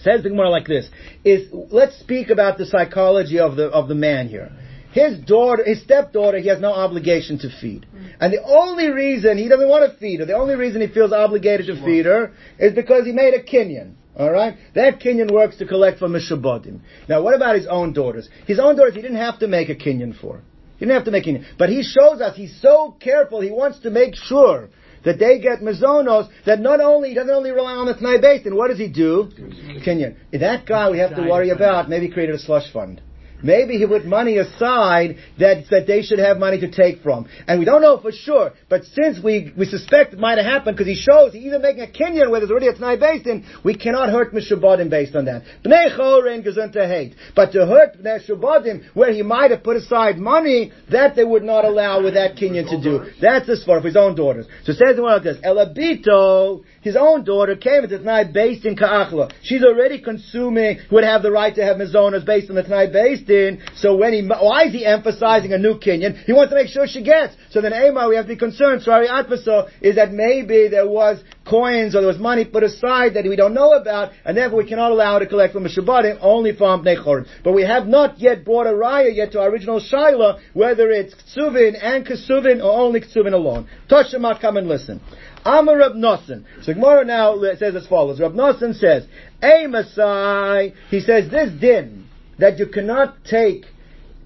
Says 0.01 0.21
the 0.21 0.29
Gemara 0.29 0.49
like 0.49 0.67
this: 0.67 0.89
Is 1.23 1.49
let's 1.51 1.97
speak 1.99 2.29
about 2.29 2.57
the 2.59 2.65
psychology 2.65 3.39
of 3.39 3.55
the 3.55 3.65
of 3.69 3.87
the 3.87 3.95
man 3.95 4.27
here. 4.29 4.51
His 4.91 5.19
daughter, 5.19 5.63
his 5.63 5.81
stepdaughter, 5.81 6.39
he 6.39 6.47
has 6.47 6.59
no 6.59 6.71
obligation 6.71 7.37
to 7.39 7.49
feed. 7.61 7.85
And 8.19 8.33
the 8.33 8.43
only 8.43 8.89
reason 8.89 9.37
he 9.37 9.47
doesn't 9.47 9.69
want 9.69 9.91
to 9.91 9.97
feed 9.99 10.19
her, 10.19 10.25
the 10.25 10.33
only 10.33 10.55
reason 10.55 10.81
he 10.81 10.87
feels 10.87 11.11
obligated 11.11 11.67
to 11.67 11.83
feed 11.83 12.05
her, 12.05 12.31
is 12.57 12.73
because 12.73 13.05
he 13.05 13.11
made 13.11 13.33
a 13.33 13.43
kinyan. 14.19 14.27
Alright? 14.27 14.57
That 14.75 14.99
kinyan 14.99 15.31
works 15.31 15.57
to 15.57 15.65
collect 15.65 15.99
from 15.99 16.13
Mishabodim. 16.13 16.79
Now 17.07 17.21
what 17.21 17.35
about 17.35 17.55
his 17.55 17.67
own 17.67 17.93
daughters? 17.93 18.29
His 18.45 18.59
own 18.59 18.75
daughters 18.75 18.95
he 18.95 19.01
didn't 19.01 19.17
have 19.17 19.39
to 19.39 19.47
make 19.47 19.69
a 19.69 19.75
kinyan 19.75 20.19
for. 20.19 20.41
He 20.77 20.85
didn't 20.85 20.95
have 20.95 21.05
to 21.05 21.11
make 21.11 21.25
kinyan. 21.25 21.45
But 21.57 21.69
he 21.69 21.83
shows 21.83 22.21
us 22.21 22.35
he's 22.35 22.59
so 22.61 22.95
careful, 22.99 23.41
he 23.41 23.51
wants 23.51 23.79
to 23.79 23.89
make 23.89 24.15
sure 24.15 24.69
that 25.05 25.17
they 25.17 25.39
get 25.39 25.61
mazonos, 25.61 26.29
that 26.45 26.59
not 26.59 26.81
only, 26.81 27.09
he 27.09 27.15
doesn't 27.15 27.33
only 27.33 27.51
rely 27.51 27.73
on 27.73 27.85
the 27.85 27.93
Tnai 27.93 28.45
and 28.45 28.55
what 28.55 28.67
does 28.69 28.77
he 28.77 28.89
do? 28.89 29.29
Kinyan. 29.85 30.17
That 30.33 30.65
guy 30.65 30.89
we 30.89 30.99
have 30.99 31.15
to 31.15 31.21
worry 31.21 31.51
about, 31.51 31.89
maybe 31.89 32.09
created 32.09 32.35
a 32.35 32.39
slush 32.39 32.71
fund. 32.73 33.01
Maybe 33.43 33.77
he 33.77 33.85
put 33.85 34.05
money 34.05 34.37
aside 34.37 35.17
that, 35.37 35.65
that 35.69 35.87
they 35.87 36.01
should 36.01 36.19
have 36.19 36.37
money 36.37 36.59
to 36.59 36.71
take 36.71 37.01
from. 37.01 37.27
And 37.47 37.59
we 37.59 37.65
don't 37.65 37.81
know 37.81 37.99
for 37.99 38.11
sure, 38.11 38.53
but 38.69 38.83
since 38.85 39.19
we, 39.23 39.53
we 39.57 39.65
suspect 39.65 40.13
it 40.13 40.19
might 40.19 40.37
have 40.37 40.45
happened 40.45 40.77
because 40.77 40.87
he 40.87 40.95
shows 40.95 41.33
he's 41.33 41.45
either 41.45 41.59
making 41.59 41.83
a 41.83 41.87
kinyan 41.87 42.29
where 42.29 42.39
there's 42.39 42.51
already 42.51 42.67
a 42.67 42.73
Tanai 42.73 42.97
based 42.97 43.27
in, 43.27 43.45
we 43.63 43.75
cannot 43.75 44.09
hurt 44.09 44.33
Mishabadim 44.33 44.89
based 44.89 45.15
on 45.15 45.25
that. 45.25 45.43
Bnei 45.63 46.73
to 46.73 46.87
hate. 46.87 47.15
But 47.35 47.51
to 47.53 47.65
hurt 47.65 48.01
Bnei 48.01 48.83
where 48.93 49.13
he 49.13 49.21
might 49.21 49.51
have 49.51 49.63
put 49.63 49.77
aside 49.77 50.17
money, 50.17 50.71
that 50.91 51.15
they 51.15 51.23
would 51.23 51.43
not 51.43 51.65
allow 51.65 52.03
with 52.03 52.15
that 52.15 52.35
kinyan 52.35 52.69
to 52.69 52.81
do. 52.81 53.11
That's 53.21 53.47
the 53.47 53.59
for 53.65 53.81
his 53.81 53.95
own 53.95 54.15
daughters. 54.15 54.47
So 54.63 54.73
says 54.73 54.95
the 54.95 55.01
one 55.03 55.13
like 55.13 55.23
this, 55.23 55.37
Elabito, 55.37 56.63
his 56.81 56.95
own 56.95 57.23
daughter 57.23 57.55
came 57.55 57.83
the 57.87 57.97
Tanai 57.97 58.31
based 58.31 58.65
in 58.65 58.75
Ka'achla. 58.75 59.31
She's 59.43 59.63
already 59.63 60.01
consuming, 60.01 60.79
would 60.91 61.03
have 61.03 61.21
the 61.21 61.31
right 61.31 61.53
to 61.53 61.63
have 61.63 61.77
mizonas 61.77 62.25
based 62.25 62.49
on 62.49 62.55
the 62.55 62.63
Tanai 62.63 62.91
based 62.91 63.28
in, 63.31 63.61
so 63.75 63.95
when 63.95 64.13
he, 64.13 64.27
why 64.27 64.65
is 64.65 64.73
he 64.73 64.85
emphasizing 64.85 65.53
a 65.53 65.57
new 65.57 65.75
kinyan? 65.75 66.23
He 66.23 66.33
wants 66.33 66.51
to 66.51 66.55
make 66.55 66.67
sure 66.67 66.87
she 66.87 67.03
gets. 67.03 67.35
So 67.51 67.61
then 67.61 67.73
Amar, 67.73 68.09
we 68.09 68.15
have 68.15 68.25
to 68.25 68.33
be 68.33 68.37
concerned, 68.37 68.81
Sorry, 68.83 69.07
Atvaso, 69.07 69.69
is 69.81 69.95
that 69.95 70.11
maybe 70.11 70.67
there 70.67 70.87
was 70.87 71.23
coins 71.45 71.95
or 71.95 72.01
there 72.01 72.07
was 72.07 72.19
money 72.19 72.45
put 72.45 72.63
aside 72.63 73.15
that 73.15 73.25
we 73.25 73.35
don't 73.35 73.53
know 73.53 73.73
about, 73.73 74.11
and 74.25 74.37
therefore 74.37 74.59
we 74.59 74.67
cannot 74.67 74.91
allow 74.91 75.15
her 75.15 75.19
to 75.21 75.27
collect 75.27 75.53
from 75.53 75.65
a 75.65 75.69
Shabbatim, 75.69 76.19
only 76.21 76.55
from 76.55 76.83
Nechorim. 76.83 77.27
But 77.43 77.53
we 77.53 77.63
have 77.63 77.87
not 77.87 78.19
yet 78.19 78.45
brought 78.45 78.67
a 78.67 78.71
raya 78.71 79.15
yet 79.15 79.31
to 79.33 79.41
our 79.41 79.49
original 79.49 79.79
Shaila, 79.79 80.39
whether 80.53 80.89
it's 80.89 81.13
Ksuvin 81.13 81.77
and 81.81 82.05
Ksuvin 82.05 82.63
or 82.63 82.71
only 82.71 83.01
Ksuvin 83.01 83.33
alone. 83.33 83.67
Toshima, 83.89 84.39
come 84.39 84.57
and 84.57 84.67
listen. 84.67 85.01
Amar 85.45 85.77
Rab 85.77 85.93
Nosson. 85.93 86.43
So 86.63 86.73
Gemara 86.73 87.05
now 87.05 87.41
says 87.57 87.75
as 87.75 87.87
follows. 87.87 88.19
Rab 88.19 88.33
Nosson 88.33 88.75
says, 88.75 89.05
A 89.41 89.67
Masai, 89.67 90.73
he 90.89 90.99
says 90.99 91.31
this 91.31 91.51
din, 91.59 92.08
that 92.39 92.57
you 92.59 92.65
cannot 92.65 93.23
take 93.25 93.65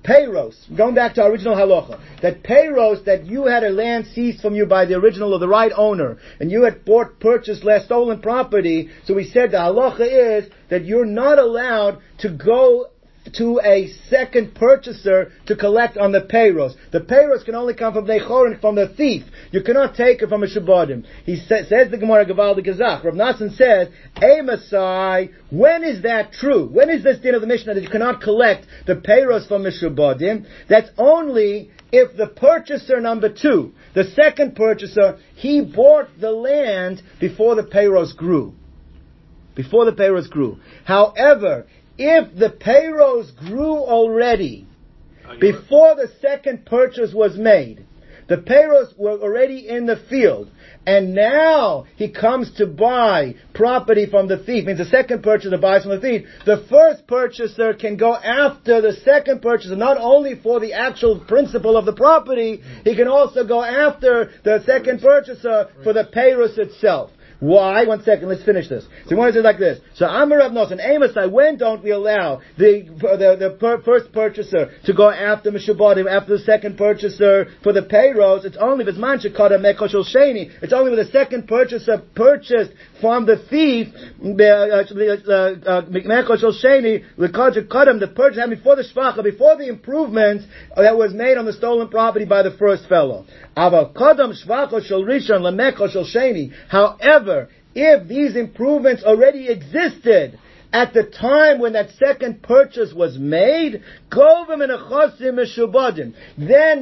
payros, 0.04 0.56
going 0.76 0.94
back 0.96 1.14
to 1.16 1.24
our 1.24 1.32
original 1.32 1.56
halacha, 1.56 2.00
that 2.22 2.44
payros 2.44 3.06
that 3.06 3.26
you 3.26 3.46
had 3.46 3.64
a 3.64 3.70
land 3.70 4.06
seized 4.08 4.42
from 4.42 4.54
you 4.54 4.66
by 4.66 4.86
the 4.86 4.96
original 4.96 5.34
or 5.34 5.40
the 5.40 5.48
right 5.48 5.72
owner, 5.76 6.18
and 6.40 6.52
you 6.52 6.64
had 6.64 6.84
bought, 6.84 7.20
purchased 7.20 7.64
last 7.64 7.86
stolen 7.86 8.20
property, 8.22 8.90
so 9.06 9.14
we 9.14 9.24
said 9.24 9.52
the 9.52 9.58
halacha 9.58 10.44
is 10.44 10.52
that 10.70 10.84
you're 10.84 11.06
not 11.06 11.40
allowed 11.40 12.00
to 12.20 12.30
go 12.30 12.88
to 13.32 13.60
a 13.64 13.88
second 14.10 14.54
purchaser 14.54 15.32
to 15.46 15.56
collect 15.56 15.98
on 15.98 16.12
the 16.12 16.22
payros. 16.22 16.74
The 16.92 17.00
payros 17.00 17.46
can 17.46 17.56
only 17.56 17.74
come 17.74 17.94
from 17.94 18.06
Nechorin, 18.06 18.60
from 18.60 18.76
the 18.76 18.90
thief. 18.90 19.24
You 19.52 19.62
cannot 19.64 19.96
take 19.96 20.22
it 20.22 20.30
from 20.30 20.44
a 20.44 20.48
Shabbatim. 20.48 21.06
He 21.26 21.38
sa- 21.38 21.64
says 21.68 21.90
the 21.90 21.98
Gemara 21.98 22.26
Gaval 22.26 22.56
the 22.56 22.62
Gazach. 22.62 23.04
Rav 23.04 23.14
Nassan 23.14 23.56
says, 23.56 23.88
A 24.22 24.42
Masai, 24.42 25.32
when 25.50 25.84
is 25.84 26.04
that 26.04 26.34
true? 26.34 26.68
When 26.68 26.90
is 26.90 27.04
this 27.04 27.20
din 27.20 27.36
of 27.36 27.42
the 27.42 27.48
Mishnah 27.48 27.74
that 27.76 27.84
you 27.84 27.90
cannot 27.90 28.22
collect 28.22 28.66
the 28.86 28.96
payros 28.96 29.48
from 29.48 29.66
a 29.66 29.72
Shabbatim? 29.72 30.46
That's 30.68 30.90
only 30.98 31.72
if 31.92 32.18
the 32.18 32.28
purchaser 32.28 33.00
number 33.00 33.30
two, 33.30 33.74
the 33.94 34.04
second 34.16 34.56
purchaser, 34.56 35.20
he 35.36 35.62
bought 35.62 36.10
the 36.20 36.32
land 36.32 37.02
before 37.20 37.56
the 37.56 37.64
payros 37.64 38.16
grew 38.16 38.54
before 39.56 39.86
the 39.86 39.92
payros 39.92 40.28
grew. 40.30 40.58
However, 40.84 41.68
if 41.98 42.36
the 42.38 42.50
payros 42.50 43.36
grew 43.48 43.78
already 43.78 44.68
before 45.40 45.96
the 45.96 46.12
second 46.22 46.66
purchase 46.66 47.14
was 47.14 47.38
made, 47.38 47.86
the 48.28 48.38
payros 48.38 48.98
were 48.98 49.20
already 49.20 49.68
in 49.68 49.86
the 49.86 49.98
field, 50.10 50.50
and 50.86 51.14
now 51.14 51.86
he 51.96 52.10
comes 52.10 52.54
to 52.56 52.66
buy 52.66 53.36
property 53.54 54.06
from 54.10 54.28
the 54.28 54.38
thief, 54.38 54.66
means 54.66 54.80
the 54.80 54.86
second 54.86 55.24
purchaser 55.24 55.58
buys 55.58 55.84
from 55.84 55.92
the 55.92 56.00
thief, 56.00 56.28
the 56.46 56.66
first 56.70 57.06
purchaser 57.06 57.74
can 57.74 57.98
go 57.98 58.16
after 58.16 58.82
the 58.82 58.94
second 59.04 59.42
purchaser, 59.42 59.76
not 59.76 59.98
only 60.00 60.36
for 60.42 60.60
the 60.60 60.74
actual 60.74 61.20
principal 61.20 61.76
of 61.76 61.86
the 61.86 61.94
property, 61.94 62.62
he 62.84 62.96
can 62.96 63.08
also 63.08 63.46
go 63.46 63.62
after 63.62 64.32
the 64.44 64.64
second 64.66 65.02
purchaser 65.02 65.68
for 65.84 65.94
the 65.94 66.06
payros 66.06 66.58
itself. 66.58 67.12
Why? 67.44 67.84
One 67.84 68.02
second, 68.04 68.30
let's 68.30 68.44
finish 68.44 68.70
this. 68.70 68.86
So 69.08 69.18
one 69.18 69.34
says 69.34 69.44
like 69.44 69.60
this. 69.60 69.82
So 69.96 70.06
Amar 70.06 70.38
Rav 70.38 70.54
Nosson, 70.54 70.80
Amosai, 70.80 71.30
when 71.30 71.58
don't 71.58 71.84
we 71.84 71.92
allow 71.92 72.40
the 72.58 72.84
the, 72.84 73.36
the 73.38 73.58
per, 73.60 73.82
first 73.82 74.14
purchaser 74.14 74.72
to 74.86 74.94
go 74.94 75.10
after 75.10 75.52
Mishabadim, 75.52 76.10
after 76.10 76.38
the 76.38 76.44
second 76.46 76.78
purchaser 76.78 77.48
for 77.62 77.74
the 77.74 77.84
payrolls? 77.84 78.46
It's 78.46 78.56
only 78.56 78.84
if 78.84 78.88
it's 78.88 78.98
Manchakata 78.98 79.60
Mekoshel 79.60 80.06
Sheni. 80.10 80.52
It's 80.62 80.72
only 80.72 80.92
when 80.92 81.06
the 81.06 81.12
second 81.12 81.50
purchaser 81.50 82.02
purchased 82.16 82.72
from 83.02 83.26
the 83.26 83.36
thief, 83.50 83.90
uh, 83.94 84.24
uh, 84.24 85.42
uh, 85.70 85.82
Mekoshel 85.88 86.54
Sheni, 86.64 87.04
the 87.18 87.28
purchase 88.16 88.40
happened 88.40 88.58
before 88.58 88.78
the 88.78 88.84
Shvacha, 88.84 89.22
before 89.22 89.58
the 89.58 89.68
improvements 89.68 90.46
that 90.78 90.96
was 90.96 91.14
made 91.14 91.38
on 91.38 91.44
the 91.44 91.52
stolen 91.52 91.90
property 91.90 92.24
by 92.24 92.42
the 92.42 92.52
first 92.52 92.88
fellow. 92.88 93.26
However, 96.70 97.33
if 97.76 98.08
these 98.08 98.36
improvements 98.36 99.04
already 99.04 99.50
existed 99.50 100.40
at 100.74 100.92
the 100.94 101.04
time 101.04 101.60
when 101.60 101.74
that 101.74 101.92
second 102.04 102.42
purchase 102.42 102.92
was 102.94 103.16
made, 103.20 103.84
then 104.10 104.50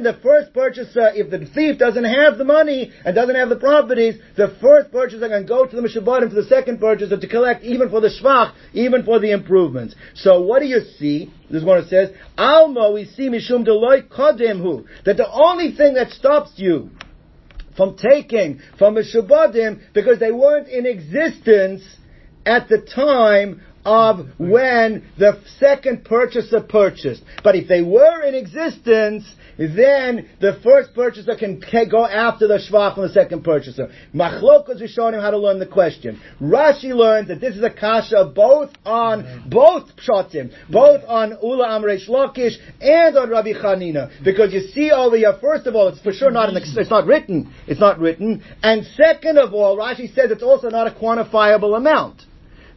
the 0.02 0.18
first 0.22 0.54
purchaser, 0.54 1.10
if 1.14 1.30
the 1.30 1.44
thief 1.54 1.78
doesn't 1.78 2.04
have 2.04 2.38
the 2.38 2.44
money 2.44 2.90
and 3.04 3.14
doesn't 3.14 3.34
have 3.34 3.50
the 3.50 3.56
properties, 3.56 4.14
the 4.34 4.56
first 4.62 4.90
purchaser 4.90 5.28
can 5.28 5.44
go 5.44 5.66
to 5.66 5.76
the 5.76 5.82
Mishabadim 5.82 6.30
for 6.30 6.34
the 6.34 6.44
second 6.48 6.80
purchaser 6.80 7.18
to 7.18 7.28
collect 7.28 7.62
even 7.64 7.90
for 7.90 8.00
the 8.00 8.08
Shvach, 8.08 8.54
even 8.72 9.04
for 9.04 9.18
the 9.20 9.30
improvements. 9.30 9.94
So 10.14 10.40
what 10.40 10.60
do 10.60 10.66
you 10.66 10.80
see? 10.98 11.30
This 11.50 11.62
one 11.62 11.86
says. 11.86 12.08
Alma, 12.38 12.90
we 12.92 13.04
see 13.04 13.28
Mishum 13.28 13.66
Deloy 13.66 14.08
Kodemhu, 14.08 14.86
that 15.04 15.18
the 15.18 15.30
only 15.30 15.72
thing 15.76 15.94
that 15.94 16.12
stops 16.12 16.52
you 16.56 16.90
from 17.76 17.96
taking 17.96 18.60
from 18.78 18.96
a 18.96 19.02
Shabbatim 19.02 19.80
because 19.92 20.18
they 20.18 20.32
weren't 20.32 20.68
in 20.68 20.86
existence 20.86 21.82
at 22.44 22.68
the 22.68 22.80
time 22.80 23.62
of 23.84 24.28
when 24.38 25.04
the 25.18 25.40
second 25.58 26.04
purchaser 26.04 26.60
purchased. 26.60 27.22
But 27.42 27.56
if 27.56 27.68
they 27.68 27.82
were 27.82 28.22
in 28.22 28.34
existence, 28.34 29.24
then 29.66 30.28
the 30.40 30.58
first 30.62 30.94
purchaser 30.94 31.36
can 31.36 31.60
go 31.90 32.06
after 32.06 32.48
the 32.48 32.58
shvach 32.58 32.94
from 32.94 33.04
the 33.04 33.12
second 33.12 33.44
purchaser. 33.44 33.90
Machlokas 34.14 34.80
is 34.80 34.90
showing 34.90 35.14
him 35.14 35.20
how 35.20 35.30
to 35.30 35.38
learn 35.38 35.58
the 35.58 35.66
question. 35.66 36.20
Rashi 36.40 36.94
learns 36.94 37.28
that 37.28 37.40
this 37.40 37.56
is 37.56 37.62
a 37.62 37.70
kasha 37.70 38.32
both 38.34 38.70
on 38.84 39.48
both 39.48 39.90
pshatim, 39.96 40.52
both 40.70 41.02
on 41.06 41.36
Ula 41.42 41.68
Amresh 41.68 42.08
Lakish 42.08 42.56
and 42.80 43.16
on 43.16 43.30
Rabbi 43.30 43.52
Chanina. 43.52 44.10
Because 44.24 44.52
you 44.52 44.60
see 44.60 44.90
over 44.90 45.16
here, 45.16 45.36
first 45.40 45.66
of 45.66 45.74
all, 45.74 45.88
it's 45.88 46.00
for 46.00 46.12
sure 46.12 46.30
not 46.30 46.48
an, 46.48 46.56
it's 46.56 46.90
not 46.90 47.06
written. 47.06 47.52
It's 47.66 47.80
not 47.80 47.98
written. 47.98 48.42
And 48.62 48.86
second 48.96 49.38
of 49.38 49.52
all, 49.52 49.76
Rashi 49.76 50.14
says 50.14 50.30
it's 50.30 50.42
also 50.42 50.68
not 50.68 50.86
a 50.86 50.90
quantifiable 50.90 51.76
amount. 51.76 52.22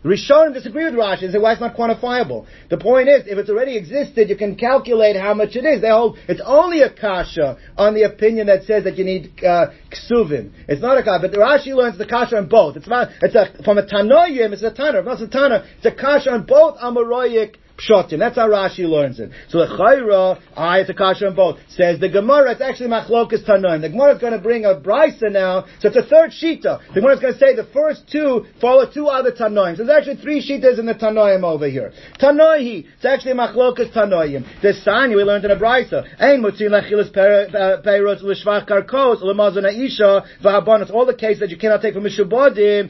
Rishonim 0.06 0.54
disagree 0.54 0.86
with 0.86 0.94
Rashi 0.94 1.24
and 1.24 1.34
say 1.34 1.40
why 1.40 1.54
it's 1.54 1.62
not 1.62 1.76
quantifiable. 1.76 2.46
The 2.70 2.78
point 2.78 3.10
is, 3.10 3.24
if 3.26 3.40
it's 3.40 3.50
already 3.50 3.76
existed, 3.76 4.30
you 4.30 4.38
can 4.38 4.56
calculate 4.56 5.16
how 5.16 5.34
much 5.34 5.56
it 5.56 5.66
is. 5.66 5.82
They 5.82 5.90
hold 5.90 6.20
it's 6.28 6.42
only 6.46 6.82
a 6.82 6.94
kasha 6.94 7.58
on 7.76 7.96
the 7.96 8.04
opinion 8.04 8.46
that 8.48 8.66
says 8.66 8.84
that 8.84 8.98
you 8.98 9.04
need 9.04 9.44
uh, 9.44 9.72
ksuvim. 9.92 10.52
It's 10.68 10.82
not 10.82 11.00
a 11.00 11.04
kasha, 11.04 11.22
but 11.24 11.32
the 11.32 11.40
Rashi 11.40 11.74
learns 11.76 11.98
the 11.98 12.06
kasha 12.06 12.38
on 12.38 12.48
both. 12.48 12.78
It's 12.78 12.88
not. 12.88 13.10
It's 13.24 13.34
a 13.34 13.64
from 13.64 13.80
a 13.80 13.84
tanoyim. 13.84 14.54
It's 14.54 14.62
a 14.62 14.72
tanner. 14.72 15.00
It's 15.00 15.08
not 15.08 15.22
a 15.22 15.28
tanner. 15.28 15.66
It's 15.78 15.86
a 15.88 15.92
kasha 15.92 16.30
on 16.30 16.46
both 16.46 16.78
amaroyic 16.78 17.56
That's 17.78 18.36
how 18.36 18.48
Rashi 18.48 18.88
learns 18.88 19.20
it. 19.20 19.32
So 19.50 19.60
the 19.60 19.68
chayra, 19.68 20.40
I 20.56 20.80
it's 20.80 20.90
a 20.90 20.94
kasha 20.94 21.28
on 21.28 21.36
both. 21.36 21.60
Says 21.70 22.00
the 22.00 22.10
Gemara, 22.10 22.52
it's 22.52 22.62
actually 22.62 22.90
machlokas 22.90 23.46
tanoim. 23.46 23.82
The 23.82 23.90
Gemara 23.90 24.16
is 24.16 24.22
going 24.22 24.34
to 24.34 24.40
bring 24.40 24.64
a 24.64 24.76
brisa 24.76 25.32
now, 25.32 25.66
so 25.80 25.90
it's 25.90 25.98
a 25.98 26.04
third 26.04 26.32
shita. 26.32 26.80
The 26.94 27.02
Gemara 27.02 27.16
is 27.16 27.20
going 27.20 27.34
to 27.34 27.40
say 27.40 27.56
the 27.56 27.68
first 27.74 28.10
two 28.10 28.46
follow 28.62 28.90
two 28.90 29.08
other 29.08 29.32
tanoim. 29.32 29.76
So 29.76 29.84
there's 29.84 30.08
actually 30.08 30.22
three 30.22 30.42
shitas 30.42 30.80
in 30.80 30.86
the 30.86 30.96
tanoim 30.96 31.44
over 31.44 31.68
here. 31.68 31.92
Tanoihi, 32.20 32.86
it's 32.96 33.06
actually 33.06 33.34
machlokas 33.34 33.94
tanoim. 33.94 34.46
The 34.62 34.74
sani 34.74 35.16
we 35.16 35.24
learned 35.24 35.46
in 35.46 35.52
a 35.52 35.58
brisa. 35.58 36.06
Ein 36.20 36.42
mutzin 36.42 36.72
lachilas 36.72 37.12
peiros 37.14 38.24
uh, 38.24 38.28
l'shvach 38.28 38.68
karkos 38.70 39.22
l'mazon 39.22 39.66
isha 39.66 40.24
v'habonos. 40.42 40.92
All 40.92 41.06
the 41.06 41.14
cases 41.14 41.42
that 41.42 41.50
you 41.50 41.58
cannot 41.58 41.82
take 41.82 41.94
from 41.94 42.04
mishubodim 42.04 42.90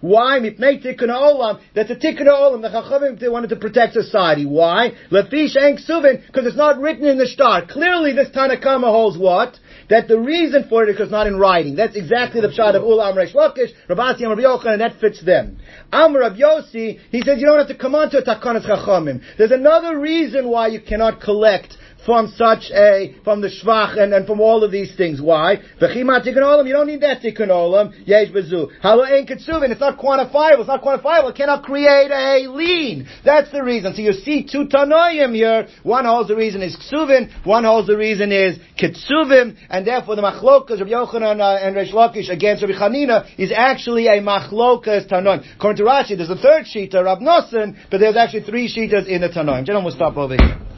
why 0.00 0.40
mipnei 0.40 0.82
tikkun 0.84 1.08
olam. 1.08 1.60
That's 1.74 1.90
a 1.90 1.96
tikkun 1.96 2.26
olam. 2.26 2.62
The 2.62 2.68
chachamim 2.68 3.20
they 3.20 3.28
wanted 3.28 3.50
to 3.50 3.56
protect 3.56 3.96
us 3.96 4.07
society. 4.08 4.46
Why? 4.46 4.92
Lefish 5.10 5.56
ain't 5.56 5.80
suvin, 5.80 6.26
because 6.26 6.46
it's 6.46 6.56
not 6.56 6.80
written 6.80 7.06
in 7.06 7.18
the 7.18 7.26
star. 7.26 7.66
Clearly 7.66 8.12
this 8.12 8.28
Tanakama 8.30 8.90
holds 8.90 9.16
what? 9.16 9.58
That 9.90 10.08
the 10.08 10.18
reason 10.18 10.66
for 10.68 10.84
it 10.84 10.90
is 10.90 10.96
because 10.96 11.10
not 11.10 11.26
in 11.26 11.38
writing. 11.38 11.76
That's 11.76 11.96
exactly 11.96 12.40
the 12.40 12.48
pshat 12.48 12.74
of 12.74 12.82
Ula 12.82 13.12
Amresh 13.12 13.34
Lakish, 13.34 13.70
Rabasi 13.88 14.26
Amr 14.26 14.36
Yochanan, 14.42 14.72
and 14.72 14.80
that 14.82 15.00
fits 15.00 15.22
them. 15.22 15.58
Amr 15.92 16.20
Rav 16.20 16.32
Yossi, 16.32 17.00
he 17.10 17.22
says 17.22 17.40
you 17.40 17.46
don't 17.46 17.58
have 17.58 17.68
to 17.68 17.78
come 17.78 17.94
on 17.94 18.10
to 18.10 18.18
a 18.18 18.22
Takanas 18.22 18.66
Chachamim. 18.66 19.22
There's 19.38 19.50
another 19.50 19.98
reason 19.98 20.48
why 20.48 20.68
you 20.68 20.80
cannot 20.80 21.20
collect 21.20 21.76
from 22.08 22.32
such 22.38 22.70
a, 22.70 23.14
from 23.22 23.42
the 23.42 23.48
shvach 23.48 24.00
and, 24.00 24.14
and 24.14 24.26
from 24.26 24.40
all 24.40 24.64
of 24.64 24.72
these 24.72 24.96
things. 24.96 25.20
Why? 25.20 25.58
V'chima 25.78 26.24
tikkun 26.24 26.40
olam, 26.40 26.66
you 26.66 26.72
don't 26.72 26.86
need 26.86 27.02
that 27.02 27.20
tikkun 27.20 27.48
olam, 27.48 27.92
yesh 28.06 28.30
bezu. 28.30 28.70
Halo 28.80 29.02
ein 29.02 29.26
ketsuvin, 29.26 29.68
it's 29.68 29.78
not 29.78 29.98
quantifiable, 29.98 30.60
it's 30.60 30.68
not 30.68 30.82
quantifiable, 30.82 31.28
it 31.28 31.36
cannot 31.36 31.62
create 31.64 32.10
a 32.10 32.48
lien. 32.48 33.06
That's 33.26 33.52
the 33.52 33.62
reason. 33.62 33.92
So 33.92 34.00
you 34.00 34.14
see 34.14 34.48
two 34.50 34.68
tanoim 34.68 35.34
here, 35.34 35.68
one 35.82 36.06
holds 36.06 36.30
the 36.30 36.36
reason 36.36 36.62
is 36.62 36.78
ksuvin, 36.78 37.44
one 37.44 37.64
holds 37.64 37.88
the 37.88 37.98
reason 37.98 38.32
is 38.32 38.58
ketsuvim, 38.80 39.58
and 39.68 39.86
therefore 39.86 40.16
the 40.16 40.22
machlokas 40.22 40.80
of 40.80 40.88
Yochanan 40.88 41.42
uh, 41.42 41.58
and 41.62 41.76
Reish 41.76 41.92
Lakish 41.92 42.30
against 42.30 42.62
Rabbi 42.62 42.72
Chanina 42.72 43.28
is 43.38 43.52
actually 43.54 44.06
a 44.06 44.22
machlokas 44.22 45.12
tanoim. 45.12 45.44
According 45.56 45.84
to 45.84 45.90
Rashi, 45.90 46.16
there's 46.16 46.30
a 46.30 46.36
third 46.36 46.64
shita, 46.64 47.04
Rab 47.04 47.18
Nosson, 47.18 47.76
but 47.90 48.00
there's 48.00 48.16
actually 48.16 48.44
three 48.44 48.66
shitas 48.66 49.06
in 49.06 49.20
the 49.20 49.28
tanoim. 49.28 49.66
Gentlemen, 49.66 49.84
we'll 49.84 49.94
stop 49.94 50.16
over 50.16 50.34
here. 50.34 50.77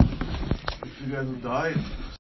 You 1.02 1.06
guys 1.16 1.26
have 1.26 1.42
died. 1.42 1.99